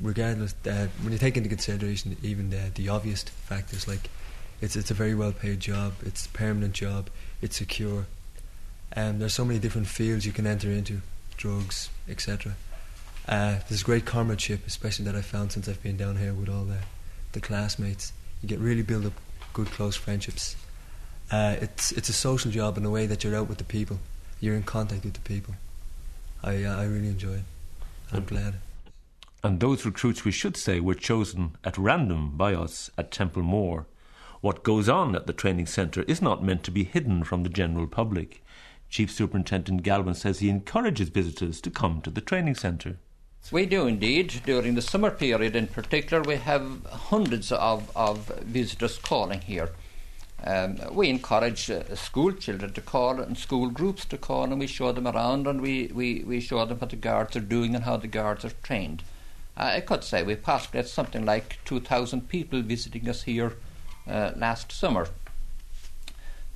regardless, 0.00 0.54
uh, 0.66 0.88
when 1.02 1.12
you 1.12 1.18
take 1.18 1.36
into 1.36 1.48
consideration 1.48 2.16
even 2.22 2.50
the 2.50 2.70
the 2.74 2.88
obvious 2.88 3.22
factors 3.22 3.88
like 3.88 4.10
it's 4.60 4.76
it's 4.76 4.90
a 4.90 4.94
very 4.94 5.14
well 5.14 5.32
paid 5.32 5.60
job. 5.60 5.94
It's 6.04 6.26
a 6.26 6.30
permanent 6.30 6.74
job. 6.74 7.08
It's 7.40 7.56
secure. 7.56 8.06
And 8.92 9.20
there's 9.20 9.34
so 9.34 9.44
many 9.44 9.58
different 9.58 9.88
fields 9.88 10.24
you 10.24 10.32
can 10.32 10.46
enter 10.46 10.70
into, 10.70 11.00
drugs, 11.36 11.90
etc. 12.08 12.54
Uh, 13.26 13.58
there's 13.68 13.82
great 13.82 14.04
comradeship, 14.04 14.66
especially 14.66 15.04
that 15.06 15.16
I 15.16 15.22
found 15.22 15.50
since 15.50 15.68
I've 15.68 15.82
been 15.82 15.96
down 15.96 16.16
here 16.16 16.32
with 16.32 16.48
all 16.48 16.64
the 16.64 16.78
the 17.34 17.40
classmates. 17.40 18.12
You 18.42 18.48
get 18.48 18.58
really 18.58 18.82
build 18.82 19.06
up 19.06 19.12
good 19.52 19.70
close 19.70 19.96
friendships. 19.96 20.56
Uh, 21.30 21.56
it's 21.60 21.92
it's 21.92 22.08
a 22.08 22.12
social 22.12 22.50
job 22.50 22.76
in 22.78 22.84
a 22.84 22.90
way 22.90 23.06
that 23.06 23.22
you're 23.22 23.36
out 23.36 23.48
with 23.48 23.58
the 23.58 23.64
people. 23.64 23.98
You're 24.40 24.56
in 24.56 24.62
contact 24.62 25.04
with 25.04 25.14
the 25.14 25.20
people. 25.20 25.54
I 26.42 26.64
uh, 26.64 26.76
I 26.76 26.84
really 26.84 27.08
enjoy 27.08 27.34
it. 27.34 27.44
I'm 28.12 28.24
glad. 28.24 28.54
And 29.42 29.60
those 29.60 29.84
recruits, 29.84 30.24
we 30.24 30.30
should 30.30 30.56
say, 30.56 30.80
were 30.80 30.94
chosen 30.94 31.56
at 31.64 31.76
random 31.76 32.36
by 32.36 32.54
us 32.54 32.90
at 32.96 33.10
Templemore. 33.10 33.86
What 34.40 34.62
goes 34.62 34.88
on 34.88 35.14
at 35.14 35.26
the 35.26 35.32
training 35.32 35.66
centre 35.66 36.02
is 36.02 36.22
not 36.22 36.42
meant 36.42 36.64
to 36.64 36.70
be 36.70 36.84
hidden 36.84 37.24
from 37.24 37.42
the 37.42 37.48
general 37.50 37.86
public. 37.86 38.42
Chief 38.88 39.10
Superintendent 39.10 39.82
Galvin 39.82 40.14
says 40.14 40.38
he 40.38 40.48
encourages 40.48 41.08
visitors 41.08 41.60
to 41.62 41.70
come 41.70 42.00
to 42.02 42.10
the 42.10 42.20
training 42.20 42.54
centre. 42.54 42.96
We 43.52 43.66
do 43.66 43.86
indeed. 43.86 44.40
During 44.46 44.74
the 44.74 44.82
summer 44.82 45.10
period 45.10 45.54
in 45.54 45.66
particular, 45.66 46.22
we 46.22 46.36
have 46.36 46.84
hundreds 46.86 47.52
of, 47.52 47.94
of 47.94 48.26
visitors 48.42 48.96
calling 48.98 49.42
here. 49.42 49.70
Um, 50.42 50.78
we 50.90 51.10
encourage 51.10 51.70
uh, 51.70 51.94
school 51.94 52.32
children 52.32 52.72
to 52.72 52.80
call 52.80 53.20
and 53.20 53.36
school 53.36 53.68
groups 53.68 54.04
to 54.06 54.18
call, 54.18 54.44
and 54.44 54.58
we 54.58 54.66
show 54.66 54.92
them 54.92 55.06
around 55.06 55.46
and 55.46 55.60
we, 55.60 55.90
we, 55.94 56.24
we 56.26 56.40
show 56.40 56.64
them 56.64 56.78
what 56.78 56.90
the 56.90 56.96
guards 56.96 57.36
are 57.36 57.40
doing 57.40 57.74
and 57.74 57.84
how 57.84 57.98
the 57.98 58.06
guards 58.06 58.44
are 58.44 58.52
trained. 58.62 59.02
I 59.56 59.80
could 59.80 60.04
say 60.04 60.22
we 60.22 60.36
possibly 60.36 60.78
had 60.78 60.88
something 60.88 61.24
like 61.24 61.58
2,000 61.64 62.28
people 62.28 62.62
visiting 62.62 63.08
us 63.08 63.22
here 63.22 63.54
uh, 64.08 64.32
last 64.36 64.72
summer. 64.72 65.08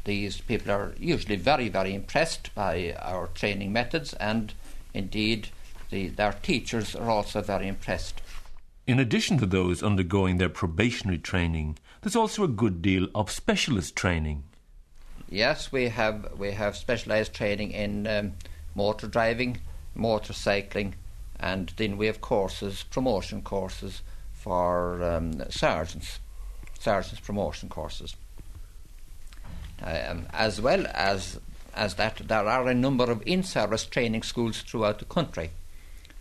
These 0.04 0.40
people 0.40 0.72
are 0.72 0.94
usually 0.98 1.36
very, 1.36 1.68
very 1.68 1.94
impressed 1.94 2.54
by 2.54 2.96
our 3.00 3.28
training 3.28 3.72
methods, 3.72 4.14
and 4.14 4.54
indeed, 4.94 5.50
the, 5.90 6.08
their 6.08 6.32
teachers 6.32 6.94
are 6.94 7.10
also 7.10 7.40
very 7.40 7.68
impressed. 7.68 8.20
In 8.86 8.98
addition 8.98 9.38
to 9.38 9.46
those 9.46 9.82
undergoing 9.82 10.38
their 10.38 10.48
probationary 10.48 11.18
training, 11.18 11.78
there's 12.00 12.16
also 12.16 12.42
a 12.42 12.48
good 12.48 12.80
deal 12.80 13.08
of 13.14 13.30
specialist 13.30 13.96
training. 13.96 14.44
Yes, 15.28 15.70
we 15.70 15.88
have 15.88 16.38
we 16.38 16.52
have 16.52 16.74
specialised 16.74 17.34
training 17.34 17.72
in 17.72 18.06
um, 18.06 18.32
motor 18.74 19.06
driving, 19.06 19.58
motorcycling, 19.94 20.94
and 21.38 21.72
then 21.76 21.98
we 21.98 22.06
have 22.06 22.22
courses, 22.22 22.84
promotion 22.84 23.42
courses 23.42 24.00
for 24.32 25.02
um, 25.02 25.42
sergeants, 25.50 26.18
sergeants 26.78 27.20
promotion 27.20 27.68
courses. 27.68 28.16
Um, 29.82 30.26
as 30.32 30.60
well 30.62 30.86
as 30.94 31.38
as 31.74 31.94
that, 31.96 32.16
there 32.26 32.48
are 32.48 32.66
a 32.66 32.74
number 32.74 33.10
of 33.10 33.22
in-service 33.26 33.84
training 33.86 34.22
schools 34.22 34.62
throughout 34.62 34.98
the 34.98 35.04
country, 35.04 35.50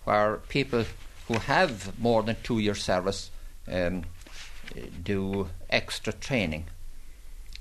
where 0.08 0.38
people 0.48 0.86
who 1.28 1.38
have 1.38 2.00
more 2.00 2.24
than 2.24 2.38
two 2.42 2.60
years 2.60 2.82
service 2.82 3.30
um, 3.70 4.06
do 5.04 5.50
extra 5.70 6.14
training. 6.14 6.66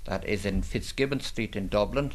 That 0.05 0.25
is 0.25 0.47
in 0.47 0.63
Fitzgibbon 0.63 1.19
Street 1.21 1.57
in 1.57 1.67
Dublin, 1.67 2.13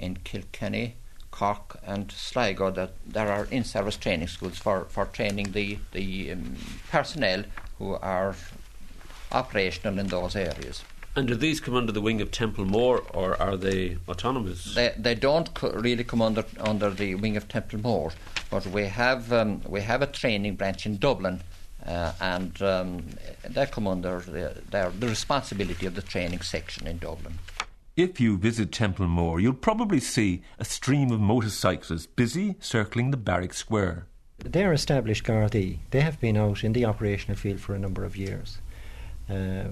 in 0.00 0.16
Kilkenny, 0.24 0.96
Cork, 1.30 1.78
and 1.86 2.10
Sligo. 2.10 2.72
That 2.72 2.94
there 3.06 3.30
are 3.30 3.44
in-service 3.44 3.96
training 3.98 4.26
schools 4.26 4.58
for, 4.58 4.86
for 4.86 5.04
training 5.04 5.52
the 5.52 5.78
the 5.92 6.32
um, 6.32 6.56
personnel 6.90 7.44
who 7.78 7.94
are 7.94 8.34
operational 9.30 10.00
in 10.00 10.08
those 10.08 10.34
areas. 10.34 10.82
And 11.18 11.26
do 11.26 11.34
these 11.34 11.58
come 11.58 11.74
under 11.74 11.90
the 11.90 12.00
wing 12.00 12.20
of 12.20 12.30
Templemore, 12.30 13.02
or 13.12 13.36
are 13.42 13.56
they 13.56 13.98
autonomous? 14.08 14.76
They 14.76 14.94
they 14.96 15.16
don't 15.16 15.52
co- 15.52 15.72
really 15.72 16.04
come 16.04 16.22
under 16.22 16.44
under 16.60 16.90
the 16.90 17.16
wing 17.16 17.36
of 17.36 17.48
Templemore, 17.48 18.12
but 18.50 18.64
we 18.68 18.84
have 18.84 19.32
um, 19.32 19.60
we 19.66 19.80
have 19.80 20.00
a 20.00 20.06
training 20.06 20.54
branch 20.54 20.86
in 20.86 20.96
Dublin, 20.96 21.40
uh, 21.84 22.12
and 22.20 22.62
um, 22.62 23.04
they 23.48 23.66
come 23.66 23.88
under 23.88 24.20
the, 24.20 24.62
their, 24.70 24.90
the 24.90 25.08
responsibility 25.08 25.86
of 25.86 25.96
the 25.96 26.02
training 26.02 26.42
section 26.42 26.86
in 26.86 26.98
Dublin. 26.98 27.40
If 27.96 28.20
you 28.20 28.38
visit 28.38 28.70
Templemore, 28.70 29.40
you'll 29.40 29.54
probably 29.54 29.98
see 29.98 30.42
a 30.60 30.64
stream 30.64 31.10
of 31.10 31.18
motorcyclists 31.18 32.06
busy 32.06 32.54
circling 32.60 33.10
the 33.10 33.16
barrack 33.16 33.54
square. 33.54 34.06
They're 34.38 34.72
established 34.72 35.24
Gardaí. 35.24 35.78
They 35.90 36.00
have 36.00 36.20
been 36.20 36.36
out 36.36 36.62
in 36.62 36.74
the 36.74 36.84
operational 36.84 37.36
field 37.36 37.58
for 37.58 37.74
a 37.74 37.78
number 37.80 38.04
of 38.04 38.16
years. 38.16 38.58
Uh, 39.28 39.64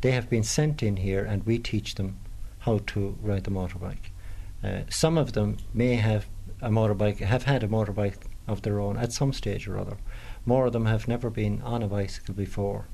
they 0.00 0.12
have 0.12 0.30
been 0.30 0.44
sent 0.44 0.82
in 0.82 0.96
here 0.98 1.24
and 1.24 1.44
we 1.44 1.58
teach 1.58 1.94
them 1.94 2.18
how 2.60 2.80
to 2.86 3.16
ride 3.20 3.44
the 3.44 3.50
motorbike. 3.50 4.10
Uh, 4.62 4.80
some 4.90 5.16
of 5.16 5.32
them 5.32 5.56
may 5.72 5.94
have 5.96 6.26
a 6.60 6.68
motorbike, 6.68 7.18
have 7.18 7.44
had 7.44 7.62
a 7.62 7.68
motorbike 7.68 8.22
of 8.46 8.62
their 8.62 8.80
own 8.80 8.96
at 8.96 9.12
some 9.12 9.32
stage 9.32 9.68
or 9.68 9.78
other. 9.78 9.96
More 10.44 10.66
of 10.66 10.72
them 10.72 10.86
have 10.86 11.06
never 11.06 11.30
been 11.30 11.60
on 11.62 11.82
a 11.82 11.88
bicycle 11.88 12.34
before. 12.34 12.86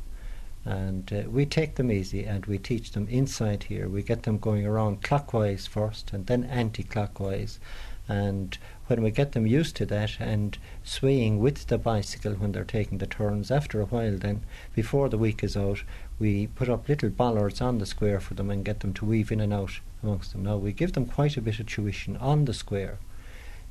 And 0.64 1.12
uh, 1.12 1.28
we 1.28 1.44
take 1.44 1.76
them 1.76 1.92
easy 1.92 2.24
and 2.24 2.46
we 2.46 2.58
teach 2.58 2.92
them 2.92 3.06
inside 3.08 3.64
here. 3.64 3.88
We 3.88 4.02
get 4.02 4.22
them 4.22 4.38
going 4.38 4.66
around 4.66 5.02
clockwise 5.02 5.66
first 5.66 6.12
and 6.12 6.26
then 6.26 6.44
anti 6.44 6.82
clockwise. 6.82 7.60
And 8.06 8.56
when 8.86 9.02
we 9.02 9.10
get 9.10 9.32
them 9.32 9.46
used 9.46 9.76
to 9.76 9.86
that 9.86 10.20
and 10.20 10.58
swaying 10.82 11.38
with 11.38 11.66
the 11.68 11.78
bicycle 11.78 12.34
when 12.34 12.52
they're 12.52 12.64
taking 12.64 12.98
the 12.98 13.06
turns, 13.06 13.50
after 13.50 13.80
a 13.80 13.86
while, 13.86 14.18
then 14.18 14.42
before 14.74 15.08
the 15.08 15.18
week 15.18 15.42
is 15.42 15.56
out, 15.56 15.82
we 16.18 16.48
put 16.48 16.68
up 16.68 16.88
little 16.88 17.08
bollards 17.08 17.60
on 17.60 17.78
the 17.78 17.86
square 17.86 18.20
for 18.20 18.34
them 18.34 18.50
and 18.50 18.64
get 18.64 18.80
them 18.80 18.92
to 18.94 19.06
weave 19.06 19.32
in 19.32 19.40
and 19.40 19.54
out 19.54 19.80
amongst 20.02 20.32
them. 20.32 20.44
Now, 20.44 20.56
we 20.58 20.72
give 20.72 20.92
them 20.92 21.06
quite 21.06 21.36
a 21.36 21.42
bit 21.42 21.58
of 21.58 21.66
tuition 21.66 22.16
on 22.18 22.44
the 22.44 22.54
square 22.54 22.98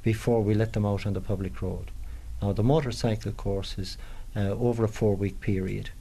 before 0.02 0.42
we 0.42 0.54
let 0.54 0.74
them 0.74 0.86
out 0.86 1.06
on 1.06 1.14
the 1.14 1.22
public 1.22 1.62
road. 1.62 1.92
Now, 2.42 2.54
the 2.54 2.64
motorcycle 2.64 3.32
course 3.32 3.78
is 3.78 3.98
uh, 4.36 4.50
over 4.50 4.84
a 4.84 4.90
four 4.90 5.16
week 5.16 5.40
period. 5.40 5.92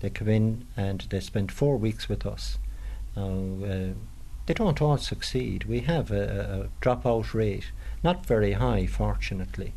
They 0.00 0.10
come 0.10 0.28
in 0.28 0.66
and 0.76 1.00
they 1.10 1.20
spend 1.20 1.50
four 1.50 1.76
weeks 1.76 2.08
with 2.08 2.24
us. 2.24 2.58
Now, 3.16 3.56
uh, 3.64 3.88
they 4.46 4.54
don't 4.54 4.82
all 4.82 4.98
succeed. 4.98 5.64
We 5.64 5.80
have 5.80 6.10
a, 6.10 6.68
a 6.70 6.84
dropout 6.84 7.34
rate, 7.34 7.70
not 8.02 8.26
very 8.26 8.52
high, 8.52 8.86
fortunately. 8.86 9.72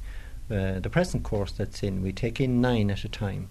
Uh, 0.49 0.80
the 0.80 0.89
present 0.89 1.24
course 1.24 1.51
that's 1.51 1.84
in, 1.84 2.01
we 2.01 2.11
take 2.11 2.39
in 2.39 2.61
nine 2.61 2.89
at 2.91 3.03
a 3.03 3.09
time. 3.09 3.49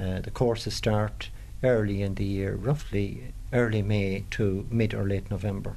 Uh, 0.00 0.20
the 0.20 0.30
courses 0.30 0.74
start 0.74 1.30
early 1.62 2.02
in 2.02 2.14
the 2.14 2.24
year, 2.24 2.54
roughly 2.54 3.32
early 3.52 3.82
May 3.82 4.24
to 4.32 4.66
mid 4.70 4.92
or 4.94 5.06
late 5.06 5.30
November. 5.30 5.76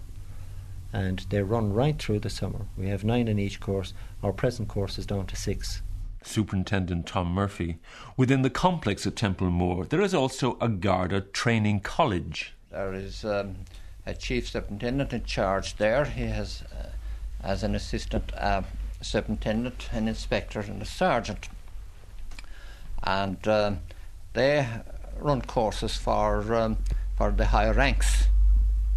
And 0.92 1.26
they 1.30 1.42
run 1.42 1.74
right 1.74 1.98
through 2.02 2.20
the 2.20 2.30
summer. 2.30 2.66
We 2.78 2.88
have 2.90 3.04
nine 3.04 3.28
in 3.28 3.40
each 3.40 3.60
course. 3.60 3.94
Our 4.24 4.34
present 4.34 4.68
course 4.68 4.98
is 4.98 5.06
down 5.06 5.28
to 5.28 5.36
six. 5.36 5.82
Superintendent 6.24 7.06
Tom 7.06 7.28
Murphy. 7.28 7.78
Within 8.18 8.42
the 8.42 8.50
complex 8.50 9.06
at 9.06 9.16
Templemore, 9.16 9.86
there 9.86 10.02
is 10.02 10.14
also 10.14 10.58
a 10.60 10.68
Garda 10.68 11.22
training 11.22 11.82
college. 11.82 12.54
There 12.72 12.94
is 12.94 13.24
um, 13.24 13.58
a 14.08 14.14
chief 14.14 14.48
superintendent 14.48 15.12
in 15.12 15.24
charge 15.26 15.76
there. 15.76 16.06
He 16.06 16.24
has, 16.24 16.64
uh, 16.72 16.88
as 17.44 17.62
an 17.62 17.76
assistant 17.76 18.32
uh, 18.36 18.62
superintendent, 19.02 19.90
an 19.92 20.08
inspector, 20.08 20.62
and 20.62 20.82
a 20.82 20.86
sergeant. 20.86 21.50
And 23.04 23.46
um, 23.48 23.80
they 24.34 24.66
run 25.20 25.42
courses 25.42 25.98
for 25.98 26.56
um, 26.56 26.78
for 27.18 27.32
the 27.32 27.48
higher 27.48 27.74
ranks, 27.74 28.28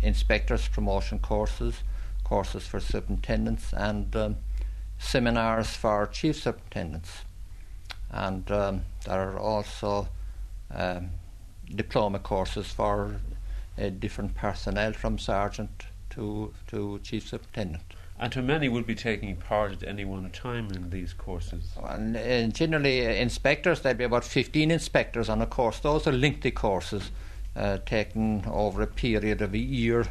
inspectors, 0.00 0.68
promotion 0.68 1.18
courses, 1.18 1.82
courses 2.22 2.66
for 2.66 2.78
superintendents, 2.78 3.72
and 3.72 4.14
um, 4.14 4.36
seminars 4.98 5.70
for 5.70 6.06
chief 6.06 6.36
superintendents. 6.36 7.22
And 8.10 8.50
um, 8.50 8.82
there 9.06 9.30
are 9.30 9.38
also 9.38 10.08
um, 10.70 11.10
diploma 11.74 12.18
courses 12.18 12.66
for 12.66 13.20
uh, 13.78 13.88
different 13.88 14.34
personnel 14.34 14.92
from 14.92 15.18
sergeant 15.18 15.84
to 16.10 16.52
to 16.68 16.98
chief 17.02 17.28
superintendent. 17.28 17.94
And 18.18 18.34
how 18.34 18.42
many 18.42 18.68
will 18.68 18.82
be 18.82 18.94
taking 18.94 19.34
part 19.36 19.72
at 19.72 19.82
any 19.82 20.04
one 20.04 20.30
time 20.30 20.68
in 20.72 20.90
these 20.90 21.14
courses? 21.14 21.70
And 21.82 22.14
uh, 22.14 22.48
generally, 22.48 23.06
uh, 23.06 23.12
inspectors, 23.12 23.80
there'd 23.80 23.96
be 23.96 24.04
about 24.04 24.24
15 24.24 24.70
inspectors 24.70 25.30
on 25.30 25.40
a 25.40 25.46
course. 25.46 25.78
Those 25.78 26.06
are 26.06 26.12
lengthy 26.12 26.50
courses 26.50 27.10
uh, 27.56 27.78
taken 27.86 28.44
over 28.46 28.82
a 28.82 28.86
period 28.86 29.40
of 29.40 29.54
a 29.54 29.58
year 29.58 30.04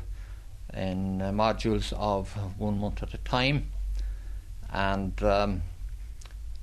in 0.74 1.22
uh, 1.22 1.32
modules 1.32 1.93
of 1.93 2.32
one 2.57 2.80
month 2.80 3.03
at 3.03 3.14
a 3.14 3.20
time. 3.20 3.70
And 4.72 5.22
um, 5.22 5.62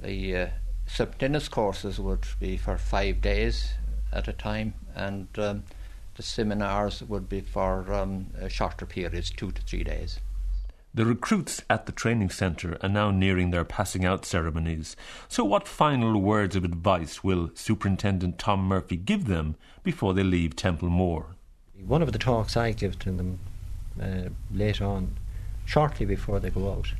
the 0.01 0.37
uh, 0.37 0.47
superintendent's 0.87 1.49
courses 1.49 2.01
would 2.01 2.27
be 2.41 2.57
for 2.57 2.77
five 2.77 3.21
days 3.21 3.75
at 4.13 4.29
a 4.29 4.33
time, 4.33 4.75
and 4.95 5.29
um, 5.39 5.65
the 6.17 6.23
seminars 6.23 7.03
would 7.03 7.29
be 7.29 7.43
for 7.43 7.93
um, 7.93 8.29
uh, 8.41 8.49
shorter 8.49 8.87
periods, 8.87 9.31
two 9.31 9.53
to 9.53 9.63
three 9.63 9.85
days. 9.85 10.19
The 10.95 11.05
recruits 11.05 11.63
at 11.69 11.85
the 11.85 11.93
training 11.93 12.31
centre 12.31 12.79
are 12.83 12.89
now 12.89 13.11
nearing 13.11 13.51
their 13.51 13.67
passing 13.67 14.07
out 14.07 14.25
ceremonies. 14.25 14.97
So, 15.29 15.45
what 15.45 15.69
final 15.69 16.19
words 16.19 16.57
of 16.57 16.65
advice 16.65 17.23
will 17.23 17.51
Superintendent 17.55 18.39
Tom 18.39 18.61
Murphy 18.67 18.97
give 18.97 19.27
them 19.27 19.57
before 19.83 20.15
they 20.15 20.23
leave 20.23 20.57
Templemore? 20.57 21.37
One 21.87 22.01
of 22.01 22.13
the 22.13 22.19
talks 22.19 22.57
I 22.57 22.73
give 22.73 22.99
to 23.01 23.13
them 23.13 23.39
uh, 24.01 24.31
later 24.51 24.87
on, 24.87 25.19
shortly 25.67 26.07
before 26.07 26.41
they 26.41 26.49
go 26.49 26.73
out, 26.73 26.95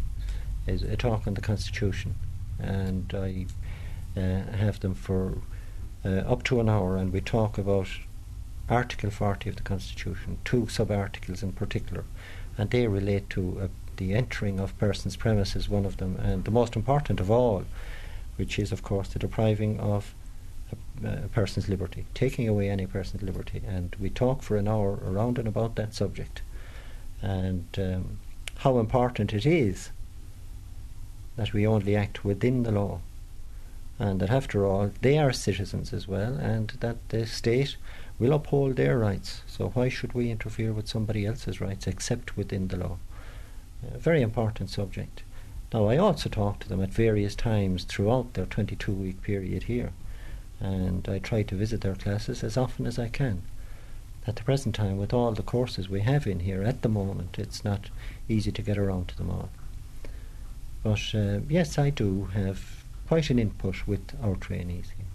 is 0.67 0.83
a 0.83 0.97
talk 0.97 1.27
on 1.27 1.33
the 1.33 1.41
Constitution. 1.41 2.17
And 2.59 3.15
I 3.15 3.47
uh, 4.15 4.57
have 4.57 4.81
them 4.81 4.95
for 4.95 5.39
uh, 6.05 6.09
up 6.31 6.43
to 6.45 6.61
an 6.61 6.69
hour, 6.69 6.99
and 6.99 7.15
we 7.15 7.23
talk 7.23 7.57
about 7.57 7.89
Article 8.69 9.11
40 9.11 9.51
of 9.51 9.57
the 9.57 9.63
Constitution, 9.63 10.39
two 10.45 10.69
sub 10.69 10.91
articles 10.91 11.43
in 11.43 11.53
particular, 11.53 12.05
and 12.59 12.71
they 12.71 12.87
relate 12.87 13.31
to 13.31 13.61
uh, 13.63 13.69
the 13.97 14.15
entering 14.15 14.61
of 14.61 14.77
persons' 14.79 15.17
premises, 15.17 15.69
one 15.69 15.87
of 15.87 15.99
them, 15.99 16.17
and 16.17 16.45
the 16.45 16.51
most 16.51 16.77
important 16.77 17.21
of 17.21 17.31
all, 17.31 17.65
which 18.37 18.59
is, 18.59 18.73
of 18.73 18.83
course, 18.83 19.09
the 19.09 19.19
depriving 19.19 19.79
of 19.81 20.15
a 21.05 21.29
person's 21.29 21.69
liberty, 21.69 22.07
taking 22.15 22.49
away 22.49 22.69
any 22.69 22.87
person's 22.87 23.23
liberty. 23.23 23.63
And 23.67 23.95
we 24.01 24.11
talk 24.11 24.43
for 24.43 24.57
an 24.57 24.69
hour 24.69 24.99
around 25.05 25.39
and 25.39 25.47
about 25.47 25.77
that 25.77 25.95
subject 25.95 26.43
and 27.23 27.67
um, 27.79 28.19
how 28.59 28.79
important 28.79 29.33
it 29.33 29.47
is 29.47 29.91
that 31.37 31.53
we 31.53 31.67
only 31.67 31.95
act 31.95 32.25
within 32.25 32.63
the 32.63 32.73
law 32.73 33.01
and 33.99 34.21
that 34.21 34.31
after 34.31 34.67
all 34.67 34.91
they 35.03 35.19
are 35.19 35.33
citizens 35.33 35.93
as 35.93 36.07
well 36.07 36.35
and 36.35 36.69
that 36.81 36.97
the 37.09 37.27
state 37.27 37.77
will 38.19 38.33
uphold 38.33 38.77
their 38.77 38.99
rights. 38.99 39.43
So 39.47 39.71
why 39.71 39.89
should 39.89 40.13
we 40.13 40.31
interfere 40.31 40.73
with 40.73 40.89
somebody 40.89 41.27
else's 41.27 41.61
rights 41.61 41.87
except 41.87 42.37
within 42.37 42.69
the 42.69 42.77
law? 42.77 42.99
A 43.93 43.99
very 43.99 44.23
important 44.23 44.71
subject. 44.71 45.23
Now 45.73 45.87
I 45.89 45.97
also 45.97 46.29
talk 46.29 46.61
to 46.61 46.69
them 46.69 46.83
at 46.83 46.91
various 46.91 47.35
times 47.35 47.85
throughout 47.85 48.35
their 48.35 48.47
22 48.47 48.93
week 48.93 49.23
period 49.23 49.65
here 49.65 49.93
and 50.61 51.07
I 51.09 51.19
try 51.19 51.43
to 51.43 51.55
visit 51.55 51.83
their 51.83 51.95
classes 51.95 52.43
as 52.43 52.57
often 52.57 52.87
as 52.87 52.99
I 52.99 53.09
can. 53.09 53.43
At 54.27 54.37
the 54.37 54.43
present 54.43 54.75
time, 54.75 54.97
with 54.97 55.13
all 55.13 55.33
the 55.33 55.43
courses 55.43 55.89
we 55.89 56.01
have 56.01 56.27
in 56.27 56.41
here 56.41 56.63
at 56.63 56.83
the 56.83 56.89
moment, 56.89 57.39
it's 57.39 57.65
not 57.65 57.91
easy 58.29 58.51
to 58.51 58.63
get 58.63 58.79
around 58.79 59.09
to 59.09 59.17
them 59.17 59.31
all. 59.31 59.51
But 60.83 61.15
uh, 61.15 61.41
yes, 61.49 61.79
I 61.79 61.91
do 61.91 62.27
have 62.35 62.85
quite 63.07 63.31
an 63.31 63.39
input 63.39 63.87
with 63.87 64.17
our 64.23 64.35
trainees 64.37 64.91
here. 64.97 65.07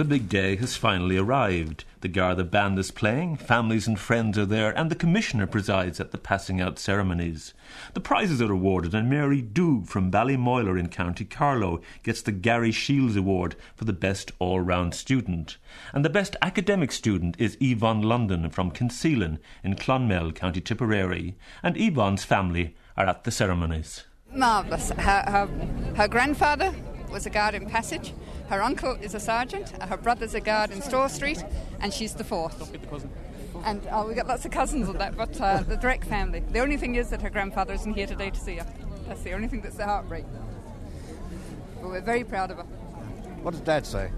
The 0.00 0.04
big 0.06 0.30
day 0.30 0.56
has 0.56 0.78
finally 0.78 1.18
arrived. 1.18 1.84
The 2.00 2.08
Garda 2.08 2.44
band 2.44 2.78
is 2.78 2.90
playing, 2.90 3.36
families 3.36 3.86
and 3.86 3.98
friends 3.98 4.38
are 4.38 4.46
there, 4.46 4.70
and 4.70 4.90
the 4.90 4.94
Commissioner 4.94 5.46
presides 5.46 6.00
at 6.00 6.10
the 6.10 6.16
passing 6.16 6.58
out 6.58 6.78
ceremonies. 6.78 7.52
The 7.92 8.00
prizes 8.00 8.40
are 8.40 8.50
awarded, 8.50 8.94
and 8.94 9.10
Mary 9.10 9.42
Doog 9.42 9.88
from 9.88 10.10
Ballymoyler 10.10 10.80
in 10.80 10.88
County 10.88 11.26
Carlow 11.26 11.82
gets 12.02 12.22
the 12.22 12.32
Gary 12.32 12.72
Shields 12.72 13.14
Award 13.14 13.56
for 13.76 13.84
the 13.84 13.92
best 13.92 14.32
all 14.38 14.60
round 14.60 14.94
student. 14.94 15.58
And 15.92 16.02
the 16.02 16.08
best 16.08 16.34
academic 16.40 16.92
student 16.92 17.36
is 17.38 17.58
Yvonne 17.60 18.00
London 18.00 18.48
from 18.48 18.70
Kilsheelan 18.70 19.38
in 19.62 19.74
Clonmel, 19.74 20.32
County 20.32 20.62
Tipperary. 20.62 21.36
And 21.62 21.76
Yvonne's 21.76 22.24
family 22.24 22.74
are 22.96 23.06
at 23.06 23.24
the 23.24 23.30
ceremonies. 23.30 24.04
Marvellous. 24.32 24.90
Her, 24.90 25.24
her, 25.26 25.48
her 25.96 26.08
grandfather 26.08 26.72
was 27.10 27.26
a 27.26 27.30
guard 27.30 27.54
in 27.54 27.66
Passage. 27.66 28.14
Her 28.48 28.62
uncle 28.62 28.96
is 29.00 29.14
a 29.14 29.20
sergeant. 29.20 29.70
Her 29.82 29.96
brother's 29.96 30.34
a 30.34 30.40
guard 30.40 30.70
in 30.70 30.82
Store 30.82 31.08
Street, 31.08 31.44
and 31.80 31.92
she's 31.92 32.14
the 32.14 32.24
fourth. 32.24 32.72
And 33.64 33.86
oh, 33.92 34.06
we 34.06 34.14
got 34.14 34.26
lots 34.26 34.44
of 34.44 34.50
cousins 34.50 34.88
on 34.88 34.98
that, 34.98 35.16
but 35.16 35.40
uh, 35.40 35.62
the 35.62 35.76
direct 35.76 36.04
family. 36.04 36.40
The 36.40 36.60
only 36.60 36.76
thing 36.76 36.94
is 36.94 37.10
that 37.10 37.22
her 37.22 37.30
grandfather 37.30 37.74
isn't 37.74 37.94
here 37.94 38.06
today 38.06 38.30
to 38.30 38.40
see 38.40 38.56
her. 38.56 38.66
That's 39.06 39.22
the 39.22 39.32
only 39.32 39.48
thing 39.48 39.60
that's 39.60 39.76
the 39.76 39.84
heartbreak. 39.84 40.24
But 41.80 41.90
we're 41.90 42.00
very 42.00 42.24
proud 42.24 42.50
of 42.50 42.58
her. 42.58 42.64
What 43.42 43.52
does 43.52 43.60
Dad 43.60 43.86
say? 43.86 44.10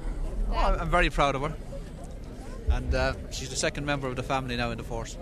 Oh, 0.51 0.77
I'm 0.81 0.91
very 0.91 1.11
proud 1.11 1.35
of 1.35 1.43
her. 1.43 1.55
And 2.71 2.95
uh, 2.95 3.15
she's 3.31 3.49
the 3.49 3.57
second 3.57 3.85
member 3.85 4.07
of 4.07 4.17
the 4.17 4.23
family 4.23 4.57
now 4.57 4.71
in 4.71 4.79
the 4.79 4.85
force. 4.85 5.17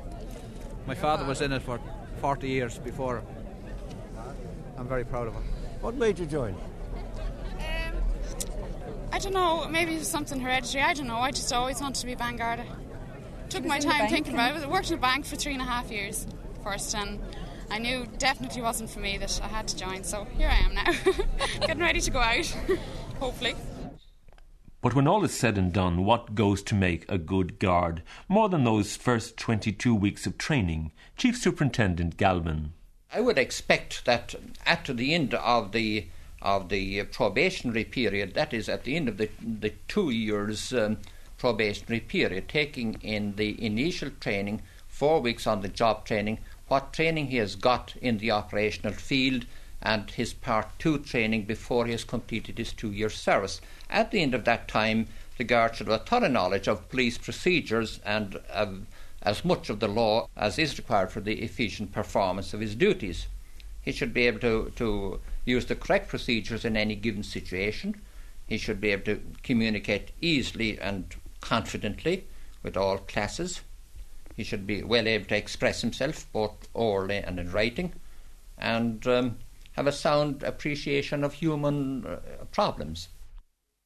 My 0.86 0.94
father 0.94 1.24
was 1.24 1.40
in 1.40 1.52
it 1.52 1.62
for 1.62 1.80
40 2.20 2.48
years 2.48 2.78
before. 2.78 3.22
I'm 4.80 4.88
very 4.88 5.04
proud 5.04 5.28
of 5.28 5.34
her. 5.34 5.42
What 5.82 5.94
made 5.96 6.18
you 6.18 6.24
join? 6.24 6.54
Um, 6.54 7.94
I 9.12 9.18
don't 9.18 9.34
know, 9.34 9.68
maybe 9.68 9.94
it 9.94 9.98
was 9.98 10.08
something 10.08 10.40
hereditary. 10.40 10.82
I 10.82 10.94
don't 10.94 11.06
know. 11.06 11.18
I 11.18 11.32
just 11.32 11.52
always 11.52 11.82
wanted 11.82 12.00
to 12.00 12.06
be 12.06 12.16
Bangarda. 12.16 12.64
Took 13.50 13.66
my 13.66 13.78
time 13.78 14.08
thinking 14.08 14.32
about 14.32 14.56
it. 14.56 14.62
I 14.62 14.66
worked 14.66 14.90
in 14.90 14.94
a 14.94 15.00
bank 15.00 15.26
for 15.26 15.36
three 15.36 15.52
and 15.52 15.60
a 15.60 15.66
half 15.66 15.90
years 15.90 16.26
first, 16.64 16.94
and 16.94 17.20
I 17.70 17.78
knew 17.78 18.06
definitely 18.16 18.62
wasn't 18.62 18.88
for 18.88 19.00
me 19.00 19.18
that 19.18 19.38
I 19.44 19.48
had 19.48 19.68
to 19.68 19.76
join. 19.76 20.02
So 20.02 20.24
here 20.38 20.48
I 20.48 20.64
am 20.64 20.74
now, 20.74 20.92
getting 21.60 21.82
ready 21.82 22.00
to 22.00 22.10
go 22.10 22.20
out, 22.20 22.46
hopefully. 23.20 23.56
But 24.80 24.94
when 24.94 25.06
all 25.06 25.22
is 25.26 25.34
said 25.34 25.58
and 25.58 25.74
done, 25.74 26.06
what 26.06 26.34
goes 26.34 26.62
to 26.62 26.74
make 26.74 27.04
a 27.06 27.18
good 27.18 27.58
guard? 27.58 28.02
More 28.28 28.48
than 28.48 28.64
those 28.64 28.96
first 28.96 29.36
22 29.36 29.94
weeks 29.94 30.26
of 30.26 30.38
training. 30.38 30.92
Chief 31.18 31.36
Superintendent 31.36 32.16
Galvin. 32.16 32.72
I 33.12 33.20
would 33.20 33.38
expect 33.38 34.04
that 34.04 34.36
at 34.64 34.84
the 34.84 35.14
end 35.14 35.34
of 35.34 35.72
the 35.72 36.06
of 36.42 36.68
the 36.68 37.02
probationary 37.04 37.84
period, 37.84 38.34
that 38.34 38.54
is, 38.54 38.68
at 38.68 38.84
the 38.84 38.96
end 38.96 39.08
of 39.08 39.18
the, 39.18 39.28
the 39.40 39.74
two 39.88 40.10
years 40.10 40.72
um, 40.72 40.96
probationary 41.36 42.00
period, 42.00 42.48
taking 42.48 42.94
in 43.02 43.36
the 43.36 43.62
initial 43.62 44.10
training, 44.20 44.62
four 44.88 45.20
weeks 45.20 45.46
on 45.46 45.60
the 45.60 45.68
job 45.68 46.06
training, 46.06 46.38
what 46.68 46.92
training 46.92 47.26
he 47.26 47.36
has 47.36 47.56
got 47.56 47.94
in 48.00 48.18
the 48.18 48.30
operational 48.30 48.92
field, 48.92 49.44
and 49.82 50.12
his 50.12 50.32
part 50.32 50.68
two 50.78 50.98
training 50.98 51.42
before 51.44 51.86
he 51.86 51.92
has 51.92 52.04
completed 52.04 52.58
his 52.58 52.72
two 52.72 52.92
year 52.92 53.10
service. 53.10 53.60
At 53.90 54.12
the 54.12 54.22
end 54.22 54.34
of 54.34 54.44
that 54.44 54.68
time, 54.68 55.08
the 55.36 55.44
guard 55.44 55.76
should 55.76 55.88
have 55.88 56.00
a 56.00 56.04
thorough 56.04 56.28
knowledge 56.28 56.68
of 56.68 56.88
police 56.88 57.18
procedures 57.18 57.98
and 58.04 58.40
as 59.22 59.44
much 59.44 59.68
of 59.68 59.80
the 59.80 59.88
law 59.88 60.28
as 60.36 60.58
is 60.58 60.78
required 60.78 61.10
for 61.10 61.20
the 61.20 61.42
efficient 61.42 61.92
performance 61.92 62.54
of 62.54 62.60
his 62.60 62.74
duties. 62.74 63.26
He 63.82 63.92
should 63.92 64.12
be 64.12 64.26
able 64.26 64.40
to, 64.40 64.72
to 64.76 65.20
use 65.44 65.66
the 65.66 65.76
correct 65.76 66.08
procedures 66.08 66.64
in 66.64 66.76
any 66.76 66.94
given 66.94 67.22
situation. 67.22 68.00
He 68.46 68.58
should 68.58 68.80
be 68.80 68.90
able 68.90 69.04
to 69.04 69.22
communicate 69.42 70.12
easily 70.20 70.78
and 70.78 71.14
confidently 71.40 72.24
with 72.62 72.76
all 72.76 72.98
classes. 72.98 73.60
He 74.36 74.44
should 74.44 74.66
be 74.66 74.82
well 74.82 75.06
able 75.06 75.26
to 75.26 75.36
express 75.36 75.80
himself 75.80 76.26
both 76.32 76.68
orally 76.74 77.18
and 77.18 77.38
in 77.38 77.52
writing, 77.52 77.92
and 78.58 79.06
um, 79.06 79.38
have 79.72 79.86
a 79.86 79.92
sound 79.92 80.42
appreciation 80.42 81.24
of 81.24 81.34
human 81.34 82.06
uh, 82.06 82.18
problems. 82.52 83.08